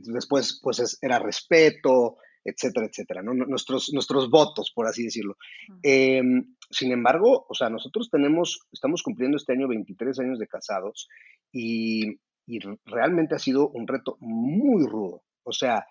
después, 0.03 0.59
pues 0.63 0.97
era 1.01 1.19
respeto, 1.19 2.17
etcétera, 2.43 2.87
etcétera, 2.87 3.21
¿no? 3.21 3.33
Nuestros, 3.33 3.91
nuestros 3.93 4.29
votos, 4.29 4.71
por 4.73 4.87
así 4.87 5.03
decirlo. 5.03 5.37
Em, 5.83 6.55
sin 6.69 6.91
embargo, 6.91 7.45
o 7.47 7.53
sea, 7.53 7.69
nosotros 7.69 8.09
tenemos, 8.09 8.59
estamos 8.71 9.03
cumpliendo 9.03 9.37
este 9.37 9.53
año 9.53 9.67
23 9.67 10.19
años 10.19 10.39
de 10.39 10.47
casados 10.47 11.07
y, 11.51 12.19
y 12.45 12.59
realmente 12.85 13.35
ha 13.35 13.39
sido 13.39 13.69
un 13.69 13.87
reto 13.87 14.17
muy 14.19 14.85
rudo. 14.87 15.23
O 15.43 15.51
sea, 15.51 15.85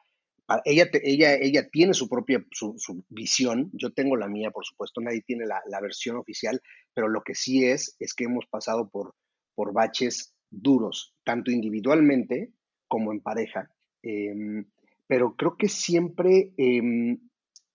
ella, 0.64 0.88
ella, 1.05 1.34
ella 1.34 1.68
tiene 1.70 1.94
su 1.94 2.09
propia 2.09 2.44
su, 2.51 2.74
su, 2.76 3.05
visión, 3.09 3.70
yo 3.72 3.92
tengo 3.92 4.16
la 4.16 4.26
mía, 4.26 4.51
por 4.51 4.64
supuesto, 4.64 5.01
nadie 5.01 5.22
tiene 5.22 5.46
la, 5.46 5.62
la, 5.66 5.80
versión 5.80 6.16
oficial, 6.16 6.61
pero 6.92 7.09
lo 7.09 7.22
que 7.22 7.36
sí 7.36 7.64
es, 7.64 7.94
es 8.01 8.14
que 8.14 8.24
hemos 8.24 8.46
pasado 8.46 8.88
por, 8.88 9.14
por 9.55 9.72
baches 9.72 10.34
duros, 10.51 11.14
tanto 11.24 11.53
individualmente 11.53 12.53
como 12.88 13.12
en 13.12 13.20
pareja. 13.20 13.70
Eh, 14.03 14.64
pero 15.11 15.35
creo 15.35 15.57
que 15.57 15.69
siempre 15.69 16.53
em, 16.57 17.19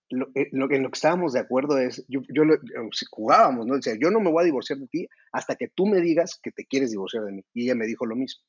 lo, 0.09 0.27
eh, 0.35 0.47
lo, 0.53 0.71
en 0.71 0.83
lo 0.83 0.89
que 0.89 0.95
estábamos 0.95 1.33
de 1.33 1.41
acuerdo 1.41 1.77
es, 1.77 2.05
yo, 2.07 2.21
yo 2.29 2.43
eh, 2.43 2.59
jugábamos, 3.11 3.67
¿no? 3.67 3.75
Decía, 3.75 3.95
yo 3.99 4.09
no 4.09 4.21
me 4.21 4.31
voy 4.31 4.43
a 4.43 4.45
divorciar 4.45 4.79
de 4.79 4.87
ti 4.87 5.09
hasta 5.33 5.57
que 5.57 5.67
tú 5.67 5.85
me 5.85 5.99
digas 5.99 6.39
que 6.41 6.51
te 6.51 6.65
quieres 6.65 6.91
divorciar 6.91 7.25
de 7.25 7.33
mí. 7.33 7.43
Y 7.53 7.65
ella 7.65 7.75
me 7.75 7.87
dijo 7.87 8.05
lo 8.05 8.15
mismo. 8.15 8.41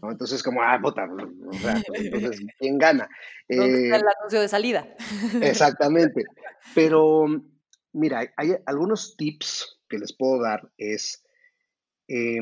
¿no? 0.00 0.10
Entonces, 0.10 0.42
como, 0.42 0.62
ah, 0.62 0.80
puta, 0.82 1.04
o 1.04 1.52
sea, 1.52 1.74
entonces, 1.94 2.40
¿quién 2.58 2.78
gana? 2.78 3.06
¿Dónde 3.50 3.84
está 3.84 3.96
el 3.96 4.02
eh, 4.02 4.14
anuncio 4.18 4.40
de 4.40 4.48
salida? 4.48 4.96
Exactamente. 5.42 6.24
Pero, 6.74 7.26
mira, 7.92 8.32
hay 8.38 8.54
algunos 8.64 9.14
tips 9.18 9.78
que 9.90 9.98
les 9.98 10.16
puedo 10.16 10.40
dar, 10.40 10.72
es, 10.78 11.22
eh, 12.08 12.40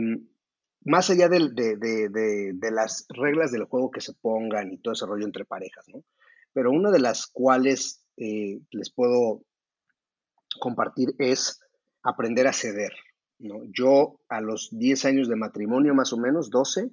más 0.83 1.11
allá 1.11 1.29
de, 1.29 1.51
de, 1.51 2.71
las 2.71 3.07
reglas 3.09 3.53
del 3.53 3.65
juego 3.65 3.91
que 3.91 4.01
se 4.01 4.15
pongan 4.15 4.73
y 4.73 4.79
todo 4.79 4.95
ese 4.95 5.07
rollo 5.07 5.25
entre 5.25 5.45
parejas, 5.45 5.87
¿no? 5.89 6.05
Pero 6.53 6.71
una 6.71 6.91
de 6.91 7.01
las 7.01 7.27
cuales 7.27 8.05
eh, 8.17 8.61
les 8.71 8.91
puedo 8.91 9.43
compartir 10.59 11.15
es 11.19 11.61
aprender 12.03 12.47
a 12.47 12.53
ceder, 12.53 12.93
¿no? 13.39 13.63
Yo 13.73 14.21
a 14.29 14.41
los 14.41 14.71
10 14.73 15.05
años 15.05 15.29
de 15.29 15.37
matrimonio, 15.37 15.95
más 15.95 16.13
o 16.13 16.17
menos, 16.17 16.51
12, 16.51 16.91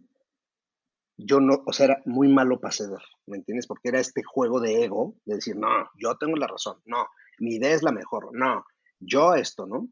yo 1.17 1.39
no, 1.39 1.63
o 1.65 1.73
sea, 1.73 1.85
era 1.87 2.01
muy 2.05 2.27
malo 2.27 2.59
para 2.59 2.73
ceder, 2.73 3.01
¿me 3.25 3.37
entiendes? 3.37 3.67
Porque 3.67 3.89
era 3.89 3.99
este 3.99 4.21
juego 4.23 4.59
de 4.59 4.83
ego, 4.83 5.15
de 5.25 5.35
decir, 5.35 5.55
no, 5.55 5.67
yo 5.99 6.15
tengo 6.17 6.35
la 6.35 6.47
razón, 6.47 6.79
no, 6.85 7.07
mi 7.39 7.55
idea 7.55 7.73
es 7.73 7.83
la 7.83 7.91
mejor, 7.91 8.29
no, 8.33 8.65
yo 8.99 9.33
esto, 9.33 9.65
¿no? 9.65 9.89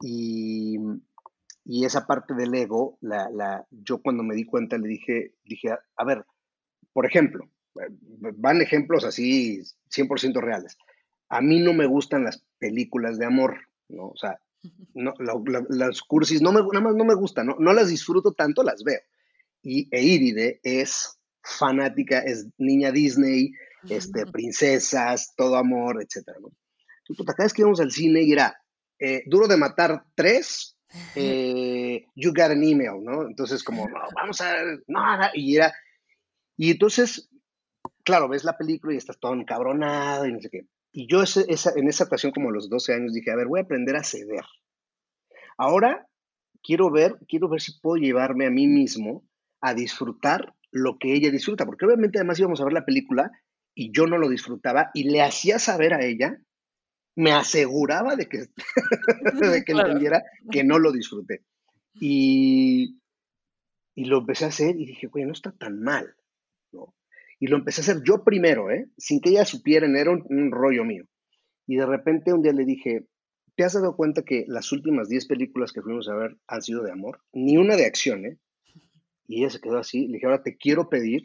Y, 0.00 0.78
y 1.70 1.84
esa 1.84 2.06
parte 2.06 2.32
del 2.32 2.54
ego, 2.54 2.96
la, 3.02 3.28
la, 3.28 3.66
yo 3.70 4.00
cuando 4.00 4.22
me 4.22 4.34
di 4.34 4.46
cuenta 4.46 4.78
le 4.78 4.88
dije, 4.88 5.34
dije, 5.44 5.68
a, 5.96 6.04
ver, 6.04 6.24
por 6.94 7.04
ejemplo, 7.04 7.46
van 8.36 8.62
ejemplos 8.62 9.04
así 9.04 9.60
100% 9.94 10.40
reales. 10.40 10.78
A 11.28 11.42
mí 11.42 11.60
no 11.60 11.74
me 11.74 11.84
gustan 11.84 12.24
las 12.24 12.42
películas 12.58 13.18
de 13.18 13.26
amor, 13.26 13.58
¿no? 13.90 14.08
O 14.08 14.16
sea, 14.16 14.40
no, 14.94 15.12
las 15.68 16.00
cursis 16.00 16.40
no 16.40 16.52
me, 16.52 16.62
nada 16.62 16.80
más 16.80 16.94
no 16.94 17.04
me 17.04 17.14
gustan, 17.14 17.48
¿no? 17.48 17.56
no 17.58 17.74
las 17.74 17.90
disfruto 17.90 18.32
tanto, 18.32 18.62
las 18.62 18.82
veo. 18.82 19.00
Y 19.62 19.94
Eiride 19.94 20.60
es 20.62 21.20
fanática, 21.42 22.20
es 22.20 22.48
niña 22.56 22.92
Disney, 22.92 23.52
este, 23.90 24.24
princesas, 24.24 25.34
todo 25.36 25.56
amor, 25.56 26.02
etcétera, 26.02 26.38
¿no? 26.40 26.50
Entonces, 27.06 27.34
cada 27.36 27.44
vez 27.44 27.52
que 27.52 27.60
íbamos 27.60 27.80
al 27.80 27.90
cine 27.90 28.22
y 28.22 28.32
era 28.32 28.56
eh, 28.98 29.22
Duro 29.26 29.48
de 29.48 29.58
Matar 29.58 30.06
tres 30.14 30.77
eh, 31.14 32.06
you 32.14 32.32
got 32.32 32.50
an 32.50 32.62
email, 32.62 33.02
¿no? 33.02 33.26
Entonces, 33.26 33.62
como, 33.62 33.88
no, 33.88 33.98
vamos 34.14 34.40
a, 34.40 34.56
no, 34.86 35.00
y 35.34 35.56
era, 35.56 35.72
y 36.56 36.70
entonces, 36.70 37.30
claro, 38.04 38.28
ves 38.28 38.44
la 38.44 38.56
película 38.56 38.94
y 38.94 38.96
estás 38.96 39.18
todo 39.18 39.34
encabronado 39.34 40.26
y 40.26 40.32
no 40.32 40.40
sé 40.40 40.50
qué. 40.50 40.66
Y 40.92 41.06
yo 41.06 41.22
esa, 41.22 41.72
en 41.76 41.88
esa 41.88 42.04
ocasión, 42.04 42.32
como 42.32 42.48
a 42.48 42.52
los 42.52 42.68
12 42.68 42.94
años, 42.94 43.12
dije, 43.12 43.30
a 43.30 43.36
ver, 43.36 43.46
voy 43.46 43.60
a 43.60 43.64
aprender 43.64 43.96
a 43.96 44.02
ceder. 44.02 44.44
Ahora 45.56 46.08
quiero 46.62 46.90
ver, 46.90 47.18
quiero 47.28 47.48
ver 47.48 47.60
si 47.60 47.78
puedo 47.80 47.96
llevarme 47.96 48.46
a 48.46 48.50
mí 48.50 48.66
mismo 48.66 49.24
a 49.60 49.74
disfrutar 49.74 50.54
lo 50.70 50.98
que 50.98 51.12
ella 51.12 51.30
disfruta, 51.30 51.64
porque 51.64 51.86
obviamente 51.86 52.18
además 52.18 52.38
íbamos 52.38 52.60
a 52.60 52.64
ver 52.64 52.72
la 52.72 52.84
película 52.84 53.30
y 53.74 53.92
yo 53.92 54.06
no 54.06 54.18
lo 54.18 54.28
disfrutaba 54.28 54.90
y 54.94 55.04
le 55.04 55.22
hacía 55.22 55.58
saber 55.58 55.94
a 55.94 56.04
ella 56.04 56.38
me 57.18 57.32
aseguraba 57.32 58.14
de 58.14 58.26
que, 58.28 58.46
de 59.52 59.64
que 59.64 59.72
entendiera 59.72 60.22
que 60.52 60.62
no 60.62 60.78
lo 60.78 60.92
disfruté. 60.92 61.42
Y, 61.94 63.00
y 63.96 64.04
lo 64.04 64.18
empecé 64.18 64.44
a 64.44 64.48
hacer 64.48 64.76
y 64.76 64.86
dije, 64.86 65.08
güey, 65.08 65.24
no 65.24 65.32
está 65.32 65.50
tan 65.50 65.80
mal. 65.80 66.14
¿no? 66.70 66.94
Y 67.40 67.48
lo 67.48 67.56
empecé 67.56 67.80
a 67.80 67.82
hacer 67.82 68.04
yo 68.06 68.22
primero, 68.22 68.70
¿eh? 68.70 68.88
sin 68.96 69.20
que 69.20 69.30
ella 69.30 69.44
supiera, 69.44 69.88
era 69.88 70.12
un, 70.12 70.52
rollo 70.52 70.84
mío. 70.84 71.06
Y 71.66 71.74
de 71.74 71.86
repente 71.86 72.32
un 72.32 72.42
día 72.42 72.52
le 72.52 72.64
dije, 72.64 73.08
¿te 73.56 73.64
has 73.64 73.74
dado 73.74 73.96
cuenta 73.96 74.22
que 74.22 74.44
las 74.46 74.70
últimas 74.70 75.08
10 75.08 75.26
películas 75.26 75.72
que 75.72 75.82
fuimos 75.82 76.08
a 76.08 76.14
ver 76.14 76.36
han 76.46 76.62
sido 76.62 76.84
de 76.84 76.92
amor? 76.92 77.20
Ni 77.32 77.56
una 77.56 77.74
de 77.74 77.86
acción, 77.86 78.26
¿eh? 78.26 78.38
Y 79.26 79.40
ella 79.40 79.50
se 79.50 79.60
quedó 79.60 79.78
así. 79.78 80.06
Le 80.06 80.14
dije, 80.14 80.26
ahora 80.26 80.44
te 80.44 80.56
quiero 80.56 80.88
pedir 80.88 81.22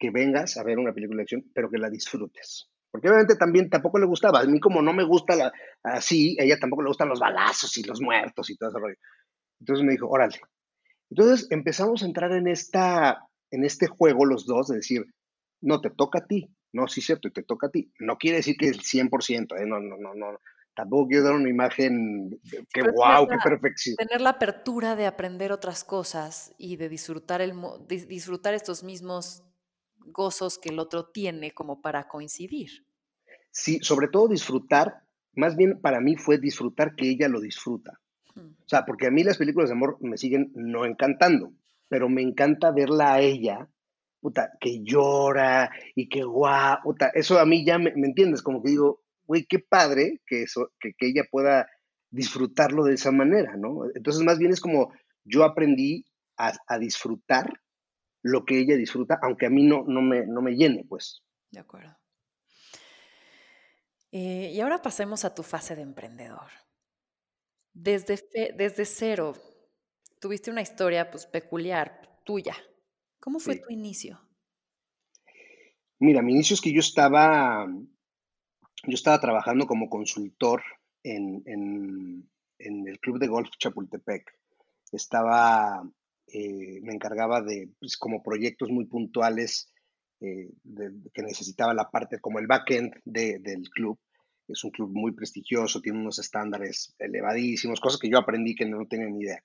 que 0.00 0.10
vengas 0.10 0.56
a 0.56 0.64
ver 0.64 0.80
una 0.80 0.92
película 0.92 1.18
de 1.18 1.22
acción, 1.22 1.50
pero 1.54 1.70
que 1.70 1.78
la 1.78 1.90
disfrutes. 1.90 2.71
Porque 2.92 3.08
obviamente 3.08 3.36
también 3.36 3.70
tampoco 3.70 3.98
le 3.98 4.06
gustaba. 4.06 4.40
A 4.40 4.44
mí 4.44 4.60
como 4.60 4.82
no 4.82 4.92
me 4.92 5.02
gusta 5.02 5.34
la, 5.34 5.50
así, 5.82 6.36
a 6.38 6.44
ella 6.44 6.58
tampoco 6.60 6.82
le 6.82 6.88
gustan 6.88 7.08
los 7.08 7.18
balazos 7.18 7.76
y 7.78 7.82
los 7.82 8.02
muertos 8.02 8.50
y 8.50 8.56
todo 8.56 8.68
ese 8.68 8.78
rollo. 8.78 8.96
Entonces 9.60 9.84
me 9.84 9.92
dijo, 9.92 10.08
órale. 10.08 10.38
Entonces 11.08 11.48
empezamos 11.50 12.02
a 12.02 12.06
entrar 12.06 12.32
en, 12.32 12.46
esta, 12.46 13.26
en 13.50 13.64
este 13.64 13.86
juego 13.86 14.26
los 14.26 14.44
dos, 14.46 14.68
de 14.68 14.76
decir, 14.76 15.06
no, 15.62 15.80
te 15.80 15.88
toca 15.88 16.18
a 16.18 16.26
ti. 16.26 16.54
No, 16.74 16.86
sí, 16.86 17.00
cierto, 17.00 17.28
y 17.28 17.32
te 17.32 17.42
toca 17.42 17.68
a 17.68 17.70
ti. 17.70 17.90
No 17.98 18.18
quiere 18.18 18.38
decir 18.38 18.56
que 18.58 18.68
el 18.68 18.80
100%, 18.80 19.58
¿eh? 19.58 19.66
no, 19.66 19.80
no, 19.80 19.96
no, 19.96 20.14
no, 20.14 20.38
tampoco 20.74 21.08
quiero 21.08 21.24
dar 21.24 21.34
una 21.34 21.50
imagen 21.50 22.40
que 22.72 22.82
wow, 22.82 23.26
qué 23.28 23.36
perfección. 23.42 23.96
Tener 23.96 24.20
la 24.20 24.30
apertura 24.30 24.96
de 24.96 25.06
aprender 25.06 25.52
otras 25.52 25.84
cosas 25.84 26.54
y 26.58 26.76
de 26.76 26.88
disfrutar, 26.88 27.40
el, 27.40 27.54
disfrutar 27.88 28.54
estos 28.54 28.82
mismos 28.82 29.44
gozos 30.06 30.58
que 30.58 30.70
el 30.70 30.78
otro 30.78 31.06
tiene 31.06 31.52
como 31.52 31.80
para 31.80 32.08
coincidir. 32.08 32.86
Sí, 33.50 33.78
sobre 33.82 34.08
todo 34.08 34.28
disfrutar, 34.28 35.02
más 35.34 35.56
bien 35.56 35.80
para 35.80 36.00
mí 36.00 36.16
fue 36.16 36.38
disfrutar 36.38 36.94
que 36.94 37.08
ella 37.08 37.28
lo 37.28 37.40
disfruta. 37.40 38.00
O 38.34 38.68
sea, 38.68 38.86
porque 38.86 39.06
a 39.06 39.10
mí 39.10 39.22
las 39.22 39.36
películas 39.36 39.68
de 39.68 39.74
amor 39.74 39.98
me 40.00 40.16
siguen 40.16 40.52
no 40.54 40.86
encantando, 40.86 41.52
pero 41.88 42.08
me 42.08 42.22
encanta 42.22 42.70
verla 42.70 43.14
a 43.14 43.20
ella, 43.20 43.68
puta, 44.20 44.52
que 44.58 44.82
llora 44.82 45.70
y 45.94 46.08
que 46.08 46.22
guau, 46.24 46.78
puta, 46.82 47.10
eso 47.14 47.38
a 47.38 47.44
mí 47.44 47.64
ya 47.66 47.78
me, 47.78 47.92
me 47.94 48.06
entiendes, 48.06 48.40
como 48.42 48.62
que 48.62 48.70
digo, 48.70 49.02
güey, 49.26 49.44
qué 49.44 49.58
padre 49.58 50.22
que, 50.26 50.44
eso, 50.44 50.70
que, 50.80 50.94
que 50.96 51.08
ella 51.08 51.24
pueda 51.30 51.68
disfrutarlo 52.10 52.84
de 52.84 52.94
esa 52.94 53.12
manera, 53.12 53.56
¿no? 53.56 53.84
Entonces, 53.94 54.22
más 54.22 54.38
bien 54.38 54.52
es 54.52 54.60
como 54.60 54.92
yo 55.24 55.44
aprendí 55.44 56.06
a, 56.38 56.52
a 56.66 56.78
disfrutar 56.78 57.60
lo 58.22 58.44
que 58.44 58.58
ella 58.58 58.76
disfruta, 58.76 59.18
aunque 59.22 59.46
a 59.46 59.50
mí 59.50 59.64
no, 59.64 59.84
no, 59.86 60.00
me, 60.00 60.26
no 60.26 60.42
me 60.42 60.52
llene, 60.52 60.84
pues. 60.88 61.22
De 61.50 61.60
acuerdo. 61.60 61.96
Eh, 64.12 64.52
y 64.54 64.60
ahora 64.60 64.82
pasemos 64.82 65.24
a 65.24 65.34
tu 65.34 65.42
fase 65.42 65.74
de 65.74 65.82
emprendedor. 65.82 66.50
Desde, 67.72 68.22
desde 68.56 68.84
cero, 68.84 69.34
tuviste 70.20 70.50
una 70.50 70.60
historia 70.60 71.10
pues, 71.10 71.26
peculiar, 71.26 72.20
tuya. 72.24 72.54
¿Cómo 73.18 73.38
fue 73.38 73.56
tu 73.56 73.70
inicio? 73.70 74.20
Mira, 75.98 76.22
mi 76.22 76.32
inicio 76.32 76.54
es 76.54 76.60
que 76.60 76.72
yo 76.72 76.80
estaba, 76.80 77.66
yo 77.66 78.94
estaba 78.94 79.20
trabajando 79.20 79.66
como 79.66 79.88
consultor 79.88 80.62
en, 81.04 81.42
en, 81.46 82.28
el 82.58 82.98
Club 82.98 83.18
de 83.18 83.28
Golf 83.28 83.50
Chapultepec. 83.58 84.30
Estaba, 84.90 85.88
eh, 86.26 86.80
me 86.82 86.94
encargaba 86.94 87.42
de 87.42 87.70
pues, 87.78 87.96
como 87.96 88.22
proyectos 88.22 88.70
muy 88.70 88.86
puntuales 88.86 89.72
eh, 90.20 90.50
que 91.12 91.22
necesitaba 91.22 91.74
la 91.74 91.90
parte 91.90 92.20
como 92.20 92.38
el 92.38 92.46
backend 92.46 92.94
de, 93.04 93.38
del 93.40 93.68
club. 93.70 93.98
Es 94.48 94.64
un 94.64 94.70
club 94.70 94.90
muy 94.92 95.12
prestigioso, 95.12 95.80
tiene 95.80 95.98
unos 95.98 96.18
estándares 96.18 96.94
elevadísimos, 96.98 97.80
cosas 97.80 97.98
que 97.98 98.10
yo 98.10 98.18
aprendí 98.18 98.54
que 98.54 98.66
no 98.66 98.86
tenía 98.86 99.08
ni 99.08 99.20
idea. 99.20 99.42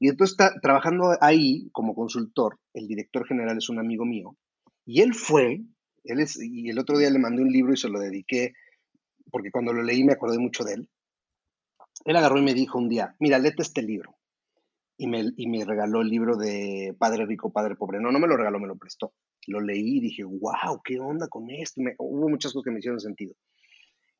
Y 0.00 0.08
entonces, 0.08 0.32
está, 0.32 0.58
trabajando 0.60 1.16
ahí 1.20 1.68
como 1.72 1.94
consultor, 1.94 2.58
el 2.74 2.88
director 2.88 3.26
general 3.26 3.58
es 3.58 3.68
un 3.68 3.78
amigo 3.78 4.04
mío, 4.04 4.36
y 4.84 5.00
él 5.02 5.14
fue, 5.14 5.62
él 6.04 6.20
es, 6.20 6.42
y 6.42 6.68
el 6.70 6.78
otro 6.78 6.98
día 6.98 7.10
le 7.10 7.18
mandé 7.18 7.42
un 7.42 7.52
libro 7.52 7.72
y 7.72 7.76
se 7.76 7.88
lo 7.88 8.00
dediqué, 8.00 8.54
porque 9.30 9.50
cuando 9.50 9.72
lo 9.72 9.82
leí 9.82 10.02
me 10.04 10.12
acordé 10.12 10.38
mucho 10.38 10.64
de 10.64 10.74
él. 10.74 10.90
Él 12.04 12.16
agarró 12.16 12.38
y 12.38 12.42
me 12.42 12.54
dijo 12.54 12.78
un 12.78 12.88
día, 12.88 13.14
mira, 13.20 13.38
léete 13.38 13.62
este 13.62 13.82
libro. 13.82 14.16
Y 14.96 15.06
me, 15.06 15.24
y 15.36 15.48
me 15.48 15.64
regaló 15.64 16.02
el 16.02 16.08
libro 16.08 16.36
de 16.36 16.94
Padre 16.98 17.26
Rico, 17.26 17.52
Padre 17.52 17.76
Pobre. 17.76 18.00
No, 18.00 18.12
no 18.12 18.18
me 18.18 18.28
lo 18.28 18.36
regaló, 18.36 18.60
me 18.60 18.68
lo 18.68 18.76
prestó 18.76 19.12
lo 19.46 19.60
leí 19.60 19.98
y 19.98 20.00
dije, 20.00 20.24
wow, 20.24 20.80
¿qué 20.84 21.00
onda 21.00 21.28
con 21.28 21.50
esto? 21.50 21.80
hubo 21.98 22.28
muchas 22.28 22.52
cosas 22.52 22.64
que 22.64 22.70
me 22.70 22.78
hicieron 22.78 23.00
sentido. 23.00 23.34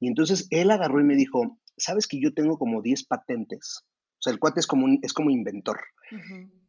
Y 0.01 0.09
entonces 0.09 0.49
él 0.51 0.71
agarró 0.71 1.01
y 1.01 1.05
me 1.05 1.15
dijo, 1.15 1.61
¿sabes 1.77 2.09
que 2.09 2.21
yo 2.21 2.35
tengo 2.35 2.59
como 2.59 2.83
10 2.83 3.07
patentes? 3.07 3.85
O 3.85 4.23
sea, 4.23 4.33
el 4.33 4.41
cuate 4.41 4.61
es 4.61 4.67
como, 4.67 4.87
es 5.03 5.13
como 5.13 5.31
inventor. 5.31 5.81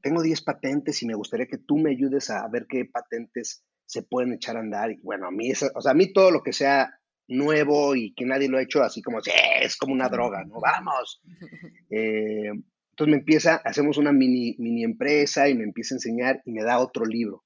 Tengo 0.01 0.21
10 0.21 0.41
patentes 0.43 1.01
y 1.01 1.07
me 1.07 1.15
gustaría 1.15 1.47
que 1.47 1.57
tú 1.57 1.77
me 1.77 1.91
ayudes 1.91 2.29
a 2.29 2.47
ver 2.47 2.65
qué 2.67 2.85
patentes 2.85 3.63
se 3.85 4.03
pueden 4.03 4.33
echar 4.33 4.57
a 4.57 4.59
andar. 4.59 4.91
Y 4.91 4.99
bueno, 5.01 5.27
a 5.27 5.31
mí, 5.31 5.51
o 5.51 5.81
sea, 5.81 5.91
a 5.91 5.95
mí 5.95 6.13
todo 6.13 6.31
lo 6.31 6.43
que 6.43 6.53
sea 6.53 6.99
nuevo 7.27 7.95
y 7.95 8.13
que 8.13 8.25
nadie 8.25 8.49
lo 8.49 8.57
ha 8.57 8.63
hecho 8.63 8.83
así 8.83 9.01
como, 9.01 9.19
es 9.19 9.77
como 9.77 9.93
una 9.93 10.09
droga, 10.09 10.43
¿no? 10.45 10.59
Vamos. 10.59 11.21
Eh, 11.95 12.51
entonces 12.93 13.11
me 13.11 13.19
empieza, 13.19 13.55
hacemos 13.65 13.97
una 13.97 14.11
mini, 14.11 14.55
mini 14.59 14.83
empresa 14.83 15.49
y 15.49 15.55
me 15.55 15.63
empieza 15.63 15.95
a 15.95 15.97
enseñar 15.97 16.41
y 16.45 16.51
me 16.51 16.63
da 16.63 16.79
otro 16.79 17.05
libro 17.05 17.43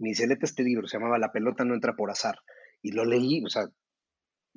me 0.00 0.08
dice, 0.08 0.26
este 0.40 0.62
libro, 0.64 0.88
se 0.88 0.96
llamaba 0.96 1.18
La 1.18 1.30
pelota 1.30 1.64
no 1.64 1.74
entra 1.74 1.94
por 1.94 2.10
azar. 2.10 2.36
Y 2.82 2.92
lo 2.92 3.04
leí, 3.04 3.44
o 3.44 3.50
sea, 3.50 3.66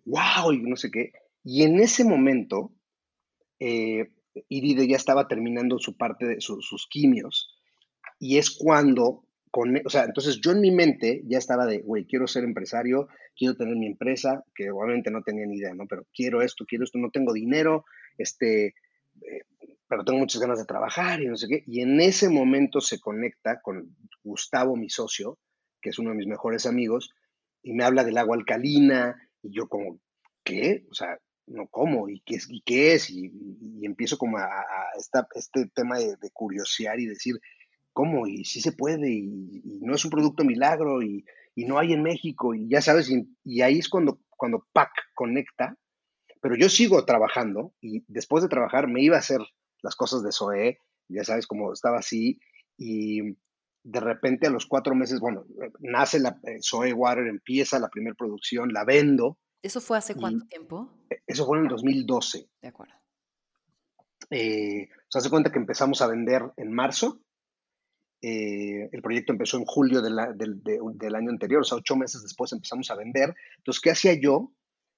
wow, 0.05 0.53
y 0.53 0.61
no 0.61 0.77
sé 0.77 0.89
qué. 0.89 1.11
Y 1.43 1.63
en 1.63 1.79
ese 1.79 2.05
momento, 2.05 2.71
eh, 3.59 4.13
Iride 4.47 4.87
ya 4.87 4.95
estaba 4.95 5.27
terminando 5.27 5.77
su 5.79 5.97
parte 5.97 6.25
de 6.25 6.35
sus 6.39 6.87
quimios. 6.89 7.53
Y 8.19 8.37
es 8.37 8.51
cuando, 8.51 9.25
con, 9.51 9.75
o 9.85 9.89
sea, 9.89 10.05
entonces 10.05 10.39
yo 10.39 10.51
en 10.51 10.61
mi 10.61 10.71
mente 10.71 11.21
ya 11.25 11.39
estaba 11.39 11.65
de, 11.65 11.79
güey, 11.79 12.05
quiero 12.05 12.25
ser 12.25 12.45
empresario, 12.45 13.09
quiero 13.35 13.57
tener 13.57 13.75
mi 13.75 13.87
empresa, 13.87 14.45
que 14.55 14.71
obviamente 14.71 15.11
no 15.11 15.23
tenía 15.23 15.45
ni 15.45 15.57
idea, 15.57 15.73
¿no? 15.73 15.87
Pero 15.89 16.07
quiero 16.13 16.41
esto, 16.41 16.63
quiero 16.65 16.85
esto, 16.85 16.99
no 16.99 17.11
tengo 17.11 17.33
dinero, 17.33 17.83
este, 18.17 18.75
pero 19.87 20.03
tengo 20.03 20.19
muchas 20.19 20.41
ganas 20.41 20.57
de 20.57 20.65
trabajar 20.65 21.21
y 21.21 21.27
no 21.27 21.37
sé 21.37 21.47
qué. 21.47 21.63
Y 21.67 21.81
en 21.81 22.01
ese 22.01 22.29
momento 22.29 22.81
se 22.81 22.99
conecta 22.99 23.61
con 23.61 23.95
Gustavo, 24.23 24.75
mi 24.75 24.89
socio, 24.89 25.37
que 25.81 25.89
es 25.89 25.99
uno 25.99 26.11
de 26.11 26.15
mis 26.15 26.27
mejores 26.27 26.65
amigos, 26.65 27.13
y 27.61 27.73
me 27.73 27.83
habla 27.83 28.03
del 28.03 28.17
agua 28.17 28.35
alcalina, 28.35 29.15
y 29.41 29.53
yo 29.53 29.67
como, 29.67 29.99
¿qué? 30.43 30.85
O 30.89 30.93
sea, 30.93 31.19
no 31.45 31.67
cómo, 31.67 32.09
y 32.09 32.21
qué 32.21 32.35
es, 32.35 32.47
y, 32.49 32.61
qué 32.61 32.93
es? 32.93 33.09
y, 33.09 33.31
empiezo 33.83 34.17
como 34.17 34.37
a, 34.37 34.65
este 35.35 35.67
tema 35.75 35.99
de, 35.99 36.17
curiosear 36.31 36.99
y 36.99 37.05
decir, 37.05 37.35
¿cómo? 37.91 38.27
Y 38.27 38.45
sí 38.45 38.61
se 38.61 38.71
puede, 38.71 39.11
y, 39.11 39.79
no 39.81 39.93
es 39.95 40.03
un 40.05 40.11
producto 40.11 40.43
milagro, 40.43 41.01
y, 41.03 41.23
no 41.55 41.77
hay 41.77 41.93
en 41.93 42.01
México, 42.01 42.55
y 42.55 42.67
ya 42.67 42.81
sabes, 42.81 43.11
y, 43.43 43.61
ahí 43.61 43.77
es 43.77 43.89
cuando, 43.89 44.19
cuando 44.37 44.65
PAC 44.73 44.89
conecta, 45.13 45.77
pero 46.43 46.57
yo 46.57 46.67
sigo 46.67 47.05
trabajando, 47.05 47.73
y 47.79 48.03
después 48.09 48.43
de 48.43 48.49
trabajar 48.49 48.89
me 48.89 49.01
iba 49.01 49.15
a 49.15 49.19
hacer 49.19 49.39
las 49.81 49.95
cosas 49.95 50.23
de 50.23 50.33
SOE, 50.33 50.77
ya 51.07 51.23
sabes, 51.23 51.47
como 51.47 51.71
estaba 51.71 51.99
así, 51.99 52.37
y 52.77 53.37
de 53.81 53.99
repente 54.01 54.47
a 54.47 54.49
los 54.49 54.65
cuatro 54.65 54.93
meses, 54.93 55.21
bueno, 55.21 55.45
nace 55.79 56.19
la 56.19 56.37
eh, 56.43 56.57
Zoe 56.61 56.91
Water, 56.91 57.27
empieza 57.27 57.79
la 57.79 57.87
primera 57.87 58.13
producción, 58.13 58.73
la 58.73 58.83
vendo. 58.83 59.37
¿Eso 59.61 59.79
fue 59.79 59.97
hace 59.97 60.15
cuánto 60.15 60.45
tiempo? 60.47 60.91
E, 61.09 61.21
eso 61.25 61.45
fue 61.45 61.59
en 61.59 61.63
el 61.63 61.69
2012. 61.69 62.49
De 62.61 62.67
acuerdo. 62.67 62.93
Eh, 64.29 64.89
se 65.07 65.17
hace 65.17 65.29
cuenta 65.29 65.49
que 65.49 65.59
empezamos 65.59 66.01
a 66.01 66.07
vender 66.07 66.51
en 66.57 66.73
marzo. 66.73 67.21
Eh, 68.21 68.89
el 68.91 69.01
proyecto 69.01 69.31
empezó 69.31 69.55
en 69.57 69.65
julio 69.65 70.01
del 70.01 70.19
año 71.15 71.29
anterior, 71.29 71.61
o 71.61 71.63
sea, 71.63 71.77
ocho 71.77 71.95
meses 71.95 72.21
después 72.21 72.51
empezamos 72.51 72.91
a 72.91 72.95
vender. 72.95 73.33
Entonces, 73.59 73.79
¿qué 73.81 73.91
hacía 73.91 74.19
yo? 74.21 74.51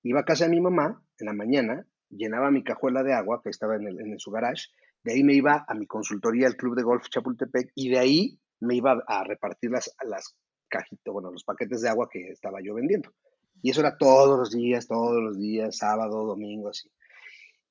Iba 0.07 0.19
a 0.19 0.25
casa 0.25 0.45
de 0.45 0.51
mi 0.51 0.61
mamá 0.61 1.03
en 1.17 1.25
la 1.25 1.33
mañana, 1.33 1.87
llenaba 2.09 2.51
mi 2.51 2.63
cajuela 2.63 3.01
de 3.01 3.13
agua 3.13 3.41
que 3.43 3.49
estaba 3.49 3.75
en, 3.75 3.87
en 3.87 4.19
su 4.19 4.29
garage, 4.29 4.67
de 5.03 5.13
ahí 5.13 5.23
me 5.23 5.33
iba 5.33 5.65
a 5.67 5.73
mi 5.73 5.87
consultoría 5.87 6.45
al 6.45 6.55
Club 6.55 6.75
de 6.75 6.83
Golf 6.83 7.09
Chapultepec 7.09 7.71
y 7.73 7.89
de 7.89 7.97
ahí 7.97 8.39
me 8.59 8.75
iba 8.75 9.03
a 9.07 9.23
repartir 9.23 9.71
las, 9.71 9.95
las 10.07 10.35
cajitas, 10.67 11.11
bueno, 11.11 11.31
los 11.31 11.43
paquetes 11.43 11.81
de 11.81 11.89
agua 11.89 12.07
que 12.11 12.29
estaba 12.29 12.59
yo 12.61 12.75
vendiendo. 12.75 13.11
Y 13.63 13.71
eso 13.71 13.81
era 13.81 13.97
todos 13.97 14.37
los 14.37 14.51
días, 14.51 14.87
todos 14.87 15.21
los 15.23 15.39
días, 15.39 15.77
sábado, 15.77 16.23
domingo, 16.23 16.69
así. 16.69 16.87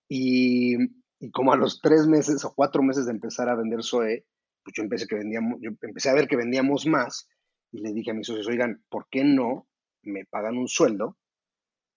Y, 0.09 0.77
y 1.21 1.31
como 1.31 1.53
a 1.53 1.57
los 1.57 1.81
tres 1.81 2.09
meses 2.09 2.45
o 2.45 2.53
cuatro 2.53 2.83
meses 2.83 3.07
de 3.07 3.13
empezar 3.13 3.49
a 3.49 3.55
vender 3.55 3.85
SOE, 3.85 4.27
pues 4.65 4.75
yo 4.77 4.83
empecé, 4.83 5.07
que 5.07 5.15
vendíamos, 5.15 5.61
yo 5.61 5.71
empecé 5.83 6.11
a 6.11 6.15
ver 6.15 6.27
que 6.27 6.37
vendíamos 6.37 6.85
más 6.87 7.29
y 7.71 7.81
le 7.81 7.93
dije 7.93 8.11
a 8.11 8.15
mis 8.15 8.27
socios, 8.27 8.49
oigan, 8.49 8.83
¿por 8.89 9.07
qué 9.09 9.23
no 9.23 9.69
me 10.03 10.25
pagan 10.25 10.59
un 10.59 10.67
sueldo 10.67 11.17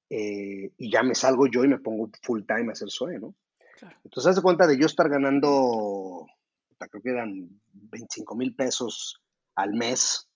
eh, 0.09 0.71
y 0.77 0.91
ya 0.91 1.03
me 1.03 1.15
salgo 1.15 1.47
yo 1.47 1.63
y 1.63 1.67
me 1.67 1.79
pongo 1.79 2.09
full 2.23 2.43
time 2.45 2.69
a 2.69 2.71
hacer 2.71 2.89
SOE, 2.89 3.19
¿no? 3.19 3.35
Entonces, 4.03 4.31
hace 4.31 4.41
cuenta 4.41 4.65
de 4.65 4.77
yo 4.77 4.85
estar 4.85 5.07
ganando, 5.09 6.25
creo 6.77 7.01
que 7.01 7.09
eran 7.09 7.49
25 7.73 8.35
mil 8.35 8.55
pesos 8.55 9.21
al 9.55 9.73
mes 9.73 10.27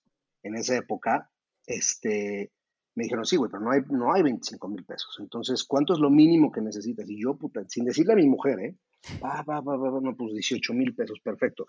en 0.42 0.56
esa 0.56 0.76
época, 0.76 1.30
este, 1.66 2.52
me 2.94 3.04
dijeron, 3.04 3.24
sí, 3.24 3.36
güey, 3.36 3.50
pero 3.50 3.62
no 3.62 3.70
hay, 3.70 3.80
no 3.90 4.12
hay 4.12 4.22
25 4.22 4.68
mil 4.68 4.84
pesos. 4.84 5.16
Entonces, 5.20 5.64
¿cuánto 5.64 5.94
es 5.94 5.98
lo 5.98 6.10
mínimo 6.10 6.52
que 6.52 6.60
necesitas? 6.60 7.08
Y 7.08 7.22
yo, 7.22 7.36
puta, 7.36 7.62
sin 7.68 7.84
decirle 7.84 8.12
a 8.12 8.16
mi 8.16 8.26
mujer, 8.26 8.60
¿eh? 8.60 8.76
Va, 9.22 9.42
va, 9.42 9.60
va, 9.60 9.76
va, 9.76 10.00
no, 10.00 10.16
pues 10.16 10.34
18 10.34 10.74
mil 10.74 10.94
pesos, 10.94 11.18
perfecto. 11.20 11.66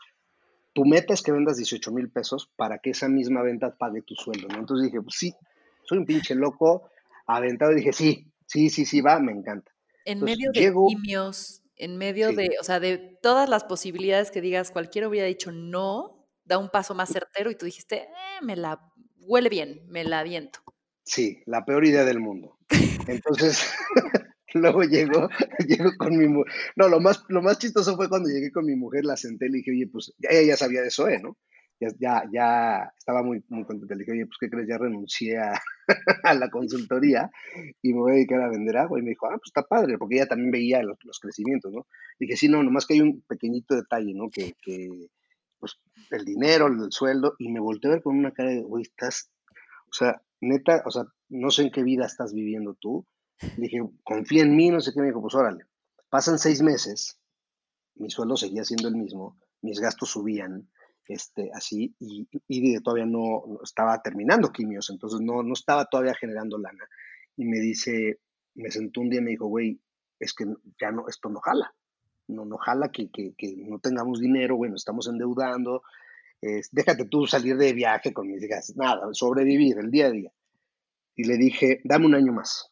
Tu 0.74 0.86
meta 0.86 1.14
es 1.14 1.22
que 1.22 1.32
vendas 1.32 1.58
18 1.58 1.92
mil 1.92 2.12
pesos 2.12 2.52
para 2.56 2.80
que 2.80 2.92
esa 2.92 3.08
misma 3.08 3.42
venta 3.42 3.76
pague 3.76 4.02
tu 4.02 4.16
sueldo, 4.16 4.48
¿no? 4.48 4.60
Entonces 4.60 4.86
dije, 4.86 5.02
pues 5.02 5.16
sí, 5.18 5.34
soy 5.84 6.00
un 6.00 6.06
pinche 6.06 6.36
loco, 6.36 6.90
aventado, 7.26 7.72
y 7.72 7.76
dije, 7.76 7.94
sí, 7.94 8.32
sí, 8.48 8.70
sí, 8.70 8.86
sí, 8.86 9.02
va, 9.02 9.20
me 9.20 9.32
encanta. 9.32 9.72
En 10.06 10.22
medio 10.22 10.52
de 10.52 10.60
llego, 10.60 10.88
en 11.76 11.98
medio 11.98 12.32
de, 12.34 12.56
o 12.60 12.64
sea, 12.64 12.80
de 12.80 13.18
todas 13.22 13.50
las 13.50 13.64
posibilidades 13.64 14.32
que 14.32 14.42
digas, 14.42 14.72
cualquiera 14.72 15.08
hubiera 15.08 15.28
dicho 15.28 15.52
no, 15.52 16.28
da 16.46 16.58
un 16.58 16.70
paso 16.70 16.94
más 16.94 17.10
certero 17.10 17.52
y 17.52 17.56
tú 17.56 17.66
dijiste, 17.66 18.04
eh, 18.04 18.42
me 18.42 18.56
la 18.56 18.80
huele 19.22 19.50
bien, 19.50 19.82
me 19.88 20.04
la 20.04 20.20
aviento. 20.20 20.60
Sí, 21.04 21.42
la 21.46 21.66
peor 21.66 21.86
idea 21.86 22.06
del 22.06 22.20
mundo. 22.20 22.58
Entonces, 23.08 23.70
luego 24.54 24.84
llegó, 24.84 25.30
llegó 25.68 25.92
con 25.98 26.18
mi 26.18 26.28
mujer. 26.28 26.54
No, 26.76 26.88
lo 26.88 27.00
más, 27.00 27.24
lo 27.28 27.42
más 27.42 27.60
chistoso 27.60 27.96
fue 27.96 28.10
cuando 28.10 28.30
llegué 28.30 28.52
con 28.52 28.66
mi 28.66 28.76
mujer, 28.76 29.06
la 29.06 29.18
senté 29.18 29.48
y 29.48 29.50
le 29.50 29.58
dije, 29.58 29.72
oye, 29.72 29.88
pues 29.88 30.14
ella 30.20 30.42
ya 30.42 30.58
sabía 30.58 30.82
de 30.82 30.88
eso, 30.88 31.08
¿eh? 31.08 31.20
¿no? 31.22 31.38
Ya, 32.00 32.24
ya, 32.32 32.94
estaba 32.98 33.24
muy, 33.24 33.44
muy 33.50 33.66
contenta. 33.66 33.96
Le 33.96 34.00
dije, 34.00 34.12
oye, 34.12 34.26
pues, 34.26 34.38
¿qué 34.40 34.50
crees? 34.50 34.68
Ya 34.68 34.78
renuncié 34.78 35.38
a, 36.24 36.34
la 36.34 36.50
consultoría 36.50 37.30
y 37.82 37.94
me 37.94 38.00
voy 38.00 38.12
a 38.12 38.16
dedicar 38.16 38.42
a 38.42 38.50
vender 38.50 38.78
agua. 38.78 39.00
Y 39.00 39.04
me 39.04 39.10
dijo, 39.12 39.28
ah, 39.28 39.38
pues 39.38 39.48
está 39.48 39.64
padre, 39.64 39.98
porque 39.98 40.16
ella 40.16 40.28
también 40.28 40.52
veía 40.52 40.82
los, 40.84 41.20
crecimientos, 41.20 41.72
¿no? 41.72 41.86
dije, 42.20 42.36
sí, 42.36 42.48
no, 42.48 42.64
nomás 42.64 42.86
que 42.86 42.96
hay 42.96 43.02
un 43.02 43.22
pequeñito 43.22 43.76
detalle, 43.76 44.14
¿no? 44.14 44.30
Que, 44.30 44.54
que 44.62 45.08
pues, 45.60 45.80
el 46.12 46.26
dinero, 46.26 46.68
el 46.68 46.92
sueldo, 46.92 47.36
y 47.40 47.52
me 47.52 47.60
volteé 47.60 47.90
a 47.90 47.94
ver 47.96 48.04
con 48.04 48.18
una 48.18 48.32
cara 48.32 48.50
de, 48.50 48.62
güey, 48.62 48.84
estás, 48.84 49.32
o 49.90 49.94
sea, 49.94 50.22
neta, 50.42 50.84
o 50.86 50.92
sea, 50.92 51.06
no 51.30 51.50
sé 51.52 51.64
en 51.64 51.72
qué 51.72 51.84
vida 51.84 52.06
estás 52.06 52.34
viviendo 52.34 52.76
tú. 52.76 53.06
Le 53.58 53.64
dije, 53.64 53.82
confía 54.04 54.44
en 54.44 54.56
mí, 54.56 54.70
no 54.70 54.80
sé 54.80 54.92
qué. 54.94 55.00
Me 55.00 55.08
dijo, 55.08 55.22
pues 55.22 55.36
órale. 55.36 55.66
Pasan 56.10 56.38
seis 56.38 56.62
meses, 56.62 57.20
mi 57.96 58.10
sueldo 58.10 58.36
seguía 58.38 58.64
siendo 58.64 58.88
el 58.88 58.96
mismo, 58.96 59.40
mis 59.62 59.80
gastos 59.80 60.12
subían, 60.12 60.70
este, 61.08 61.50
así, 61.54 61.96
y, 62.00 62.28
y 62.48 62.80
todavía 62.82 63.06
no, 63.06 63.60
estaba 63.64 64.02
terminando 64.02 64.52
quimios, 64.52 64.90
entonces 64.90 65.22
no, 65.22 65.44
no 65.44 65.54
estaba 65.54 65.86
todavía 65.86 66.16
generando 66.16 66.58
lana. 66.58 66.88
Y 67.36 67.46
me 67.46 67.60
dice, 67.60 68.20
me 68.56 68.72
sentó 68.72 69.02
un 69.02 69.10
día 69.10 69.20
y 69.20 69.24
me 69.24 69.32
dijo, 69.32 69.48
güey, 69.48 69.80
es 70.20 70.34
que 70.34 70.46
ya 70.80 70.92
no, 70.92 71.08
esto 71.08 71.30
no 71.30 71.40
jala, 71.40 71.74
no, 72.28 72.46
no 72.46 72.58
jala 72.58 72.92
que, 72.92 73.10
que, 73.12 73.34
que 73.38 73.56
no 73.58 73.80
tengamos 73.80 74.20
dinero, 74.20 74.56
bueno, 74.56 74.76
estamos 74.76 75.08
endeudando, 75.08 75.82
déjate 76.72 77.06
tú 77.06 77.26
salir 77.26 77.58
de 77.58 77.74
viaje 77.74 78.14
con 78.14 78.28
mis 78.28 78.44
hijas, 78.44 78.76
nada, 78.76 79.08
sobrevivir 79.14 79.78
el 79.80 79.92
día 79.92 80.08
a 80.08 80.12
día. 80.12 80.32
Y 81.16 81.26
le 81.26 81.38
dije, 81.38 81.80
dame 81.84 82.06
un 82.06 82.16
año 82.16 82.34
más, 82.34 82.72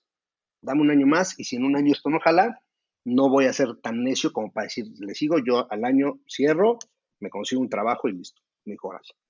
dame 0.61 0.81
un 0.81 0.91
año 0.91 1.07
más 1.07 1.39
y 1.39 1.43
si 1.43 1.55
en 1.55 1.65
un 1.65 1.75
año 1.75 1.93
esto 1.93 2.09
no 2.09 2.19
jala, 2.19 2.61
no 3.03 3.29
voy 3.29 3.45
a 3.45 3.53
ser 3.53 3.77
tan 3.81 4.03
necio 4.03 4.31
como 4.33 4.51
para 4.51 4.65
decir, 4.65 4.85
le 4.99 5.15
sigo, 5.15 5.37
yo 5.39 5.71
al 5.71 5.85
año 5.85 6.19
cierro, 6.27 6.79
me 7.21 7.29
consigo 7.29 7.61
un 7.61 7.69
trabajo 7.69 8.09
y 8.09 8.13
listo. 8.13 8.41
Me 8.65 8.75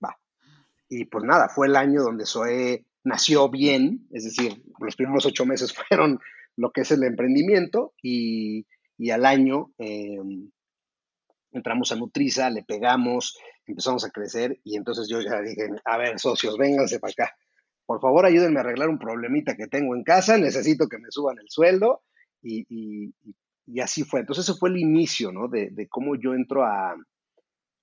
va. 0.03 0.17
Y 0.89 1.05
pues 1.05 1.23
nada, 1.23 1.47
fue 1.47 1.67
el 1.67 1.75
año 1.75 2.01
donde 2.01 2.25
Zoe 2.25 2.85
nació 3.03 3.49
bien, 3.49 4.07
es 4.11 4.25
decir, 4.25 4.61
los 4.79 4.95
primeros 4.95 5.25
ocho 5.25 5.45
meses 5.45 5.73
fueron 5.89 6.19
lo 6.57 6.71
que 6.71 6.81
es 6.81 6.91
el 6.91 7.03
emprendimiento 7.03 7.93
y, 8.01 8.65
al 9.11 9.25
año 9.25 9.71
em, 9.77 10.51
entramos 11.51 11.91
a 11.91 11.95
Nutriza, 11.95 12.49
le 12.49 12.63
pegamos, 12.63 13.37
empezamos 13.65 14.05
a 14.05 14.11
crecer 14.11 14.59
y 14.63 14.75
entonces 14.75 15.07
yo 15.09 15.21
ya 15.21 15.41
dije, 15.41 15.69
a 15.85 15.97
ver, 15.97 16.19
socios, 16.19 16.57
vénganse 16.57 16.99
para 16.99 17.11
acá. 17.11 17.35
Por 17.85 17.99
favor, 17.99 18.25
ayúdenme 18.25 18.59
a 18.59 18.63
arreglar 18.63 18.89
un 18.89 18.99
problemita 18.99 19.55
que 19.55 19.67
tengo 19.67 19.95
en 19.95 20.03
casa, 20.03 20.37
necesito 20.37 20.87
que 20.87 20.97
me 20.97 21.09
suban 21.09 21.39
el 21.39 21.49
sueldo 21.49 22.03
y, 22.43 23.13
así 23.81 24.03
fue. 24.03 24.19
Entonces 24.19 24.47
ese 24.47 24.59
fue 24.59 24.69
el 24.69 24.77
inicio, 24.77 25.31
¿no? 25.31 25.47
De, 25.47 25.69
de 25.71 25.87
cómo 25.87 26.15
yo 26.15 26.33
entro 26.33 26.63
a, 26.63 26.95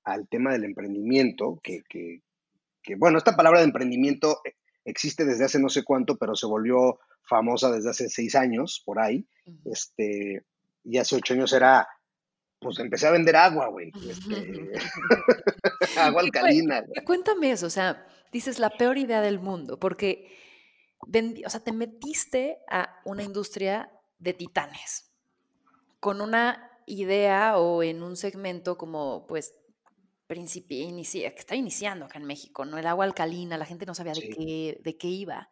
al 0.09 0.27
tema 0.29 0.53
del 0.53 0.65
emprendimiento, 0.65 1.61
que, 1.63 1.83
que, 1.89 2.23
bueno, 2.97 3.19
esta 3.19 3.37
palabra 3.37 3.61
de 3.61 3.67
emprendimiento 3.67 4.41
existe 4.85 5.25
desde 5.25 5.45
hace 5.45 5.61
no 5.61 5.69
sé 5.69 5.85
cuánto, 5.85 6.17
pero 6.17 6.35
se 6.35 6.47
volvió 6.47 6.99
famosa 7.23 7.71
desde 7.71 7.91
hace 7.91 8.09
seis 8.09 8.35
años, 8.35 8.83
por 8.85 8.99
ahí, 8.99 9.27
este, 9.67 10.45
y 10.85 10.97
hace 10.97 11.17
ocho 11.17 11.35
años 11.35 11.53
era, 11.53 11.87
pues 12.59 12.79
empecé 12.79 13.07
a 13.07 13.11
vender 13.11 13.37
agua, 13.37 13.69
güey, 13.69 13.93
este, 14.09 14.73
agua 15.99 16.23
alcalina. 16.23 16.83
Cuéntame 17.05 17.51
eso, 17.51 17.67
o 17.67 17.71
sea, 17.71 18.07
dices 18.33 18.59
la 18.59 18.71
peor 18.71 18.97
idea 18.97 19.21
del 19.21 19.39
mundo, 19.41 19.79
porque, 19.79 20.35
o 21.45 21.51
sea, 21.51 21.61
te 21.61 21.73
metiste 21.73 22.59
a 22.71 23.01
una 23.05 23.23
industria 23.23 23.93
de 24.19 24.33
titanes, 24.33 25.13
con 26.01 26.23
una 26.23 26.71
idea 26.87 27.59
o 27.59 27.83
en 27.83 28.03
un 28.03 28.17
segmento 28.17 28.79
como, 28.79 29.27
pues, 29.27 29.53
principio, 30.29 30.79
inicia, 30.79 31.35
que 31.35 31.41
está 31.41 31.57
iniciando 31.57 32.05
acá 32.05 32.18
en 32.18 32.26
México, 32.26 32.64
¿no? 32.64 32.79
El 32.79 32.87
agua 32.87 33.05
alcalina, 33.05 33.59
la 33.59 33.64
gente 33.64 33.87
no 33.87 33.95
sabía 33.95 34.12
de, 34.12 34.29
qué, 34.29 34.81
de 34.81 34.97
qué 34.97 35.09
iba. 35.09 35.51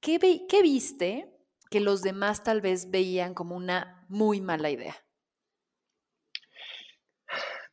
¿Qué, 0.00 0.18
¿Qué 0.48 0.62
viste 0.62 1.30
que 1.70 1.80
los 1.80 2.02
demás 2.02 2.42
tal 2.42 2.60
vez 2.60 2.90
veían 2.90 3.34
como 3.34 3.54
una 3.54 4.04
muy 4.08 4.40
mala 4.40 4.70
idea? 4.70 4.96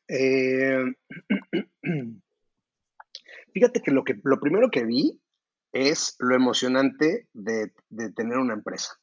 Eh, 0.07 0.84
fíjate 3.53 3.82
que 3.82 3.91
lo, 3.91 4.03
que 4.03 4.20
lo 4.24 4.39
primero 4.39 4.70
que 4.70 4.84
vi 4.84 5.22
es 5.72 6.18
lo 6.20 6.36
emocionante 6.36 7.30
de, 7.34 7.72
de 7.89 8.12
tener 8.12 8.38
una 8.38 8.53
empresa. 8.53 8.99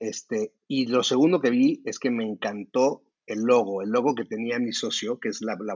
Este, 0.00 0.52
y 0.66 0.86
lo 0.86 1.02
segundo 1.02 1.40
que 1.40 1.50
vi 1.50 1.80
es 1.84 1.98
que 1.98 2.10
me 2.10 2.24
encantó 2.24 3.04
el 3.26 3.40
logo, 3.40 3.82
el 3.82 3.90
logo 3.90 4.14
que 4.14 4.24
tenía 4.24 4.58
mi 4.58 4.72
socio, 4.72 5.18
que 5.18 5.28
es 5.28 5.40
la, 5.42 5.56
la, 5.60 5.74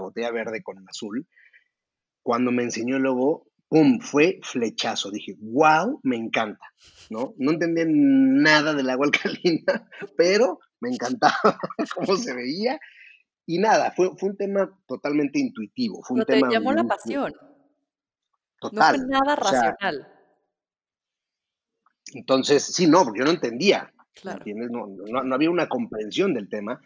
botella 0.00 0.30
verde 0.30 0.62
con 0.62 0.88
azul, 0.88 1.26
cuando 2.22 2.52
me 2.52 2.62
enseñó 2.62 2.96
el 2.96 3.02
logo, 3.02 3.48
¡pum! 3.68 4.00
Fue 4.00 4.40
flechazo. 4.42 5.10
Dije, 5.10 5.36
wow, 5.40 6.00
me 6.02 6.16
encanta, 6.16 6.66
¿no? 7.10 7.34
No 7.38 7.52
entendía 7.52 7.84
nada 7.88 8.74
del 8.74 8.90
agua 8.90 9.06
alcalina, 9.12 9.88
pero 10.16 10.60
me 10.80 10.90
encantaba 10.90 11.34
cómo 11.94 12.16
se 12.16 12.34
veía. 12.34 12.78
Y 13.46 13.58
nada, 13.58 13.92
fue, 13.92 14.10
fue 14.18 14.30
un 14.30 14.36
tema 14.36 14.78
totalmente 14.86 15.38
intuitivo. 15.38 16.02
Fue 16.02 16.18
un 16.18 16.26
te 16.26 16.38
llamó 16.50 16.72
la 16.72 16.84
pasión. 16.84 17.32
Total. 18.60 18.98
No 18.98 18.98
fue 18.98 19.08
nada 19.08 19.36
racional. 19.36 20.12
entonces, 22.12 22.62
sí, 22.62 22.86
no, 22.86 23.04
porque 23.04 23.20
yo 23.20 23.24
no 23.24 23.30
entendía. 23.30 23.90
No, 24.24 25.34
había 25.34 25.50
una 25.50 25.68
comprensión 25.68 26.34
del 26.34 26.48
tema. 26.48 26.80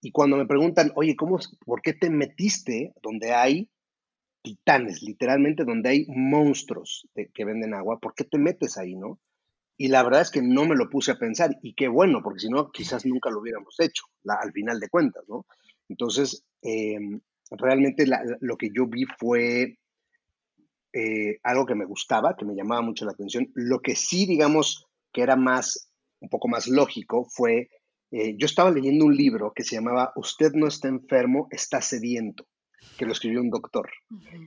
Y 0.00 0.12
cuando 0.12 0.36
me 0.36 0.46
preguntan, 0.46 0.92
oye, 0.94 1.16
¿cómo, 1.16 1.38
¿por 1.64 1.82
qué 1.82 1.92
te 1.92 2.10
metiste 2.10 2.94
donde 3.02 3.32
hay 3.32 3.68
titanes, 4.42 5.02
literalmente 5.02 5.64
donde 5.64 5.90
hay 5.90 6.06
monstruos 6.08 7.08
que 7.34 7.44
venden 7.44 7.74
agua? 7.74 7.98
¿Por 7.98 8.14
qué 8.14 8.24
te 8.24 8.38
metes 8.38 8.78
ahí, 8.78 8.94
no? 8.94 9.18
Y 9.76 9.88
la 9.88 10.02
verdad 10.02 10.22
es 10.22 10.30
que 10.30 10.42
no 10.42 10.66
me 10.66 10.76
lo 10.76 10.90
puse 10.90 11.12
a 11.12 11.18
pensar. 11.18 11.56
Y 11.62 11.74
qué 11.74 11.88
bueno, 11.88 12.20
porque 12.22 12.40
si 12.40 12.48
no, 12.48 12.70
quizás 12.70 13.06
nunca 13.06 13.30
lo 13.30 13.40
hubiéramos 13.40 13.78
hecho, 13.80 14.04
al 14.26 14.52
final 14.52 14.80
de 14.80 14.88
cuentas, 14.88 15.24
¿no? 15.28 15.46
Entonces, 15.88 16.44
em, 16.62 17.20
realmente 17.50 18.04
lo 18.40 18.56
que 18.56 18.70
yo 18.74 18.86
vi 18.86 19.04
fue 19.18 19.78
eh, 20.92 21.38
algo 21.42 21.66
que 21.66 21.74
me 21.74 21.84
gustaba, 21.84 22.36
que 22.36 22.44
me 22.44 22.54
llamaba 22.54 22.82
mucho 22.82 23.04
la 23.04 23.12
atención. 23.12 23.50
Lo 23.54 23.80
que 23.80 23.94
sí, 23.94 24.26
digamos, 24.26 24.86
que 25.12 25.22
era 25.22 25.36
más 25.36 25.87
un 26.20 26.28
poco 26.28 26.48
más 26.48 26.68
lógico 26.68 27.26
fue, 27.30 27.70
eh, 28.10 28.36
yo 28.36 28.46
estaba 28.46 28.70
leyendo 28.70 29.04
un 29.04 29.16
libro 29.16 29.52
que 29.54 29.64
se 29.64 29.76
llamaba 29.76 30.12
Usted 30.16 30.52
no 30.54 30.66
está 30.66 30.88
enfermo, 30.88 31.48
está 31.50 31.80
sediento, 31.80 32.46
que 32.96 33.06
lo 33.06 33.12
escribió 33.12 33.40
un 33.40 33.50
doctor. 33.50 33.90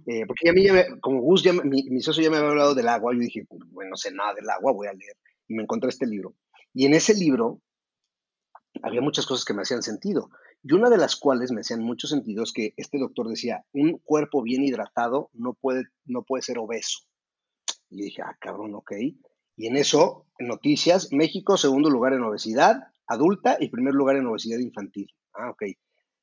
Eh, 0.05 0.25
porque 0.25 0.49
a 0.49 0.53
mí, 0.53 0.65
como 0.99 1.21
Gus, 1.21 1.43
ya, 1.43 1.53
mi, 1.53 1.83
mi, 1.89 2.01
socio 2.01 2.23
ya 2.23 2.29
me 2.29 2.37
había 2.37 2.49
hablado 2.49 2.75
del 2.75 2.87
agua, 2.87 3.13
yo 3.13 3.19
dije, 3.19 3.45
bueno, 3.67 3.91
no 3.91 3.97
sé 3.97 4.11
nada 4.11 4.33
del 4.33 4.49
agua, 4.49 4.73
voy 4.73 4.87
a 4.87 4.93
leer. 4.93 5.15
Y 5.47 5.55
me 5.55 5.63
encontré 5.63 5.89
este 5.89 6.07
libro. 6.07 6.35
Y 6.73 6.85
en 6.85 6.93
ese 6.93 7.13
libro 7.13 7.61
había 8.83 9.01
muchas 9.01 9.25
cosas 9.25 9.45
que 9.45 9.53
me 9.53 9.61
hacían 9.61 9.83
sentido. 9.83 10.29
Y 10.63 10.73
una 10.73 10.89
de 10.89 10.97
las 10.97 11.15
cuales 11.15 11.51
me 11.51 11.61
hacían 11.61 11.81
mucho 11.81 12.07
sentido 12.07 12.43
es 12.43 12.53
que 12.53 12.73
este 12.77 12.99
doctor 12.99 13.27
decía, 13.27 13.65
un 13.73 13.97
cuerpo 13.97 14.41
bien 14.41 14.63
hidratado 14.63 15.29
no 15.33 15.53
puede, 15.53 15.85
no 16.05 16.23
puede 16.23 16.43
ser 16.43 16.59
obeso. 16.59 16.99
Y 17.89 18.03
dije, 18.03 18.21
ah, 18.21 18.37
cabrón, 18.39 18.75
ok. 18.75 18.93
Y 19.55 19.67
en 19.67 19.77
eso, 19.77 20.25
noticias, 20.39 21.09
México, 21.11 21.57
segundo 21.57 21.89
lugar 21.89 22.13
en 22.13 22.23
obesidad 22.23 22.91
adulta 23.07 23.57
y 23.59 23.69
primer 23.69 23.93
lugar 23.93 24.15
en 24.15 24.27
obesidad 24.27 24.59
infantil. 24.59 25.07
Ah, 25.33 25.49
ok. 25.49 25.63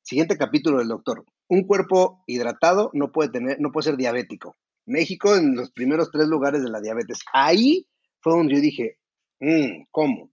Siguiente 0.01 0.37
capítulo 0.37 0.79
del 0.79 0.87
doctor. 0.87 1.23
Un 1.47 1.63
cuerpo 1.63 2.23
hidratado 2.25 2.89
no 2.93 3.11
puede, 3.11 3.29
tener, 3.29 3.59
no 3.59 3.71
puede 3.71 3.85
ser 3.85 3.97
diabético. 3.97 4.57
México 4.85 5.35
en 5.35 5.55
los 5.55 5.71
primeros 5.71 6.09
tres 6.11 6.27
lugares 6.27 6.63
de 6.63 6.69
la 6.69 6.81
diabetes. 6.81 7.19
Ahí 7.31 7.87
fue 8.21 8.33
donde 8.33 8.55
yo 8.55 8.61
dije, 8.61 8.97
mm, 9.39 9.83
¿cómo? 9.91 10.31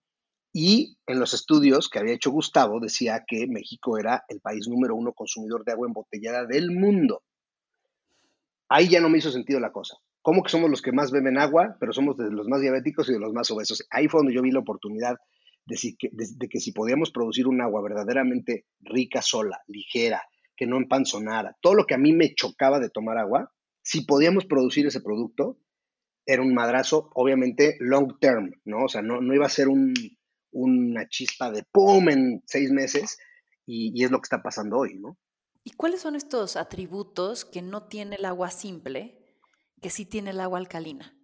Y 0.52 0.96
en 1.06 1.20
los 1.20 1.34
estudios 1.34 1.90
que 1.90 1.98
había 1.98 2.14
hecho 2.14 2.30
Gustavo 2.30 2.80
decía 2.80 3.24
que 3.26 3.46
México 3.46 3.98
era 3.98 4.24
el 4.28 4.40
país 4.40 4.66
número 4.68 4.94
uno 4.94 5.12
consumidor 5.12 5.64
de 5.64 5.72
agua 5.72 5.88
embotellada 5.88 6.46
del 6.46 6.70
mundo. 6.70 7.22
Ahí 8.68 8.88
ya 8.88 9.00
no 9.00 9.10
me 9.10 9.18
hizo 9.18 9.30
sentido 9.30 9.60
la 9.60 9.72
cosa. 9.72 9.98
¿Cómo 10.26 10.42
que 10.42 10.50
somos 10.50 10.68
los 10.68 10.82
que 10.82 10.90
más 10.90 11.12
beben 11.12 11.38
agua, 11.38 11.76
pero 11.78 11.92
somos 11.92 12.16
de 12.16 12.28
los 12.32 12.48
más 12.48 12.60
diabéticos 12.60 13.08
y 13.08 13.12
de 13.12 13.20
los 13.20 13.32
más 13.32 13.48
obesos? 13.52 13.86
Ahí 13.90 14.08
fue 14.08 14.18
donde 14.18 14.34
yo 14.34 14.42
vi 14.42 14.50
la 14.50 14.58
oportunidad 14.58 15.14
de, 15.66 15.76
que, 16.50 16.58
si 16.58 16.72
podíamos 16.72 17.12
producir 17.12 17.46
un 17.46 17.60
agua 17.60 17.80
verdaderamente 17.80 18.66
rica, 18.80 19.22
sola, 19.22 19.60
ligera, 19.68 20.20
que 20.56 20.66
no 20.66 20.78
empanzonara, 20.78 21.56
todo 21.60 21.74
lo 21.74 21.86
que 21.86 21.94
a 21.94 21.98
mí 21.98 22.12
me 22.12 22.34
chocaba 22.34 22.80
de 22.80 22.90
tomar 22.90 23.18
agua, 23.18 23.52
si 23.82 24.00
podíamos 24.00 24.46
producir 24.46 24.84
ese 24.84 25.00
producto, 25.00 25.60
era 26.26 26.42
un 26.42 26.54
madrazo, 26.54 27.08
obviamente 27.14 27.76
long 27.78 28.18
term, 28.18 28.50
¿no? 28.64 28.86
O 28.86 28.88
sea, 28.88 29.02
no, 29.02 29.20
no 29.20 29.32
iba 29.32 29.46
a 29.46 29.48
ser 29.48 29.68
un, 29.68 29.94
una 30.50 31.06
chispa 31.08 31.52
de 31.52 31.62
pum 31.70 32.08
en 32.08 32.42
seis 32.46 32.72
meses 32.72 33.16
y, 33.64 33.92
y, 33.94 34.02
es 34.02 34.10
lo 34.10 34.18
que 34.18 34.26
está 34.26 34.42
pasando 34.42 34.76
hoy, 34.78 34.98
¿no? 34.98 35.16
¿Y 35.62 35.70
cuáles 35.70 36.00
son 36.00 36.16
estos 36.16 36.56
atributos 36.56 37.44
que 37.44 37.62
no 37.62 37.84
tiene 37.84 38.16
el 38.16 38.24
agua 38.24 38.50
simple 38.50 39.22
que 39.80 39.90
sí 39.90 40.06
tiene 40.06 40.30
el 40.30 40.40
agua 40.40 40.58
alcalina? 40.58 41.16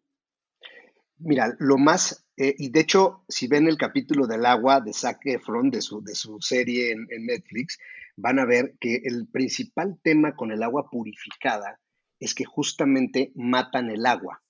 Mira, 1.24 1.54
lo 1.60 1.78
más, 1.78 2.26
eh, 2.36 2.54
y 2.58 2.70
de 2.70 2.80
hecho, 2.80 3.24
si 3.28 3.46
ven 3.46 3.68
el 3.68 3.76
capítulo 3.76 4.26
del 4.26 4.44
agua 4.44 4.80
de 4.80 4.92
Zac 4.92 5.20
Efron, 5.24 5.70
de 5.70 5.80
su, 5.80 6.02
de 6.02 6.16
su 6.16 6.40
serie 6.40 6.90
en, 6.90 7.26
Netflix, 7.26 7.78
van 8.16 8.40
a 8.40 8.44
ver 8.44 8.74
que 8.80 9.02
el 9.04 9.28
principal 9.28 10.00
tema 10.02 10.34
con 10.34 10.50
el 10.50 10.62
agua 10.62 10.88
purificada 10.90 11.78
es 12.18 12.34
que 12.34 12.44
justamente 12.44 13.30
matan 13.36 13.90
el 13.90 14.04
agua, 14.04 14.42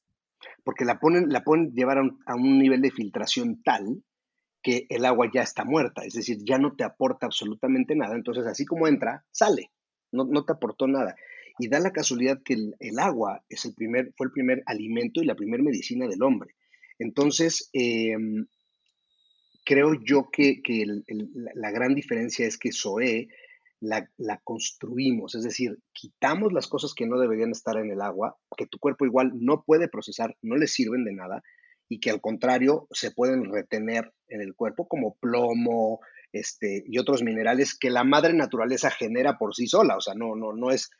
porque 0.65 0.87
la 0.87 0.99
ponen, 0.99 1.29
la 1.29 1.45
pueden 1.45 1.73
llevar 1.73 1.99
a 1.99 2.35
un, 2.35 2.59
nivel 2.59 2.81
de 2.81 2.91
filtración 2.91 3.63
tal 3.63 4.03
que 4.63 4.87
el 4.89 5.05
agua 5.05 5.29
ya 5.33 5.43
está 5.43 5.65
muerta, 5.65 6.05
es 6.05 6.15
decir, 6.15 6.39
ya 6.43 6.57
no 6.57 6.75
te 6.75 6.85
aporta 6.85 7.27
absolutamente 7.27 7.97
nada. 7.97 8.15
Entonces, 8.15 8.47
así 8.47 8.65
como 8.65 8.87
entra, 8.87 9.25
sale, 9.31 9.73
no, 10.11 10.25
no 10.25 10.45
te 10.45 10.53
aportó 10.53 10.87
nada. 10.87 11.17
Y 11.59 11.69
da 11.69 11.81
la 11.81 11.93
casualidad 11.93 12.43
que 12.43 12.55
el, 12.55 12.99
agua 12.99 13.45
es 13.49 13.65
el 13.65 13.75
primer, 13.75 14.13
fue 14.17 14.27
el 14.27 14.33
primer 14.33 14.63
alimento 14.67 15.23
y 15.23 15.27
la 15.27 15.35
primera 15.35 15.63
medicina 15.63 16.07
del 16.07 16.23
hombre. 16.23 16.55
Entonces, 16.99 17.69
em, 17.73 18.47
creo 19.65 19.95
yo 20.03 20.29
que, 20.31 20.63
la 21.55 21.71
gran 21.71 21.95
diferencia 21.95 22.47
es 22.47 22.59
que 22.59 22.73
Zoé 22.73 23.29
la, 23.81 24.09
construimos, 24.45 25.35
es 25.35 25.43
decir, 25.43 25.79
quitamos 25.93 26.53
las 26.53 26.69
cosas 26.69 26.95
que 26.95 27.07
no 27.07 27.19
deberían 27.19 27.51
estar 27.51 27.77
en 27.77 27.91
el 27.91 28.01
agua, 28.01 28.37
que 28.57 28.67
tu 28.67 28.79
cuerpo 28.79 29.05
igual 29.05 29.33
no 29.35 29.65
puede 29.65 29.89
procesar, 29.89 30.37
no 30.41 30.57
le 30.57 30.69
sirven 30.69 31.05
de 31.05 31.13
nada, 31.13 31.43
y 31.89 32.01
que 32.01 32.11
al 32.11 32.21
contrario 32.21 32.87
se 32.93 33.11
pueden 33.11 33.53
retener 33.53 34.13
en 34.29 34.41
el 34.41 34.55
cuerpo, 34.55 34.89
como 34.89 35.17
plomo 35.17 36.01
este, 36.33 36.85
y 36.87 36.99
otros 36.99 37.23
minerales 37.23 37.77
que 37.77 37.91
la 37.91 38.05
madre 38.05 38.33
naturaleza 38.33 38.91
genera 38.91 39.37
por 39.37 39.55
sí 39.55 39.67
sola. 39.67 39.97
O 39.97 40.01
sea, 40.01 40.15
no, 40.15 40.35
no, 40.35 40.53
no 40.55 40.71
es, 40.71 40.91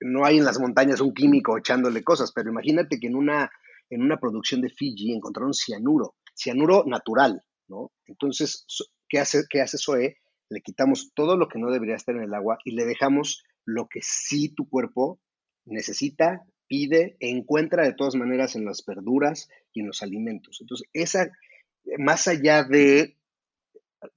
no 0.00 0.24
hay 0.24 0.38
en 0.38 0.44
las 0.44 0.60
montañas 0.60 1.00
un 1.00 1.14
químico 1.14 1.56
echándole 1.58 2.02
cosas, 2.02 2.32
pero 2.32 2.50
imagínate 2.50 2.98
que 3.00 3.06
en 3.06 3.16
una, 3.16 3.50
en 3.90 4.02
una 4.02 4.18
producción 4.18 4.60
de 4.60 4.70
Fiji 4.70 5.12
encontraron 5.12 5.54
cianuro, 5.54 6.16
cianuro 6.34 6.84
natural, 6.86 7.42
¿no? 7.68 7.92
Entonces, 8.06 8.66
¿qué 9.08 9.18
hace, 9.18 9.44
qué 9.48 9.60
hace 9.60 9.78
SOE? 9.78 10.18
Le 10.48 10.60
quitamos 10.60 11.12
todo 11.14 11.36
lo 11.36 11.48
que 11.48 11.58
no 11.58 11.70
debería 11.70 11.96
estar 11.96 12.14
en 12.14 12.22
el 12.22 12.34
agua 12.34 12.58
y 12.64 12.72
le 12.72 12.84
dejamos 12.84 13.42
lo 13.64 13.88
que 13.88 14.00
sí 14.02 14.54
tu 14.54 14.68
cuerpo 14.68 15.20
necesita, 15.64 16.44
pide, 16.68 17.16
encuentra 17.20 17.84
de 17.84 17.94
todas 17.94 18.14
maneras 18.14 18.54
en 18.54 18.64
las 18.64 18.84
verduras 18.86 19.48
y 19.72 19.80
en 19.80 19.88
los 19.88 20.02
alimentos. 20.02 20.58
Entonces, 20.60 20.88
esa, 20.92 21.30
más 21.98 22.28
allá 22.28 22.62
de 22.64 23.16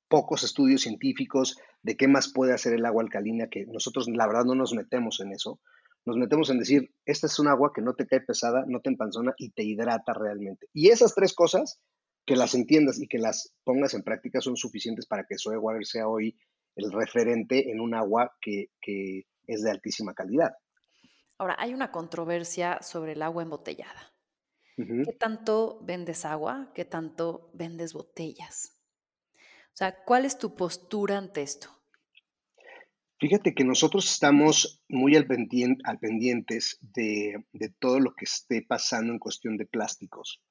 pocos 0.07 0.43
estudios 0.43 0.81
científicos 0.81 1.57
de 1.81 1.95
qué 1.95 2.07
más 2.07 2.31
puede 2.33 2.53
hacer 2.53 2.73
el 2.73 2.85
agua 2.85 3.03
alcalina, 3.03 3.47
que 3.49 3.65
nosotros 3.65 4.07
la 4.09 4.27
verdad 4.27 4.45
no 4.45 4.55
nos 4.55 4.73
metemos 4.73 5.19
en 5.19 5.31
eso, 5.31 5.59
nos 6.05 6.17
metemos 6.17 6.49
en 6.49 6.59
decir, 6.59 6.91
esta 7.05 7.27
es 7.27 7.39
un 7.39 7.47
agua 7.47 7.71
que 7.73 7.81
no 7.81 7.93
te 7.93 8.07
cae 8.07 8.21
pesada, 8.21 8.63
no 8.67 8.81
te 8.81 8.89
empanzona 8.89 9.33
y 9.37 9.51
te 9.51 9.63
hidrata 9.63 10.13
realmente. 10.13 10.67
Y 10.73 10.89
esas 10.89 11.13
tres 11.13 11.33
cosas, 11.33 11.81
que 12.25 12.35
las 12.35 12.55
entiendas 12.55 12.99
y 12.99 13.07
que 13.07 13.17
las 13.17 13.53
pongas 13.63 13.93
en 13.93 14.03
práctica 14.03 14.41
son 14.41 14.55
suficientes 14.55 15.05
para 15.05 15.25
que 15.27 15.37
Soy 15.37 15.57
Water 15.57 15.85
sea 15.85 16.07
hoy 16.07 16.37
el 16.75 16.91
referente 16.91 17.71
en 17.71 17.79
un 17.79 17.93
agua 17.93 18.31
que, 18.41 18.67
que 18.81 19.23
es 19.47 19.63
de 19.63 19.71
altísima 19.71 20.13
calidad. 20.13 20.51
Ahora, 21.37 21.55
hay 21.57 21.73
una 21.73 21.91
controversia 21.91 22.79
sobre 22.81 23.13
el 23.13 23.21
agua 23.21 23.43
embotellada. 23.43 24.13
¿Qué 24.75 25.13
tanto 25.19 25.79
vendes 25.81 26.23
agua? 26.23 26.71
¿Qué 26.73 26.85
tanto 26.85 27.51
vendes 27.53 27.93
botellas? 27.93 28.78
Sea, 29.79 29.95
¿cuál 30.03 30.25
es 30.25 30.37
tu 30.37 30.57
postura 30.57 31.17
ante 31.17 31.41
esto? 31.41 31.69
Fíjate 33.17 33.55
que 33.55 33.63
nosotros 33.63 34.11
estamos 34.11 34.83
muy 34.89 35.15
al, 35.15 35.25
pendientes 35.25 36.79
de, 36.81 37.45
todo 37.79 38.01
lo 38.01 38.13
que 38.13 38.25
esté 38.25 38.61
pasando 38.61 39.13
en 39.13 39.19
cuestión 39.19 39.55
de 39.55 39.65
plásticos. 39.65 40.41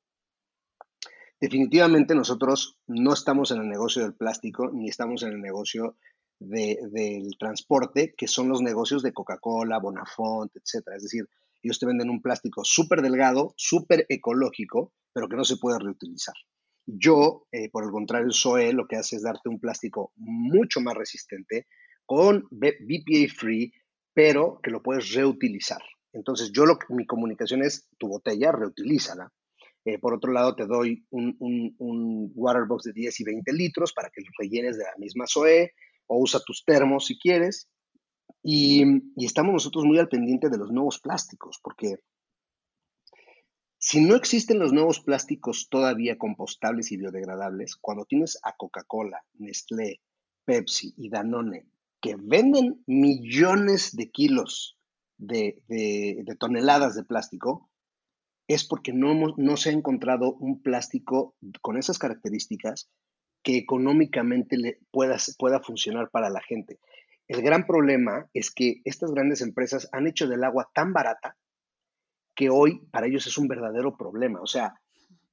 Definitivamente 1.39 2.14
nosotros 2.14 2.79
no 2.87 3.12
estamos 3.12 3.51
en 3.51 3.61
el 3.61 3.68
negocio 3.68 4.01
del 4.01 4.14
plástico 4.14 4.70
ni 4.72 4.89
estamos 4.89 5.22
en 5.22 5.33
el 5.33 5.43
negocio 5.43 5.99
del 6.39 7.37
transporte, 7.39 8.14
que 8.16 8.29
son 8.29 8.49
los 8.49 8.62
negocios 8.62 9.03
de 9.03 9.12
Coca-Cola, 9.12 9.79
Bonafont, 9.79 10.57
etcétera. 10.57 10.97
Es 10.97 11.03
decir, 11.03 11.29
ellos 11.62 11.79
te 11.79 11.85
venden 11.85 12.09
un 12.09 12.22
plástico 12.22 12.64
súper 12.64 13.03
delgado, 13.03 13.53
súper 13.59 14.07
ecológico, 14.09 14.95
pero 15.12 15.29
que 15.29 15.37
no 15.37 15.45
se 15.45 15.59
puede 15.59 15.81
reutilizar. 15.81 16.35
Yo, 16.91 17.47
eh, 17.53 17.68
por 17.68 17.84
el 17.84 17.91
contrario, 17.91 18.30
SOE 18.30 18.72
lo 18.72 18.86
que 18.86 18.97
hace 18.97 19.16
es 19.16 19.22
darte 19.22 19.51
un 19.51 19.61
plástico 19.61 20.12
mucho 20.16 20.80
más 20.80 20.95
resistente, 20.95 21.66
con 22.07 22.49
BPA 22.51 23.28
free, 23.36 23.70
pero 24.14 24.59
que 24.62 24.70
lo 24.70 24.82
puedes 24.82 25.12
reutilizar. 25.12 25.82
Entonces, 26.14 26.51
yo 26.51 26.64
lo 26.64 26.78
que 26.78 26.95
mi 26.95 27.05
comunicación 27.05 27.62
es 27.62 27.86
tu 27.99 28.09
botella, 28.09 28.53
reutilízala. 28.53 29.30
Eh, 29.84 29.99
por 29.99 30.14
otro 30.14 30.32
lado, 30.32 30.55
te 30.55 30.64
doy 30.64 31.05
un, 31.11 31.36
un, 31.41 31.74
un, 31.78 32.32
water 32.34 32.64
box 32.66 32.84
de 32.84 32.93
10 32.95 33.20
y 33.20 33.24
20 33.24 33.53
litros 33.53 33.93
para 33.93 34.09
que 34.09 34.22
lo 34.22 34.28
rellenes 34.39 34.78
de 34.78 34.84
la 34.84 34.97
misma 34.97 35.26
SOE 35.26 35.74
o 36.07 36.18
usa 36.22 36.41
tus 36.41 36.64
termos 36.64 37.05
si 37.05 37.18
quieres. 37.18 37.68
Y, 38.43 38.82
estamos 39.16 39.53
nosotros 39.53 39.84
muy 39.84 39.99
al 39.99 40.09
pendiente 40.09 40.49
de 40.49 40.57
los 40.57 40.72
nuevos 40.72 41.01
plásticos, 41.01 41.61
porque 41.62 41.97
si 43.79 44.01
no 44.01 44.16
existen 44.16 44.59
los 44.59 44.72
nuevos 44.72 45.01
plásticos 45.01 45.68
todavía 45.70 46.18
compostables 46.18 46.91
y 46.91 46.97
biodegradables, 46.97 47.76
cuando 47.76 48.05
tienes 48.05 48.39
a 48.43 48.57
Coca-Cola, 48.57 49.24
Nestlé, 49.35 50.01
Pepsi 50.45 50.95
y 50.97 51.09
Danone, 51.11 51.66
que 52.01 52.16
venden 52.18 52.83
millones 52.87 53.95
de 53.95 54.11
kilos 54.11 54.76
de, 55.16 55.62
toneladas 56.39 56.97
de 56.97 57.05
plástico, 57.05 57.70
es 58.49 58.66
porque 58.66 58.93
no, 58.93 59.57
se 59.57 59.70
ha 59.70 59.72
encontrado 59.72 60.35
un 60.35 60.61
plástico 60.61 61.37
con 61.61 61.76
esas 61.76 61.99
características 61.99 62.91
que 63.45 63.59
económicamente 63.59 64.81
pueda, 64.91 65.18
pueda 65.39 65.61
funcionar 65.61 66.11
para 66.11 66.31
la 66.31 66.41
gente. 66.41 66.81
El 67.29 67.43
gran 67.43 67.66
problema 67.66 68.29
es 68.33 68.51
que 68.51 68.81
estas 68.85 69.12
grandes 69.12 69.41
empresas 69.41 69.89
han 69.93 70.07
hecho 70.09 70.26
del 70.26 70.45
agua 70.45 70.68
tan 70.74 70.93
barata 70.93 71.37
que 72.39 72.51
hoy 72.51 72.86
para 72.93 73.09
ellos 73.09 73.26
es 73.26 73.36
un 73.36 73.49
verdadero 73.49 73.97
problema. 73.97 74.41
O 74.41 74.47
sea, 74.47 74.80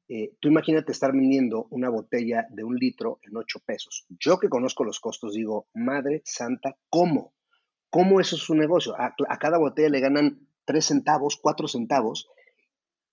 eh, 0.10 0.32
tú 0.40 0.48
imagínate 0.48 0.92
estar 0.92 1.12
vendiendo 1.12 1.68
una 1.70 1.90
botella 1.90 2.48
de 2.50 2.64
un 2.64 2.76
litro 2.76 3.20
en 3.22 3.38
ocho 3.38 3.60
pesos. 3.64 4.08
Yo 4.10 4.40
que 4.40 4.50
conozco 4.50 4.84
los 4.84 5.00
costos 5.00 5.34
digo, 5.34 5.68
madre 5.76 6.24
santa, 6.26 6.76
¿cómo? 6.90 7.36
¿Cómo 7.92 8.20
eso 8.20 8.36
es 8.36 8.42
su 8.42 8.56
negocio? 8.56 8.96
A, 8.98 9.14
cada 9.38 9.60
botella 9.60 9.90
le 9.90 10.00
ganan 10.00 10.40
tres 10.66 10.86
centavos, 10.86 11.38
cuatro 11.40 11.68
centavos 11.68 12.28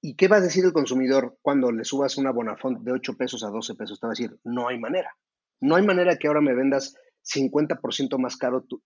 ¿Y 0.05 0.17
qué 0.17 0.27
va 0.27 0.39
a 0.39 0.41
decir 0.41 0.65
el 0.65 0.73
consumidor 0.73 1.39
cuando 1.43 1.71
le 1.71 1.85
subas 1.85 2.19
una 2.19 2.33
Bonafont 2.33 2.81
de 2.81 2.91
8 2.91 3.17
pesos 3.17 3.45
a 3.45 3.51
12 3.51 3.77
pesos? 3.77 4.01
Te 4.01 4.07
va 4.09 4.11
a 4.11 4.17
decir, 4.19 4.37
no 4.43 4.67
hay 4.67 4.77
manera. 4.77 5.17
No 5.61 5.77
hay 5.77 5.87
manera 5.87 6.17
que 6.17 6.27
ahora 6.27 6.41
me 6.41 6.57
vendas 6.57 6.97
50% 7.23 8.19
más 8.19 8.37
caro 8.37 8.65
tu, 8.65 8.83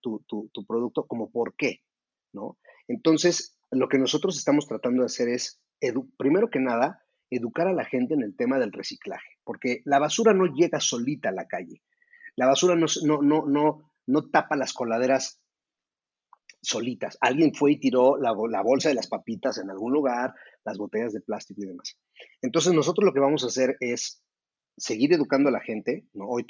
producto, 0.68 1.06
como 1.06 1.30
por 1.30 1.54
qué, 1.56 1.80
¿no? 2.34 2.58
Entonces, 2.88 3.56
lo 3.70 3.88
que 3.88 3.98
nosotros 3.98 4.36
estamos 4.36 4.66
tratando 4.66 5.02
de 5.02 5.06
hacer 5.06 5.28
es, 5.28 5.60
primero 6.16 6.50
que 6.50 6.60
nada, 6.60 7.04
educar 7.30 7.66
a 7.66 7.72
la 7.72 7.84
gente 7.84 8.14
en 8.14 8.22
el 8.22 8.36
tema 8.36 8.58
del 8.58 8.72
reciclaje, 8.72 9.28
porque 9.44 9.82
la 9.84 9.98
basura 9.98 10.32
no 10.32 10.46
llega 10.46 10.80
solita 10.80 11.30
a 11.30 11.32
la 11.32 11.46
calle. 11.46 11.82
La 12.36 12.46
basura 12.46 12.76
no, 12.76 12.86
no, 13.04 13.46
no, 13.46 13.90
no, 14.06 14.30
tapa 14.30 14.56
las 14.56 14.72
coladeras 14.72 15.40
solitas. 16.62 17.16
Alguien 17.20 17.54
fue 17.54 17.72
y 17.72 17.80
tiró 17.80 18.16
la, 18.18 18.32
bolsa 18.32 18.88
de 18.88 18.94
las 18.94 19.08
papitas 19.08 19.58
en 19.58 19.70
algún 19.70 19.92
lugar, 19.92 20.34
las 20.64 20.78
botellas 20.78 21.12
de 21.12 21.20
plástico 21.20 21.62
y 21.62 21.66
demás. 21.66 21.98
Entonces 22.42 22.72
nosotros 22.74 23.04
lo 23.04 23.12
que 23.12 23.20
vamos 23.20 23.44
a 23.44 23.48
hacer 23.48 23.76
es 23.80 24.22
seguir 24.76 25.12
educando 25.12 25.48
a 25.48 25.52
la 25.52 25.60
gente. 25.60 26.06
¿no? 26.12 26.26
Hoy 26.28 26.44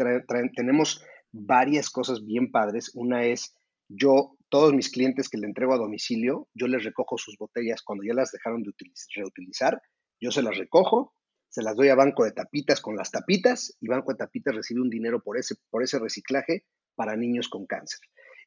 tenemos 0.55 1.05
varias 1.33 1.91
cosas 1.91 2.25
bien 2.25 2.51
padres. 2.51 2.91
Una 2.95 3.25
es 3.25 3.55
yo, 3.89 4.36
todos 4.49 4.73
mis 4.73 4.91
clientes 4.91 5.29
que 5.29 5.39
le 5.39 5.47
entrego 5.47 5.75
a 5.75 5.79
domicilio, 5.79 6.49
yo 6.55 6.69
les 6.69 6.85
recojo 6.85 7.19
sus 7.19 7.37
botellas 7.37 7.83
cuando 7.83 8.05
ya 8.05 8.15
las 8.15 8.33
dejaron 8.33 8.63
de 8.63 8.73
reutilizar, 9.15 9.81
yo 10.21 10.31
se 10.31 10.43
las 10.43 10.57
recojo, 10.57 11.15
se 11.49 11.63
las 11.63 11.77
doy 11.77 11.89
a 11.89 11.95
Banco 11.95 12.25
de 12.25 12.33
Tapitas 12.33 12.81
con 12.81 12.97
las 12.97 13.11
tapitas 13.11 13.77
y 13.81 13.89
Banco 13.89 14.13
de 14.13 14.19
Tapitas 14.19 14.55
recibe 14.55 14.81
un 14.81 14.91
dinero 14.91 15.23
por 15.23 15.39
ese, 15.39 15.57
por 15.71 15.83
ese 15.83 15.99
reciclaje 15.99 16.65
para 16.95 17.17
niños 17.17 17.49
con 17.49 17.67
cáncer. 17.67 18.01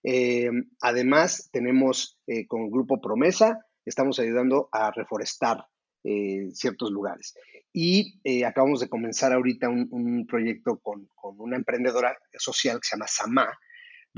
Eh, 0.04 0.50
además, 0.82 1.50
tenemos 1.52 2.20
eh, 2.28 2.48
con 2.48 2.70
Grupo 2.70 3.02
Promesa, 3.02 3.66
estamos 3.86 4.20
ayudando 4.20 4.70
a 4.72 4.92
reforestar 4.92 5.66
eh, 6.04 6.50
ciertos 6.54 6.92
lugares. 6.92 7.36
Y 7.72 8.44
acabamos 8.44 8.80
de 8.80 8.90
comenzar 8.90 9.32
ahorita 9.32 9.70
un, 9.70 10.26
proyecto 10.28 10.80
con, 10.80 11.08
una 11.38 11.56
emprendedora 11.56 12.18
social 12.38 12.80
que 12.80 12.88
se 12.88 12.96
llama 12.96 13.08
Sama, 13.08 13.60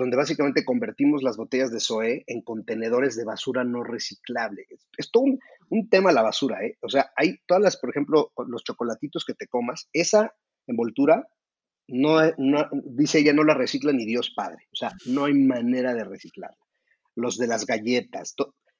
donde 0.01 0.17
básicamente 0.17 0.65
convertimos 0.65 1.21
las 1.21 1.37
botellas 1.37 1.71
de 1.71 1.79
SOE 1.79 2.23
en 2.25 2.41
contenedores 2.41 3.15
de 3.15 3.23
basura 3.23 3.63
no 3.63 3.83
reciclable. 3.83 4.65
Es, 4.97 5.11
todo 5.11 5.25
un, 5.69 5.89
tema 5.89 6.11
la 6.11 6.23
basura, 6.23 6.65
¿eh? 6.65 6.75
O 6.81 6.89
sea, 6.89 7.11
hay 7.15 7.37
todas 7.45 7.61
las, 7.61 7.77
por 7.77 7.91
ejemplo, 7.91 8.31
los 8.47 8.63
chocolatitos 8.63 9.23
que 9.25 9.35
te 9.35 9.45
comas, 9.45 9.89
esa 9.93 10.33
envoltura 10.65 11.27
no, 11.87 12.17
dice 12.83 13.19
ella, 13.19 13.31
no 13.31 13.43
la 13.43 13.53
recicla 13.53 13.93
ni 13.93 14.07
Dios 14.07 14.33
Padre. 14.35 14.67
O 14.73 14.75
sea, 14.75 14.91
no 15.05 15.25
hay 15.25 15.35
manera 15.35 15.93
de 15.93 16.03
reciclarla. 16.03 16.57
Los 17.13 17.37
de 17.37 17.45
las 17.45 17.67
galletas. 17.67 18.33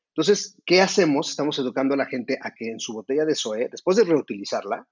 Entonces, 0.08 0.58
¿qué 0.66 0.82
hacemos? 0.82 1.30
Estamos 1.30 1.60
educando 1.60 1.94
a 1.94 1.98
la 1.98 2.08
gente 2.08 2.40
a 2.42 2.52
que 2.52 2.72
en 2.72 2.80
su 2.80 2.94
botella 2.94 3.26
de 3.26 3.36
SOE, 3.36 3.70
después 3.70 3.96
de 3.96 4.06
reutilizarla, 4.06 4.88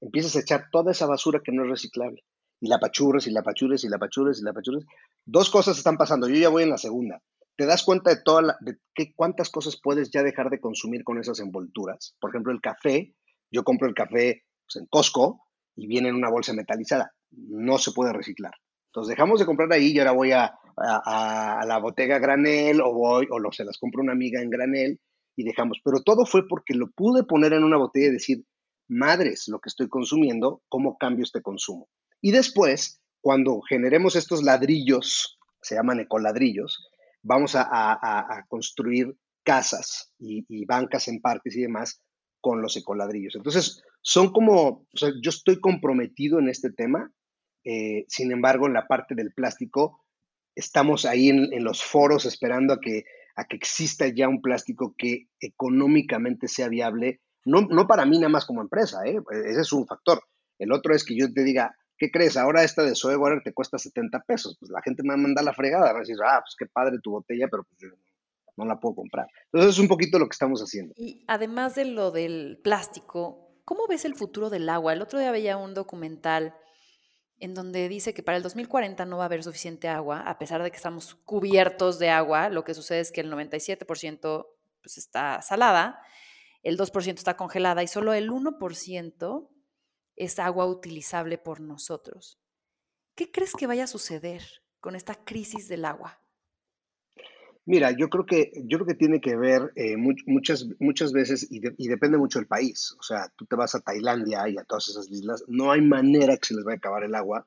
empieces 0.00 0.34
a 0.34 0.40
echar 0.40 0.64
toda 0.72 0.90
esa 0.90 1.06
basura 1.06 1.42
que 1.44 1.52
no 1.52 1.62
es 1.62 1.70
reciclable. 1.70 2.24
Y 2.60 2.68
la 2.68 2.78
pachurres, 2.78 3.26
y 3.26 3.30
la 3.30 3.42
pachurres, 3.42 3.84
y 3.84 3.88
la 3.88 3.98
pachurres, 3.98 4.40
y 4.40 4.44
la 4.44 4.52
pachurres. 4.52 4.84
Dos 5.24 5.50
cosas 5.50 5.78
están 5.78 5.96
pasando. 5.96 6.28
Yo 6.28 6.36
ya 6.36 6.48
voy 6.48 6.62
en 6.62 6.70
la 6.70 6.78
segunda. 6.78 7.22
te 7.56 7.66
das 7.66 7.82
cuenta 7.82 8.10
de, 8.10 8.22
toda 8.22 8.58
qué, 8.94 9.12
cuántas 9.14 9.50
cosas 9.50 9.78
puedes 9.82 10.10
ya 10.10 10.22
dejar 10.22 10.50
de 10.50 10.60
consumir 10.60 11.04
con 11.04 11.18
esas 11.18 11.40
envolturas. 11.40 12.16
Por 12.20 12.30
ejemplo, 12.30 12.52
el 12.52 12.60
café, 12.60 13.14
yo 13.50 13.64
compro 13.64 13.88
el 13.88 13.94
café 13.94 14.44
pues, 14.66 14.76
en 14.76 14.86
Costco 14.86 15.42
y 15.76 15.86
viene 15.86 16.08
en 16.08 16.14
una 16.14 16.30
bolsa 16.30 16.52
metalizada, 16.52 17.12
no 17.30 17.78
se 17.78 17.92
puede 17.92 18.12
reciclar. 18.12 18.52
Entonces 18.86 19.10
dejamos 19.10 19.40
de 19.40 19.46
comprar 19.46 19.72
ahí 19.72 19.92
y 19.92 19.98
ahora 19.98 20.12
voy 20.12 20.32
a, 20.32 20.52
a, 20.76 21.64
la 21.66 21.78
botega 21.78 22.18
granel 22.18 22.80
o 22.80 22.92
voy 22.92 23.26
o 23.30 23.38
lo, 23.38 23.52
se 23.52 23.64
las 23.64 23.78
compro 23.78 24.02
una 24.02 24.12
amiga 24.12 24.40
en 24.40 24.50
granel 24.50 25.00
y 25.36 25.44
dejamos. 25.44 25.78
Pero 25.84 26.02
todo 26.02 26.26
fue 26.26 26.46
porque 26.48 26.74
lo 26.74 26.90
pude 26.90 27.24
poner 27.24 27.52
en 27.52 27.64
una 27.64 27.76
botella 27.76 28.08
y 28.08 28.12
decir, 28.12 28.44
madres, 28.88 29.48
lo 29.48 29.60
que 29.60 29.68
estoy 29.68 29.88
consumiendo, 29.88 30.62
¿cómo 30.68 30.96
cambio 30.98 31.24
este 31.24 31.42
consumo? 31.42 31.88
Y 32.20 32.32
después, 32.32 33.00
cuando 33.20 33.60
generemos 33.62 34.16
estos 34.16 34.42
ladrillos, 34.42 35.38
se 35.62 35.74
llaman 35.74 36.00
ecoladrillos, 36.00 36.90
vamos 37.22 37.54
a, 37.54 38.44
construir 38.48 39.16
casas 39.42 40.12
y, 40.18 40.64
bancas 40.64 41.08
en 41.08 41.20
parques 41.20 41.56
y 41.56 41.62
demás 41.62 42.00
con 42.40 42.62
los 42.62 42.76
ecoladrillos. 42.76 43.34
Entonces, 43.36 43.82
son 44.02 44.32
como, 44.32 44.86
o 44.92 44.96
sea, 44.96 45.10
yo 45.22 45.28
estoy 45.28 45.60
comprometido 45.60 46.38
en 46.38 46.48
este 46.48 46.70
tema, 46.70 47.12
eh, 47.64 48.04
sin 48.08 48.32
embargo, 48.32 48.66
en 48.66 48.72
la 48.72 48.86
parte 48.86 49.14
del 49.14 49.32
plástico, 49.32 50.04
estamos 50.54 51.04
ahí 51.04 51.28
en, 51.28 51.64
los 51.64 51.82
foros 51.82 52.24
esperando 52.24 52.74
a 52.74 52.80
que, 52.80 53.04
a 53.36 53.44
que 53.44 53.56
exista 53.56 54.08
ya 54.08 54.28
un 54.28 54.40
plástico 54.40 54.94
que 54.96 55.28
económicamente 55.40 56.48
sea 56.48 56.68
viable, 56.68 57.20
no, 57.44 57.62
no 57.62 57.86
para 57.86 58.06
mí 58.06 58.18
nada 58.18 58.30
más 58.30 58.46
como 58.46 58.62
empresa, 58.62 58.98
¿eh? 59.06 59.18
ese 59.46 59.60
es 59.60 59.72
un 59.72 59.86
factor. 59.86 60.22
El 60.58 60.72
otro 60.72 60.94
es 60.94 61.04
que 61.04 61.16
yo 61.16 61.32
te 61.32 61.42
diga, 61.42 61.74
¿qué 62.00 62.10
crees? 62.10 62.38
Ahora 62.38 62.64
esta 62.64 62.82
de 62.82 62.96
Zoe 62.96 63.16
Water 63.16 63.42
te 63.44 63.52
cuesta 63.52 63.78
70 63.78 64.20
pesos. 64.20 64.56
Pues 64.58 64.72
la 64.72 64.80
gente 64.82 65.02
me 65.02 65.10
va 65.10 65.14
a 65.14 65.18
mandar 65.18 65.44
la 65.44 65.52
fregada, 65.52 65.92
va 65.92 65.98
a 65.98 66.00
decir, 66.00 66.16
ah, 66.26 66.40
pues 66.42 66.56
qué 66.58 66.66
padre 66.66 66.96
tu 67.02 67.10
botella, 67.10 67.46
pero 67.48 67.62
pues 67.64 67.92
no 68.56 68.64
la 68.64 68.80
puedo 68.80 68.96
comprar. 68.96 69.26
Entonces 69.52 69.74
es 69.74 69.78
un 69.78 69.86
poquito 69.86 70.18
lo 70.18 70.26
que 70.26 70.34
estamos 70.34 70.60
haciendo. 70.62 70.94
Y 70.96 71.24
además 71.28 71.74
de 71.74 71.84
lo 71.84 72.10
del 72.10 72.58
plástico, 72.64 73.52
¿cómo 73.66 73.86
ves 73.86 74.06
el 74.06 74.14
futuro 74.14 74.48
del 74.48 74.68
agua? 74.70 74.94
El 74.94 75.02
otro 75.02 75.18
día 75.18 75.30
veía 75.30 75.58
un 75.58 75.74
documental 75.74 76.54
en 77.38 77.54
donde 77.54 77.88
dice 77.88 78.14
que 78.14 78.22
para 78.22 78.38
el 78.38 78.42
2040 78.42 79.04
no 79.04 79.18
va 79.18 79.24
a 79.24 79.26
haber 79.26 79.42
suficiente 79.42 79.88
agua, 79.88 80.20
a 80.20 80.38
pesar 80.38 80.62
de 80.62 80.70
que 80.70 80.76
estamos 80.76 81.14
cubiertos 81.14 81.98
de 81.98 82.08
agua. 82.08 82.48
Lo 82.48 82.64
que 82.64 82.74
sucede 82.74 83.00
es 83.00 83.12
que 83.12 83.20
el 83.20 83.30
97% 83.30 84.46
pues, 84.82 84.98
está 84.98 85.42
salada, 85.42 86.00
el 86.62 86.78
2% 86.78 87.14
está 87.14 87.36
congelada 87.36 87.82
y 87.82 87.88
solo 87.88 88.14
el 88.14 88.30
1% 88.30 89.48
es 90.20 90.38
agua 90.38 90.66
utilizable 90.66 91.38
por 91.38 91.60
nosotros. 91.60 92.38
¿Qué 93.14 93.30
crees 93.32 93.54
que 93.54 93.66
vaya 93.66 93.84
a 93.84 93.86
suceder 93.86 94.42
con 94.78 94.94
esta 94.94 95.14
crisis 95.14 95.66
del 95.66 95.86
agua? 95.86 96.20
Mira, 97.64 97.90
yo 97.92 98.10
creo 98.10 98.26
que, 98.26 98.52
yo 98.66 98.78
creo 98.78 98.86
que 98.86 98.94
tiene 98.94 99.20
que 99.22 99.34
ver 99.36 99.72
eh, 99.76 99.96
muchas, 99.96 100.66
muchas 100.78 101.12
veces, 101.12 101.46
y, 101.50 101.60
depende 101.88 102.18
mucho 102.18 102.38
del 102.38 102.48
país. 102.48 102.94
O 102.98 103.02
sea, 103.02 103.32
tú 103.34 103.46
te 103.46 103.56
vas 103.56 103.74
a 103.74 103.80
Tailandia 103.80 104.46
y 104.48 104.58
a 104.58 104.64
todas 104.64 104.88
esas 104.90 105.10
islas, 105.10 105.42
no 105.48 105.72
hay 105.72 105.80
manera 105.80 106.36
que 106.36 106.48
se 106.48 106.54
les 106.54 106.64
vaya 106.64 106.74
a 106.74 106.78
acabar 106.78 107.04
el 107.04 107.14
agua 107.14 107.46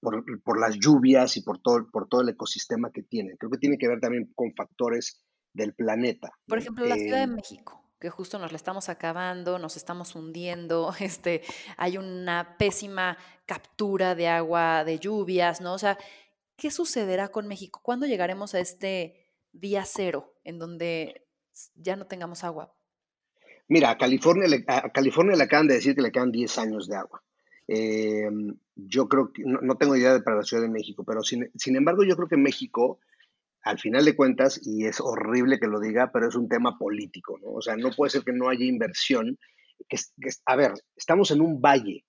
por, 0.00 0.24
por, 0.42 0.58
las 0.58 0.78
lluvias 0.78 1.36
y 1.36 1.42
por 1.42 1.60
todo, 1.60 1.90
por 1.90 2.08
todo 2.08 2.22
el 2.22 2.30
ecosistema 2.30 2.90
que 2.90 3.02
tienen. 3.02 3.36
Creo 3.36 3.50
que 3.50 3.58
tiene 3.58 3.76
que 3.76 3.88
ver 3.88 4.00
también 4.00 4.32
con 4.34 4.54
factores 4.54 5.22
del 5.52 5.74
planeta. 5.74 6.32
Por 6.46 6.58
ejemplo, 6.58 6.86
la 6.86 6.96
Ciudad 6.96 7.18
de 7.18 7.24
em, 7.24 7.34
México 7.34 7.83
que 7.98 8.10
justo 8.10 8.38
nos 8.38 8.52
la 8.52 8.56
estamos 8.56 8.88
acabando, 8.88 9.58
nos 9.58 9.76
estamos 9.76 10.14
hundiendo, 10.14 10.92
este, 11.00 11.42
hay 11.76 11.96
una 11.96 12.56
pésima 12.58 13.16
captura 13.46 14.14
de 14.14 14.28
agua, 14.28 14.84
de 14.84 14.98
lluvias, 14.98 15.60
¿no? 15.60 15.74
O 15.74 15.78
sea, 15.78 15.98
¿qué 16.56 16.70
sucederá 16.70 17.28
con 17.28 17.46
México? 17.46 17.80
¿Cuándo 17.82 18.06
llegaremos 18.06 18.54
a 18.54 18.60
este 18.60 19.28
día 19.52 19.84
cero 19.84 20.34
en 20.44 20.58
donde 20.58 21.26
ya 21.74 21.96
no 21.96 22.06
tengamos 22.06 22.44
agua? 22.44 22.74
Mira, 23.68 23.90
a 23.90 23.98
California, 23.98 24.46
California 24.92 25.36
le 25.36 25.44
acaban 25.44 25.68
de 25.68 25.74
decir 25.74 25.94
que 25.94 26.02
le 26.02 26.12
quedan 26.12 26.30
10 26.30 26.58
años 26.58 26.86
de 26.86 26.96
agua. 26.96 27.22
Em, 27.66 28.56
yo 28.76 29.08
creo 29.08 29.32
que, 29.32 29.42
no, 29.44 29.76
tengo 29.76 29.96
idea 29.96 30.12
de 30.12 30.20
para 30.20 30.36
la 30.36 30.42
Ciudad 30.42 30.62
de 30.62 30.68
México, 30.68 31.04
pero 31.04 31.22
sin, 31.22 31.50
sin 31.54 31.76
embargo 31.76 32.04
yo 32.04 32.14
creo 32.16 32.28
que 32.28 32.36
México 32.36 32.98
al 33.64 33.78
final 33.78 34.04
de 34.04 34.14
cuentas, 34.14 34.60
y 34.62 34.84
es 34.84 35.00
horrible 35.00 35.58
que 35.58 35.66
lo 35.66 35.80
diga, 35.80 36.10
pero 36.12 36.28
es 36.28 36.34
un 36.34 36.48
tema 36.48 36.76
político, 36.78 37.38
¿no? 37.42 37.52
O 37.52 37.62
sea, 37.62 37.76
no 37.76 37.90
puede 37.90 38.10
ser 38.10 38.22
que 38.22 38.32
no 38.32 38.50
haya 38.50 38.66
inversión. 38.66 39.38
Que, 39.88 39.96
a 40.44 40.56
ver, 40.56 40.72
estamos 40.96 41.30
en 41.30 41.40
un 41.40 41.62
valle. 41.62 42.04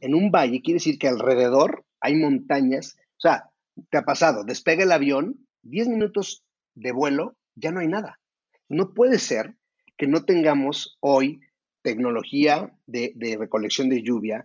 En 0.00 0.14
un 0.14 0.30
valle 0.30 0.60
quiere 0.60 0.76
decir 0.76 0.98
que 0.98 1.08
alrededor 1.08 1.84
hay 2.00 2.16
montañas. 2.16 2.96
O 3.16 3.20
sea, 3.20 3.48
te 3.90 3.96
ha 3.98 4.02
pasado, 4.02 4.44
despega 4.44 4.82
el 4.82 4.92
avión, 4.92 5.46
10 5.62 5.88
minutos 5.88 6.44
de 6.74 6.90
vuelo, 6.90 7.36
ya 7.54 7.70
no 7.70 7.78
hay 7.80 7.86
nada. 7.86 8.20
No 8.68 8.92
puede 8.92 9.20
ser 9.20 9.54
que 9.96 10.08
no 10.08 10.24
tengamos 10.24 10.98
hoy 11.00 11.40
tecnología 11.82 12.72
de, 12.86 13.36
recolección 13.38 13.88
de 13.88 14.02
lluvia, 14.02 14.44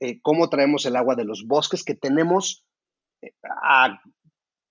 eh, 0.00 0.20
cómo 0.22 0.48
traemos 0.48 0.86
el 0.86 0.96
agua 0.96 1.16
de 1.16 1.24
los 1.24 1.46
bosques 1.46 1.84
que 1.84 1.94
tenemos 1.94 2.64
eh, 3.22 3.32
a 3.62 4.00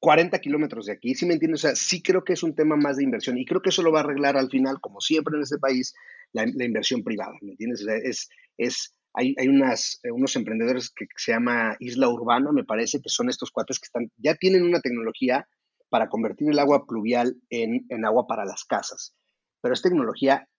40 0.04 0.38
kilómetros 0.40 0.88
de 0.88 0.92
aquí, 0.92 1.16
¿sí 1.16 1.26
me 1.26 1.36
entiendes? 1.36 1.64
O 1.64 1.68
sea, 1.70 1.76
sí 1.78 2.04
creo 2.04 2.26
que 2.26 2.34
es 2.34 2.44
un 2.44 2.54
tema 2.54 2.76
más 2.76 2.98
de 2.98 3.06
inversión 3.06 3.38
y 3.38 3.46
creo 3.46 3.62
que 3.62 3.70
eso 3.70 3.82
lo 3.82 3.94
va 3.94 4.02
a 4.02 4.04
arreglar 4.04 4.36
al 4.36 4.50
final, 4.50 4.82
como 4.82 5.00
siempre 5.00 5.38
en 5.38 5.44
este 5.44 5.60
país, 5.60 5.94
la, 6.34 6.44
inversión 6.44 7.04
privada, 7.06 7.32
¿me 7.42 7.52
entiendes? 7.52 7.84
O 7.84 7.86
sea, 7.86 7.96
es, 7.96 8.28
es, 8.58 8.98
hay, 9.14 9.34
hay 9.40 9.48
unas, 9.48 10.02
unos 10.12 10.36
emprendedores 10.36 10.90
que 10.90 11.06
se 11.16 11.32
llama 11.32 11.78
Isla 11.80 12.10
Urbana, 12.10 12.52
me 12.52 12.66
parece, 12.66 13.00
que 13.00 13.08
son 13.08 13.30
estos 13.30 13.50
cuates 13.50 13.80
que 13.80 13.86
están, 13.86 14.12
ya 14.18 14.36
tienen 14.36 14.64
una 14.64 14.82
tecnología 14.82 15.48
para 15.88 16.10
convertir 16.10 16.50
el 16.50 16.60
agua 16.60 16.86
pluvial 16.86 17.38
en, 17.50 17.86
en 17.88 18.04
agua 18.04 18.28
para 18.28 18.44
las 18.44 18.66
casas, 18.66 19.16
pero 19.62 19.74
es 19.74 19.82
tecnología 19.82 20.50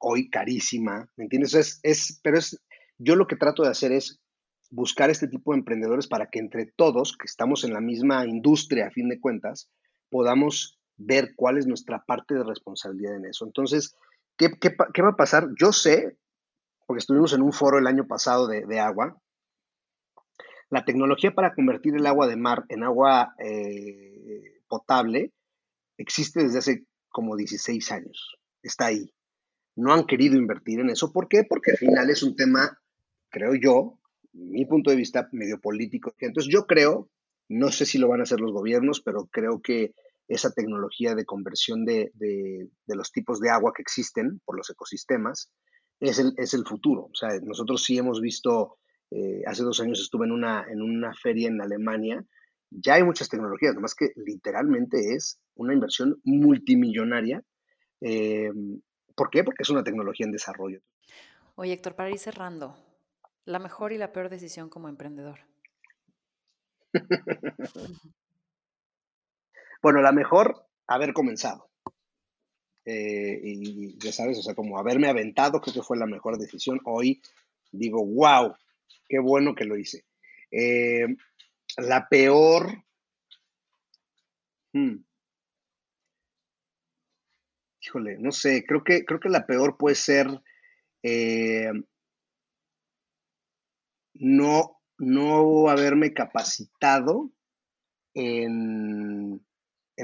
hoy 0.00 0.28
carísima, 0.28 1.08
¿me 1.14 1.22
entiendes? 1.22 1.54
Es, 1.54 1.78
es, 1.84 2.18
pero 2.20 2.36
es, 2.36 2.60
yo 2.98 3.14
lo 3.14 3.28
que 3.28 3.36
trato 3.36 3.62
de 3.62 3.70
hacer 3.70 3.92
es 3.92 4.18
buscar 4.70 5.10
este 5.10 5.28
tipo 5.28 5.52
de 5.52 5.58
emprendedores 5.58 6.06
para 6.06 6.28
que 6.28 6.38
entre 6.38 6.66
todos, 6.66 7.16
que 7.16 7.26
estamos 7.26 7.64
en 7.64 7.72
la 7.72 7.80
misma 7.80 8.26
industria 8.26 8.86
a 8.86 8.90
fin 8.90 9.08
de 9.08 9.20
cuentas, 9.20 9.70
podamos 10.10 10.78
ver 10.96 11.34
cuál 11.36 11.58
es 11.58 11.66
nuestra 11.66 12.04
parte 12.04 12.34
de 12.34 12.44
responsabilidad 12.44 13.16
en 13.16 13.26
eso. 13.26 13.46
Entonces, 13.46 13.94
¿qué, 14.36 14.48
va 15.02 15.08
a 15.10 15.16
pasar? 15.16 15.48
Yo 15.58 15.72
sé, 15.72 16.18
porque 16.86 16.98
estuvimos 16.98 17.32
en 17.32 17.42
un 17.42 17.52
foro 17.52 17.78
el 17.78 17.86
año 17.86 18.06
pasado 18.06 18.46
de, 18.46 18.80
agua, 18.80 19.20
la 20.70 20.84
tecnología 20.84 21.32
para 21.32 21.54
convertir 21.54 21.94
el 21.94 22.06
agua 22.06 22.26
de 22.26 22.36
mar 22.36 22.64
en 22.68 22.82
agua 22.82 23.34
eh, 23.38 24.60
potable 24.68 25.32
existe 25.96 26.42
desde 26.42 26.58
hace 26.58 26.84
como 27.08 27.36
16 27.36 27.90
años. 27.92 28.36
Está 28.62 28.86
ahí. 28.86 29.12
No 29.76 29.92
han 29.92 30.06
querido 30.06 30.36
invertir 30.36 30.80
en 30.80 30.90
eso. 30.90 31.12
¿Por 31.12 31.28
qué? 31.28 31.44
Porque 31.44 31.72
al 31.72 31.76
final 31.78 32.10
es 32.10 32.22
un 32.22 32.36
tema, 32.36 32.78
creo 33.30 33.54
yo, 33.54 33.97
mi 34.38 34.64
punto 34.64 34.90
de 34.90 34.96
vista 34.96 35.28
medio 35.32 35.60
político. 35.60 36.14
Entonces 36.18 36.52
yo 36.52 36.66
creo, 36.66 37.10
no 37.48 37.70
sé 37.70 37.86
si 37.86 37.98
lo 37.98 38.08
van 38.08 38.20
a 38.20 38.22
hacer 38.22 38.40
los 38.40 38.52
gobiernos, 38.52 39.00
pero 39.00 39.26
creo 39.30 39.60
que 39.60 39.94
esa 40.28 40.52
tecnología 40.52 41.14
de 41.14 41.24
conversión 41.24 41.84
de, 41.84 42.12
los 42.86 43.12
tipos 43.12 43.40
de 43.40 43.50
agua 43.50 43.72
que 43.74 43.82
existen 43.82 44.40
por 44.44 44.56
los 44.56 44.70
ecosistemas 44.70 45.50
es 46.00 46.18
el, 46.18 46.34
es 46.36 46.54
el 46.54 46.64
futuro. 46.66 47.08
O 47.10 47.14
sea, 47.14 47.30
nosotros 47.42 47.82
sí 47.82 47.98
hemos 47.98 48.20
visto, 48.20 48.76
eh, 49.10 49.42
hace 49.46 49.62
dos 49.62 49.80
años 49.80 50.00
estuve 50.00 50.26
en 50.26 50.32
una, 50.32 50.64
en 50.70 50.82
una 50.82 51.14
feria 51.14 51.48
en 51.48 51.60
Alemania, 51.60 52.24
ya 52.70 52.94
hay 52.94 53.02
muchas 53.02 53.28
tecnologías, 53.28 53.74
nomás 53.74 53.94
que 53.94 54.12
literalmente 54.16 55.14
es 55.14 55.40
una 55.54 55.72
inversión 55.72 56.20
multimillonaria. 56.24 57.42
Eh, 58.00 58.52
¿Por 59.14 59.30
qué? 59.30 59.42
Porque 59.42 59.62
es 59.62 59.70
una 59.70 59.82
tecnología 59.82 60.26
en 60.26 60.32
desarrollo. 60.32 60.80
Oye, 61.54 61.72
Héctor, 61.72 61.94
para 61.96 62.10
ir 62.10 62.18
cerrando, 62.18 62.76
la 63.44 63.58
mejor 63.58 63.92
y 63.92 63.98
la 63.98 64.12
peor 64.12 64.28
decisión 64.28 64.68
como 64.68 64.88
emprendedor. 64.88 65.40
bueno, 69.82 70.02
la 70.02 70.12
mejor, 70.12 70.66
haber 70.86 71.12
comenzado. 71.12 71.68
Eh, 72.84 73.40
y 73.42 73.98
ya 73.98 74.12
sabes, 74.12 74.38
o 74.38 74.42
sea, 74.42 74.54
como 74.54 74.78
haberme 74.78 75.08
aventado, 75.08 75.60
creo 75.60 75.74
que 75.74 75.82
fue 75.82 75.98
la 75.98 76.06
mejor 76.06 76.38
decisión. 76.38 76.80
Hoy 76.84 77.20
digo, 77.70 78.04
wow, 78.04 78.54
qué 79.08 79.18
bueno 79.18 79.54
que 79.54 79.64
lo 79.64 79.76
hice. 79.76 80.04
Eh, 80.50 81.06
la 81.76 82.08
peor. 82.08 82.84
Hmm, 84.72 84.96
híjole, 87.88 88.18
no 88.18 88.32
sé, 88.32 88.64
creo 88.66 88.84
que, 88.84 89.04
creo 89.04 89.20
que 89.20 89.28
la 89.28 89.46
peor 89.46 89.76
puede 89.76 89.96
ser 89.96 90.26
eh, 91.02 91.70
no, 94.18 94.80
no 94.98 95.68
haberme 95.68 96.12
capacitado 96.12 97.30
en, 98.14 99.44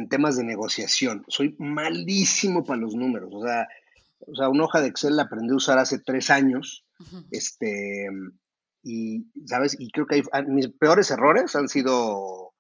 temas 0.09 0.37
de 0.37 0.45
negociación. 0.45 1.25
Soy 1.29 1.55
malísimo 1.59 2.65
para 2.65 2.81
los 2.81 2.95
números. 2.95 3.31
O 3.33 3.45
sea, 3.45 3.69
o 4.21 4.35
sea, 4.35 4.49
una 4.49 4.65
hoja 4.65 4.81
de 4.81 4.89
Excel 4.89 5.17
la 5.17 5.25
aprendí 5.25 5.53
a 5.53 5.57
usar 5.57 5.79
hace 5.79 5.99
tres 5.99 6.31
años. 6.31 6.85
Este, 7.31 8.09
y, 8.83 9.27
¿sabes? 9.47 9.77
Y 9.79 9.91
creo 9.91 10.07
que 10.07 10.23
mis 10.47 10.69
peores 10.69 11.11
errores 11.11 11.55
han 11.57 11.69
sido 11.69 12.55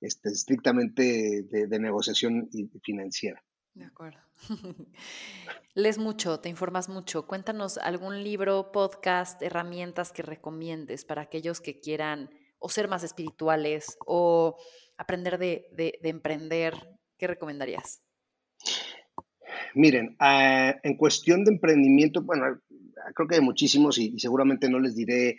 este, 0.00 0.30
estrictamente 0.30 1.44
de, 1.50 1.78
negociación 1.78 2.48
y 2.52 2.68
financiera. 2.82 3.42
De 3.76 3.84
acuerdo. 3.84 4.18
Lees 5.74 5.98
mucho, 5.98 6.40
te 6.40 6.48
informas 6.48 6.88
mucho. 6.88 7.26
Cuéntanos 7.26 7.76
algún 7.76 8.24
libro, 8.24 8.72
podcast, 8.72 9.42
herramientas 9.42 10.12
que 10.12 10.22
recomiendes 10.22 11.04
para 11.04 11.20
aquellos 11.20 11.60
que 11.60 11.78
quieran 11.78 12.30
o 12.58 12.70
ser 12.70 12.88
más 12.88 13.04
espirituales 13.04 13.98
o 14.06 14.56
aprender 14.96 15.36
de, 15.36 15.98
emprender. 16.02 16.72
¿Qué 17.18 17.26
recomendarías? 17.26 18.00
Miren, 19.74 20.16
ah, 20.20 20.74
en 20.82 20.96
cuestión 20.96 21.44
de 21.44 21.52
emprendimiento, 21.52 22.22
bueno, 22.22 22.58
creo 23.14 23.28
que 23.28 23.34
hay 23.34 23.42
muchísimos 23.42 23.98
y, 23.98 24.18
seguramente 24.18 24.70
no 24.70 24.80
les 24.80 24.96
diré 24.96 25.36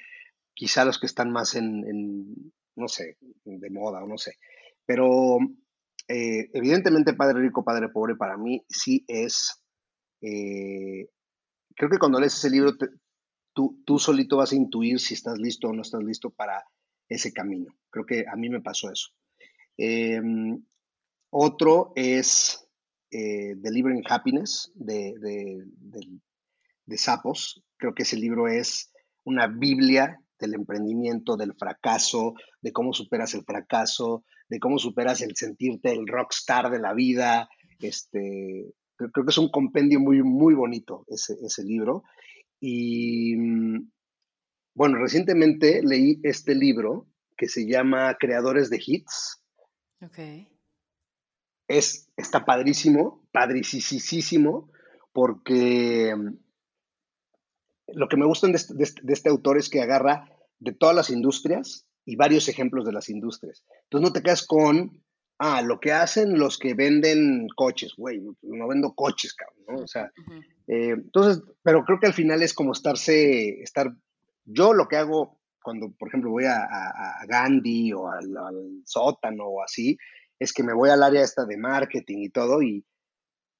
quizá 0.53 0.85
los 0.85 0.99
que 0.99 1.07
están 1.07 1.31
más 1.31 1.55
en, 1.55 2.53
no 2.75 2.87
sé, 2.87 3.17
de 3.45 3.69
moda 3.71 4.03
o 4.03 4.07
no 4.07 4.19
sé, 4.19 4.35
pero 4.85 5.39
eh, 6.07 6.49
evidentemente 6.53 7.13
Padre 7.13 7.41
Rico, 7.41 7.63
Padre 7.63 7.89
Pobre 7.89 8.15
para 8.15 8.37
mí 8.37 8.63
sí 8.69 9.03
es, 9.07 9.61
eh, 10.21 11.09
creo 11.75 11.89
que 11.89 11.99
cuando 11.99 12.19
lees 12.19 12.35
ese 12.35 12.49
libro 12.49 12.73
tú, 13.53 13.81
tú 13.85 13.99
solito 13.99 14.37
vas 14.37 14.51
a 14.51 14.55
intuir 14.55 14.99
si 14.99 15.13
estás 15.15 15.37
listo 15.37 15.67
o 15.67 15.73
no 15.73 15.81
estás 15.81 16.03
listo 16.03 16.29
para 16.29 16.63
ese 17.09 17.33
camino. 17.33 17.73
Creo 17.89 18.05
que 18.05 18.25
a 18.31 18.35
mí 18.35 18.49
me 18.49 18.61
pasó 18.61 18.91
eso. 18.91 19.09
Em, 19.77 20.63
otro 21.29 21.93
es 21.95 22.67
eh, 23.11 23.55
Delivering 23.57 24.03
Happiness 24.09 24.71
de, 24.75 25.13
de, 25.19 25.65
de, 26.85 26.97
Sapos. 26.97 27.63
Creo 27.77 27.93
que 27.93 28.03
ese 28.03 28.17
libro 28.17 28.47
es 28.47 28.91
una 29.23 29.47
Biblia 29.47 30.21
del 30.39 30.53
emprendimiento, 30.53 31.35
del 31.35 31.53
fracaso, 31.53 32.33
de 32.61 32.71
cómo 32.71 32.93
superas 32.93 33.33
el 33.33 33.43
fracaso, 33.43 34.23
de 34.49 34.59
cómo 34.59 34.77
superas 34.79 35.21
el 35.21 35.35
sentirte 35.35 35.91
el 35.91 36.07
rockstar 36.07 36.69
de 36.69 36.79
la 36.79 36.93
vida. 36.93 37.49
Este, 37.79 38.73
creo, 38.95 39.11
que 39.11 39.29
es 39.29 39.37
un 39.37 39.49
compendio 39.49 39.99
muy, 39.99 40.23
muy 40.23 40.53
bonito 40.53 41.05
ese, 41.07 41.35
ese 41.43 41.63
libro. 41.63 42.03
Y 42.59 43.35
mm, 43.35 43.91
bueno, 44.73 44.97
recientemente 44.99 45.81
leí 45.83 46.19
este 46.23 46.55
libro 46.55 47.07
que 47.35 47.47
se 47.47 47.67
llama 47.67 48.15
Creadores 48.19 48.69
de 48.69 48.81
Hits. 48.83 49.41
Ok. 50.01 50.19
Es, 51.67 52.09
está 52.15 52.45
padrísimo, 52.45 53.27
padricísimo, 53.31 54.71
porque 55.11 56.15
mm, 56.15 56.37
lo 57.87 58.07
que 58.07 58.17
me 58.17 58.25
gusta 58.25 58.47
este, 58.51 58.73
de 58.75 58.83
este, 58.83 59.01
de 59.03 59.13
este 59.13 59.29
autor 59.29 59.57
es 59.57 59.69
que 59.69 59.81
agarra 59.81 60.29
de 60.59 60.73
todas 60.73 60.95
las 60.95 61.09
industrias 61.09 61.86
y 62.07 62.15
varios 62.15 62.47
ejemplos 62.47 62.85
de 62.85 62.93
las 62.93 63.09
industrias. 63.09 63.65
Entonces 63.83 64.09
no 64.09 64.13
te 64.13 64.23
quedas 64.23 64.47
con, 64.47 65.03
ah, 65.39 65.61
lo 65.61 65.79
que 65.79 65.91
hacen 65.91 66.39
los 66.39 66.57
que 66.57 66.73
venden 66.73 67.47
coches, 67.53 67.93
güey, 67.97 68.21
no 68.41 68.67
vendo 68.67 68.93
coches, 68.95 69.33
cabrón, 69.33 69.65
¿no? 69.67 69.83
O 69.83 69.87
sea, 69.87 70.09
eh, 70.67 70.91
entonces, 70.91 71.43
pero 71.61 71.83
creo 71.83 71.99
que 71.99 72.07
al 72.07 72.13
final 72.13 72.41
es 72.41 72.53
como 72.53 72.71
estarse, 72.71 73.61
estar, 73.61 73.93
yo 74.45 74.73
lo 74.73 74.87
que 74.87 74.95
hago 74.95 75.37
cuando, 75.61 75.91
por 75.99 76.07
ejemplo, 76.07 76.31
voy 76.31 76.45
a, 76.45 76.65
Gandhi 77.27 77.91
o 77.91 78.09
al, 78.09 78.25
sótano 78.85 79.43
o 79.43 79.61
así, 79.61 79.97
es 80.39 80.53
que 80.53 80.63
me 80.63 80.73
voy 80.73 80.89
al 80.89 81.03
área 81.03 81.21
esta 81.21 81.45
de 81.45 81.57
marketing 81.57 82.19
y 82.19 82.29
todo 82.29 82.61
y 82.61 82.85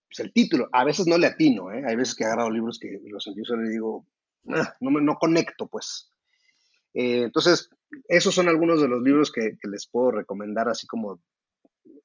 pues 0.07 0.25
el 0.25 0.31
título, 0.31 0.69
a 0.71 0.85
veces 0.85 1.05
no 1.05 1.17
le 1.17 1.27
atino, 1.27 1.69
¿eh? 1.73 1.83
Hay 1.85 1.97
veces 1.97 2.15
que 2.15 2.23
he 2.23 2.27
agarrado 2.27 2.49
libros 2.49 2.79
que 2.79 2.97
los 3.09 3.27
empiezo 3.27 3.55
y 3.55 3.63
le 3.65 3.69
digo, 3.71 4.07
ah, 4.53 4.73
no, 4.79 4.89
me, 4.89 5.01
no 5.01 5.15
conecto, 5.15 5.67
pues. 5.67 6.13
Eh, 6.97 7.21
entonces, 7.21 7.69
esos 8.07 8.33
son 8.33 8.49
algunos 8.49 8.81
de 8.81 8.87
los 8.87 9.03
libros 9.03 9.31
que, 9.31 9.55
les 9.69 9.87
puedo 9.87 10.09
recomendar, 10.09 10.67
así 10.67 10.87
como 10.87 11.21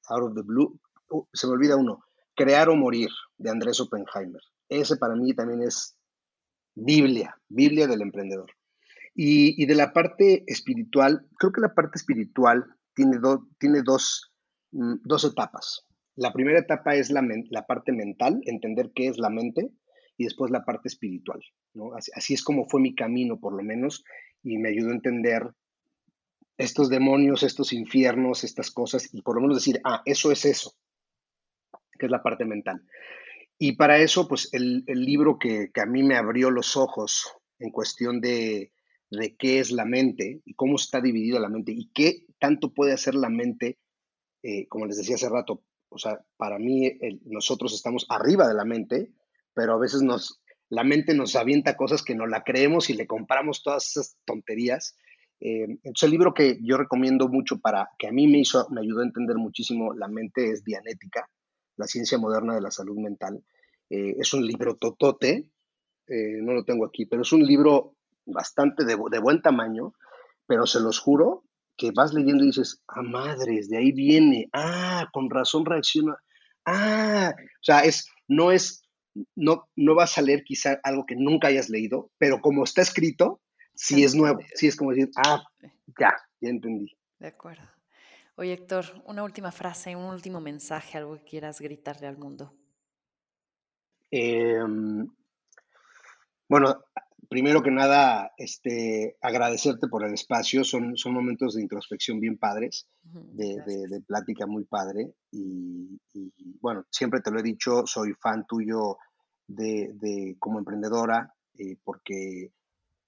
Out 0.07 0.23
of 0.23 0.35
the 0.35 0.43
Blue. 0.43 0.79
Uh, 1.09 1.25
se 1.33 1.47
me 1.47 1.53
olvida 1.53 1.75
uno, 1.75 2.03
Crear 2.35 2.69
o 2.69 2.75
Morir, 2.75 3.09
de 3.37 3.49
Andrés 3.49 3.81
Oppenheimer. 3.81 4.41
Ese 4.69 4.97
para 4.97 5.15
mí 5.15 5.33
también 5.33 5.63
es 5.63 5.97
Biblia, 6.75 7.35
Biblia 7.49 7.87
del 7.87 8.03
emprendedor. 8.03 8.51
Y, 9.15 9.65
de 9.65 9.73
la 9.73 9.93
parte 9.93 10.43
espiritual, 10.45 11.27
creo 11.39 11.51
que 11.51 11.61
la 11.61 11.73
parte 11.73 11.97
espiritual 11.97 12.63
tiene, 12.93 13.17
tiene 13.59 13.81
dos, 13.83 14.31
mm, 14.73 14.97
dos, 15.05 15.23
etapas. 15.23 15.87
La 16.15 16.31
primera 16.33 16.59
etapa 16.59 16.95
es 16.95 17.09
la, 17.09 17.27
la, 17.49 17.65
parte 17.65 17.91
mental, 17.91 18.41
entender 18.45 18.91
qué 18.93 19.07
es 19.07 19.17
la 19.17 19.31
mente, 19.31 19.71
y 20.17 20.25
después 20.25 20.51
la 20.51 20.65
parte 20.65 20.87
espiritual. 20.87 21.41
¿no? 21.73 21.95
Así, 21.95 22.11
así, 22.15 22.33
es 22.35 22.43
como 22.43 22.67
fue 22.67 22.79
mi 22.79 22.93
camino, 22.93 23.39
por 23.39 23.53
lo 23.53 23.63
menos, 23.63 24.03
y 24.43 24.57
me 24.57 24.69
ayudó 24.69 24.89
a 24.89 24.95
entender 24.95 25.43
estos 26.57 26.89
demonios, 26.89 27.43
estos 27.43 27.73
infiernos, 27.73 28.43
estas 28.43 28.71
cosas, 28.71 29.13
y 29.13 29.21
por 29.21 29.35
lo 29.35 29.41
menos 29.41 29.57
decir, 29.57 29.81
ah, 29.83 30.01
eso 30.05 30.31
es 30.31 30.45
eso, 30.45 30.75
que 31.97 32.05
es 32.05 32.11
la 32.11 32.21
parte 32.21 32.45
mental. 32.45 32.85
Y 33.57 33.73
para 33.73 33.97
eso, 33.99 34.27
pues 34.27 34.49
el, 34.53 34.83
libro 34.85 35.39
que, 35.39 35.71
a 35.75 35.85
mí 35.85 36.03
me 36.03 36.15
abrió 36.15 36.51
los 36.51 36.75
ojos 36.75 37.33
en 37.59 37.71
cuestión 37.71 38.19
de, 38.19 38.71
qué 39.39 39.59
es 39.59 39.71
la 39.71 39.85
mente 39.85 40.41
y 40.43 40.53
cómo 40.55 40.75
está 40.75 40.99
dividida 40.99 41.39
la 41.39 41.49
mente 41.49 41.71
y 41.71 41.89
qué 41.93 42.25
tanto 42.39 42.73
puede 42.73 42.93
hacer 42.93 43.15
la 43.15 43.29
mente, 43.29 43.79
eh, 44.41 44.67
como 44.67 44.85
les 44.85 44.97
decía 44.97 45.15
hace 45.15 45.29
rato, 45.29 45.63
o 45.89 45.97
sea, 45.97 46.19
para 46.37 46.57
mí 46.57 46.91
nosotros 47.25 47.73
estamos 47.73 48.05
arriba 48.09 48.47
de 48.47 48.55
la 48.55 48.65
mente, 48.65 49.13
pero 49.53 49.73
a 49.73 49.77
veces 49.77 50.01
nos, 50.01 50.42
la 50.73 50.83
mente 50.83 51.13
nos 51.13 51.35
avienta 51.35 51.77
cosas 51.77 52.03
que 52.03 52.15
no 52.15 52.27
la 52.27 52.43
creemos 52.43 52.89
y 52.89 52.93
le 52.93 53.07
compramos 53.07 53.63
todas 53.63 53.87
esas 53.89 54.17
tonterías 54.25 54.95
eh, 55.45 55.65
entonces, 55.65 56.03
el 56.03 56.11
libro 56.11 56.33
que 56.33 56.57
yo 56.61 56.77
recomiendo 56.77 57.27
mucho 57.27 57.59
para 57.59 57.89
que 57.99 58.07
a 58.07 58.13
mí 58.13 58.27
me 58.27 58.39
hizo, 58.39 58.65
me 58.69 58.79
ayudó 58.79 59.01
a 59.01 59.05
entender 59.05 59.35
muchísimo 59.35 59.93
la 59.93 60.07
mente 60.07 60.51
es 60.51 60.63
Dianética, 60.63 61.29
la 61.75 61.85
ciencia 61.85 62.17
moderna 62.17 62.55
de 62.55 62.61
la 62.61 62.71
salud 62.71 62.97
mental. 62.97 63.43
Eh, 63.89 64.15
es 64.17 64.33
un 64.33 64.47
libro 64.47 64.77
totote, 64.77 65.49
eh, 66.07 66.39
no 66.41 66.53
lo 66.53 66.63
tengo 66.63 66.85
aquí, 66.85 67.05
pero 67.05 67.23
es 67.23 67.33
un 67.33 67.45
libro 67.45 67.97
bastante 68.25 68.85
de, 68.85 68.95
buen 68.95 69.41
tamaño, 69.41 69.93
pero 70.47 70.65
se 70.65 70.79
los 70.79 70.99
juro 70.99 71.43
que 71.75 71.91
vas 71.91 72.13
leyendo 72.13 72.45
y 72.45 72.47
dices, 72.47 72.81
ah, 72.87 73.01
madres, 73.01 73.67
de 73.67 73.79
ahí 73.79 73.91
viene, 73.91 74.47
ah, 74.53 75.09
con 75.11 75.29
razón 75.29 75.65
reacciona, 75.65 76.15
ah, 76.63 77.33
o 77.35 77.63
sea, 77.63 77.81
es, 77.81 78.07
no 78.29 78.53
es, 78.53 78.82
no, 79.35 79.69
no 79.75 79.95
vas 79.95 80.17
a 80.17 80.21
leer 80.21 80.43
quizá 80.43 80.79
algo 80.83 81.05
que 81.05 81.15
nunca 81.15 81.47
hayas 81.47 81.69
leído, 81.69 82.11
pero 82.17 82.41
como 82.41 82.63
está 82.63 82.81
escrito, 82.81 83.41
sí 83.73 84.03
es 84.03 84.15
nuevo, 84.15 84.39
sí 84.55 84.67
es 84.67 84.75
como 84.75 84.91
decir, 84.91 85.09
ah, 85.15 85.43
ya, 85.99 86.15
ya 86.41 86.49
entendí. 86.49 86.95
De 87.19 87.27
acuerdo. 87.27 87.63
Oye, 88.35 88.53
Héctor, 88.53 88.85
una 89.05 89.23
última 89.23 89.51
frase, 89.51 89.95
un 89.95 90.05
último 90.05 90.41
mensaje, 90.41 90.97
algo 90.97 91.15
que 91.17 91.23
quieras 91.23 91.61
gritarle 91.61 92.07
al 92.07 92.17
mundo. 92.17 92.53
Em, 94.09 95.07
bueno, 96.49 96.83
primero 97.29 97.61
que 97.61 97.71
nada, 97.71 98.31
este, 98.37 99.17
agradecerte 99.21 99.87
por 99.87 100.05
el 100.05 100.13
espacio. 100.13 100.63
Son, 100.63 100.97
son 100.97 101.13
momentos 101.13 101.55
de 101.55 101.61
introspección 101.61 102.19
bien 102.19 102.37
padres, 102.37 102.87
de, 103.03 104.01
plática 104.07 104.45
muy 104.45 104.65
padre. 104.65 105.13
Y, 105.31 105.99
bueno, 106.61 106.85
siempre 106.89 107.21
te 107.21 107.31
lo 107.31 107.39
he 107.39 107.43
dicho, 107.43 107.83
soy 107.85 108.13
fan 108.13 108.45
tuyo 108.47 108.97
de, 109.47 110.35
como 110.39 110.59
emprendedora, 110.59 111.33
eh, 111.57 111.77
porque 111.83 112.51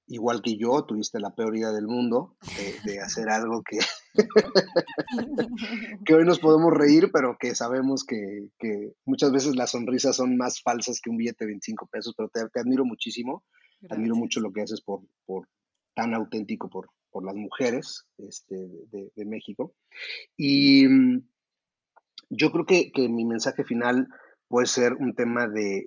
igual 0.08 0.42
que 0.42 0.58
yo, 0.58 0.84
tuviste 0.84 1.20
la 1.20 1.34
peor 1.34 1.56
idea 1.56 1.72
del 1.72 1.88
mundo 1.88 2.38
de, 2.84 3.00
hacer 3.00 3.30
algo 3.30 3.64
que, 3.64 3.80
que 6.06 6.14
hoy 6.14 6.26
nos 6.26 6.40
podemos 6.40 6.74
reír, 6.74 7.10
pero 7.12 7.38
que 7.40 7.56
sabemos 7.56 8.04
que, 8.04 8.50
muchas 9.06 9.32
veces 9.32 9.56
las 9.56 9.72
sonrisas 9.72 10.16
son 10.16 10.38
más 10.38 10.62
falsas 10.62 11.00
que 11.02 11.10
un 11.10 11.18
billete 11.18 11.46
de 11.46 11.52
25 11.52 11.88
pesos, 11.88 12.14
pero 12.16 12.30
te, 12.30 12.60
admiro 12.60 12.86
muchísimo, 12.86 13.44
admiro 13.90 14.16
mucho 14.16 14.40
lo 14.40 14.52
que 14.52 14.62
haces 14.62 14.82
por, 14.82 15.02
por 15.26 15.48
tan 15.94 16.14
auténtico 16.14 16.70
por, 16.70 16.90
por 17.10 17.26
las 17.26 17.36
mujeres 17.36 18.06
este, 18.18 18.56
de, 18.56 19.26
México. 19.26 19.74
Y 20.36 20.88
mm, 20.88 21.28
yo 22.30 22.52
creo 22.52 22.66
que, 22.66 22.92
mi 23.10 23.26
mensaje 23.26 23.64
final 23.64 24.08
puede 24.48 24.68
ser 24.68 24.94
un 24.94 25.16
tema 25.16 25.48
de, 25.48 25.86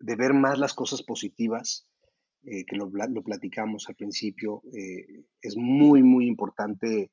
de 0.00 0.16
ver 0.16 0.32
más 0.32 0.58
las 0.58 0.74
cosas 0.74 1.02
positivas, 1.02 1.86
eh, 2.44 2.64
que 2.64 2.76
lo, 2.76 2.90
platicamos 3.22 3.86
al 3.88 3.96
principio, 3.96 4.62
eh, 4.72 5.24
es 5.42 5.56
muy, 5.58 6.02
muy 6.02 6.26
importante 6.26 7.10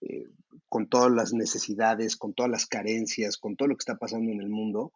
eh, 0.00 0.24
con 0.68 0.88
todas 0.88 1.12
las 1.12 1.34
necesidades, 1.34 2.16
con 2.16 2.32
todas 2.32 2.50
las 2.50 2.66
carencias, 2.66 3.36
con 3.36 3.54
todo 3.54 3.68
lo 3.68 3.76
que 3.76 3.82
está 3.82 3.98
pasando 3.98 4.32
en 4.32 4.40
el 4.40 4.48
mundo, 4.48 4.92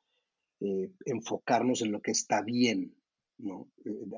enfocarnos 1.05 1.83
en 1.83 1.93
lo 1.93 2.01
que 2.01 2.13
está 2.13 2.41
bien, 2.41 2.95
¿no? 3.39 3.69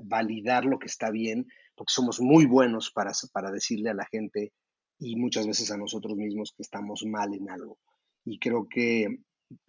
validar 0.05 0.65
lo 0.65 0.79
que 0.79 0.87
está 0.87 1.11
bien, 1.11 1.47
porque 1.75 1.93
somos 1.93 2.21
muy 2.21 2.47
buenos 2.47 2.91
para, 2.91 3.13
para 3.33 3.51
decirle 3.51 3.91
a 3.91 3.95
la 3.95 4.07
gente 4.07 4.53
y 4.99 5.17
muchas 5.17 5.47
veces 5.47 5.71
a 5.71 5.77
nosotros 5.77 6.17
mismos 6.17 6.53
que 6.57 6.63
estamos 6.63 7.05
mal 7.07 7.35
en 7.35 7.51
algo. 7.51 7.79
Y 8.25 8.39
creo 8.39 8.69
que 8.69 9.07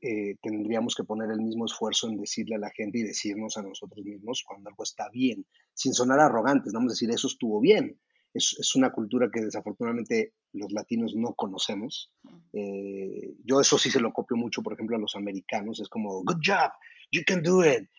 eh, 0.01 0.35
tendríamos 0.41 0.95
que 0.95 1.03
poner 1.03 1.31
el 1.31 1.41
mismo 1.41 1.65
esfuerzo 1.65 2.09
en 2.09 2.17
decirle 2.17 2.55
a 2.55 2.59
la 2.59 2.71
gente 2.71 2.99
y 2.99 3.03
decirnos 3.03 3.57
a 3.57 3.63
nosotros 3.63 4.05
mismos 4.05 4.43
cuando 4.45 4.69
algo 4.69 4.83
está 4.83 5.09
bien, 5.09 5.45
sin 5.73 5.93
sonar 5.93 6.19
arrogantes, 6.19 6.73
vamos 6.73 6.91
a 6.91 6.95
decir, 6.95 7.09
eso 7.11 7.27
estuvo 7.27 7.61
bien. 7.61 7.99
es, 8.33 8.75
una 8.75 8.91
cultura 8.91 9.29
que 9.31 9.41
desafortunadamente 9.41 10.33
los 10.53 10.71
latinos 10.71 11.15
no 11.15 11.33
conocemos. 11.33 12.11
Eh, 12.53 13.35
yo 13.43 13.61
eso 13.61 13.77
sí 13.77 13.89
se 13.89 13.99
lo 13.99 14.11
copio 14.11 14.37
mucho, 14.37 14.61
por 14.61 14.73
ejemplo, 14.73 14.97
a 14.97 14.99
los 14.99 15.15
americanos. 15.15 15.79
Es 15.79 15.89
como, 15.89 16.23
good 16.23 16.41
job, 16.45 16.71
you 17.11 17.23
can 17.25 17.41
do 17.41 17.63
it. 17.63 17.89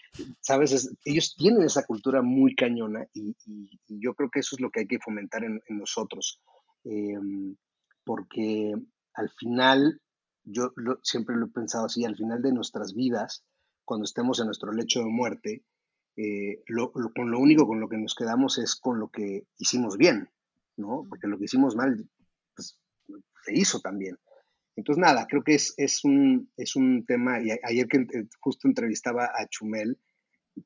Sabes, 0.40 0.90
ellos 1.04 1.34
tienen 1.36 1.62
esa 1.62 1.84
cultura 1.84 2.20
muy 2.22 2.54
cañona 2.54 3.06
y, 3.14 3.36
yo 3.86 4.14
creo 4.14 4.30
que 4.30 4.40
eso 4.40 4.56
es 4.56 4.60
lo 4.60 4.70
que 4.70 4.80
hay 4.80 4.86
que 4.86 4.98
fomentar 4.98 5.44
en, 5.44 5.60
nosotros. 5.68 6.40
Em, 6.84 7.56
porque 8.04 8.74
al 9.14 9.30
final, 9.38 10.00
yo 10.44 10.72
siempre 11.02 11.36
lo 11.36 11.46
he 11.46 11.50
pensado 11.50 11.86
así, 11.86 12.04
al 12.04 12.16
final 12.16 12.42
de 12.42 12.52
nuestras 12.52 12.94
vidas, 12.94 13.44
cuando 13.84 14.04
estemos 14.04 14.40
en 14.40 14.46
nuestro 14.46 14.72
lecho 14.72 15.00
de 15.00 15.06
muerte, 15.06 15.64
eh, 16.16 16.62
con 17.14 17.30
lo 17.30 17.38
único 17.38 17.66
con 17.66 17.80
lo 17.80 17.88
que 17.88 17.96
nos 17.96 18.14
quedamos 18.14 18.58
es 18.58 18.76
con 18.76 18.98
lo 18.98 19.08
que 19.08 19.46
hicimos 19.58 19.96
bien, 19.96 20.28
¿no? 20.76 21.06
Porque 21.08 21.28
lo 21.28 21.38
que 21.38 21.44
hicimos 21.44 21.76
mal, 21.76 22.08
pues, 22.54 22.78
se 23.44 23.54
hizo 23.54 23.80
también. 23.80 24.18
Entonces, 24.80 25.00
nada, 25.00 25.26
creo 25.28 25.44
que 25.44 25.54
es, 25.54 25.74
es, 25.76 26.04
un, 26.04 26.50
es 26.56 26.74
un 26.74 27.04
tema, 27.04 27.40
y 27.42 27.50
ayer 27.62 27.86
que 27.86 28.06
justo 28.40 28.66
entrevistaba 28.66 29.26
a 29.26 29.46
Chumel, 29.48 29.98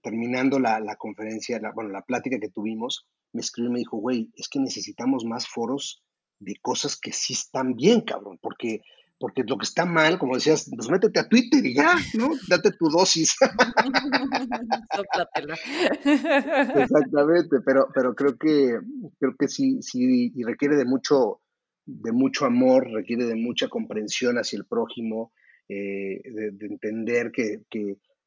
terminando 0.03 0.61
la, 0.61 0.79
la 0.79 0.97
conferencia, 0.97 1.59
la, 1.59 1.73
bueno, 1.73 1.91
la 1.91 2.03
plática 2.03 2.39
que 2.39 2.49
tuvimos, 2.49 3.09
me 3.33 3.41
escribió 3.41 3.71
y 3.71 3.73
me 3.73 3.79
dijo, 3.81 3.97
güey, 3.97 4.31
es 4.37 4.49
que 4.49 4.61
necesitamos 4.61 5.25
más 5.25 5.49
foros 5.49 6.05
de 6.39 6.55
cosas 6.63 6.97
que 6.97 7.13
sí 7.13 7.33
están 7.33 7.75
bien, 7.75 8.03
cabrón, 8.03 8.39
porque 8.41 8.83
porque 9.19 9.43
lo 9.47 9.57
que 9.57 9.65
está 9.65 9.87
mal, 9.87 10.19
como 10.19 10.35
decías, 10.35 10.69
pues 10.77 10.91
métete 10.91 11.21
a 11.21 11.29
Twitter 11.29 11.65
y 11.65 11.75
ya, 11.75 11.95
¿no? 12.15 12.31
Date 12.49 12.73
tu 12.73 12.91
dosis. 12.91 13.37
Exactamente, 16.75 17.61
pero, 17.65 17.89
pero 17.95 18.15
creo 18.15 18.37
que 18.37 18.81
creo 19.19 19.35
que 19.39 19.49
sí, 19.49 19.81
sí, 19.81 20.31
y 20.35 20.43
requiere 20.43 20.77
de 20.77 20.85
mucho, 20.85 21.41
de 21.87 22.13
mucho 22.13 22.47
amor, 22.47 22.91
requiere 22.91 23.25
de 23.25 23.35
mucha 23.35 23.69
comprensión 23.69 24.37
hacia 24.37 24.59
el 24.59 24.67
prójimo, 24.67 25.33
eh, 25.69 26.21
de, 26.25 26.67
entender 26.67 27.31
que, 27.33 27.63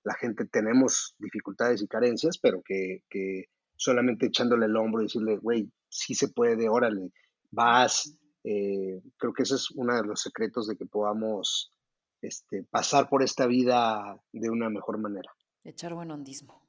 la 0.04 0.14
gente 0.14 0.46
tenemos 0.46 1.16
dificultades 1.20 1.82
y 1.82 1.88
carencias, 1.88 2.38
pero 2.38 2.62
que, 2.64 3.04
que 3.10 3.48
solamente 3.76 4.28
echándole 4.28 4.66
el 4.66 4.78
hombro 4.78 5.02
y 5.02 5.06
decirle, 5.06 5.36
güey, 5.36 5.70
sí 5.90 6.16
se 6.16 6.30
puede, 6.30 6.70
órale, 6.70 7.12
vas, 7.52 8.18
eh, 8.44 9.02
creo 9.18 9.34
que 9.34 9.44
ese 9.44 9.56
es 9.56 9.70
uno 9.72 9.96
de 9.96 10.08
los 10.08 10.22
secretos 10.22 10.68
de 10.68 10.78
que 10.78 10.86
podamos 10.86 11.74
este, 12.22 12.64
pasar 12.64 13.10
por 13.10 13.22
esta 13.22 13.46
vida 13.48 14.18
de 14.32 14.50
una 14.50 14.70
mejor 14.70 14.98
manera. 15.00 15.30
Echar 15.64 15.94
buen 15.94 16.12
hondismo. 16.12 16.66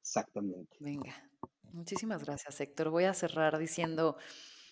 Exactamente. 0.00 0.76
Venga. 0.80 1.14
Muchísimas 1.72 2.24
gracias, 2.24 2.60
Héctor. 2.60 2.90
Voy 2.90 3.04
a 3.04 3.14
cerrar 3.14 3.58
diciendo, 3.58 4.16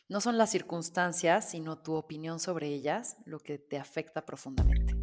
no 0.09 0.21
son 0.21 0.39
las 0.39 0.51
circunstancias, 0.51 1.51
sino 1.51 1.79
tu 1.79 1.95
opinión 1.95 2.39
sobre 2.39 2.69
ellas 2.69 3.17
lo 3.25 3.41
que 3.41 3.59
te 3.59 3.79
afecta 3.79 4.25
profundamente. 4.25 4.95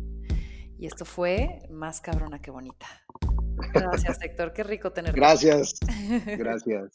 Y 0.77 0.87
esto 0.87 1.05
fue 1.05 1.59
más 1.69 2.01
cabrona 2.01 2.41
que 2.41 2.51
bonita. 2.51 2.87
Gracias, 3.73 4.21
Héctor. 4.21 4.53
Qué 4.53 4.63
rico 4.63 4.91
tenerte. 4.91 5.19
Gracias. 5.19 5.75
Gracias. 6.37 6.91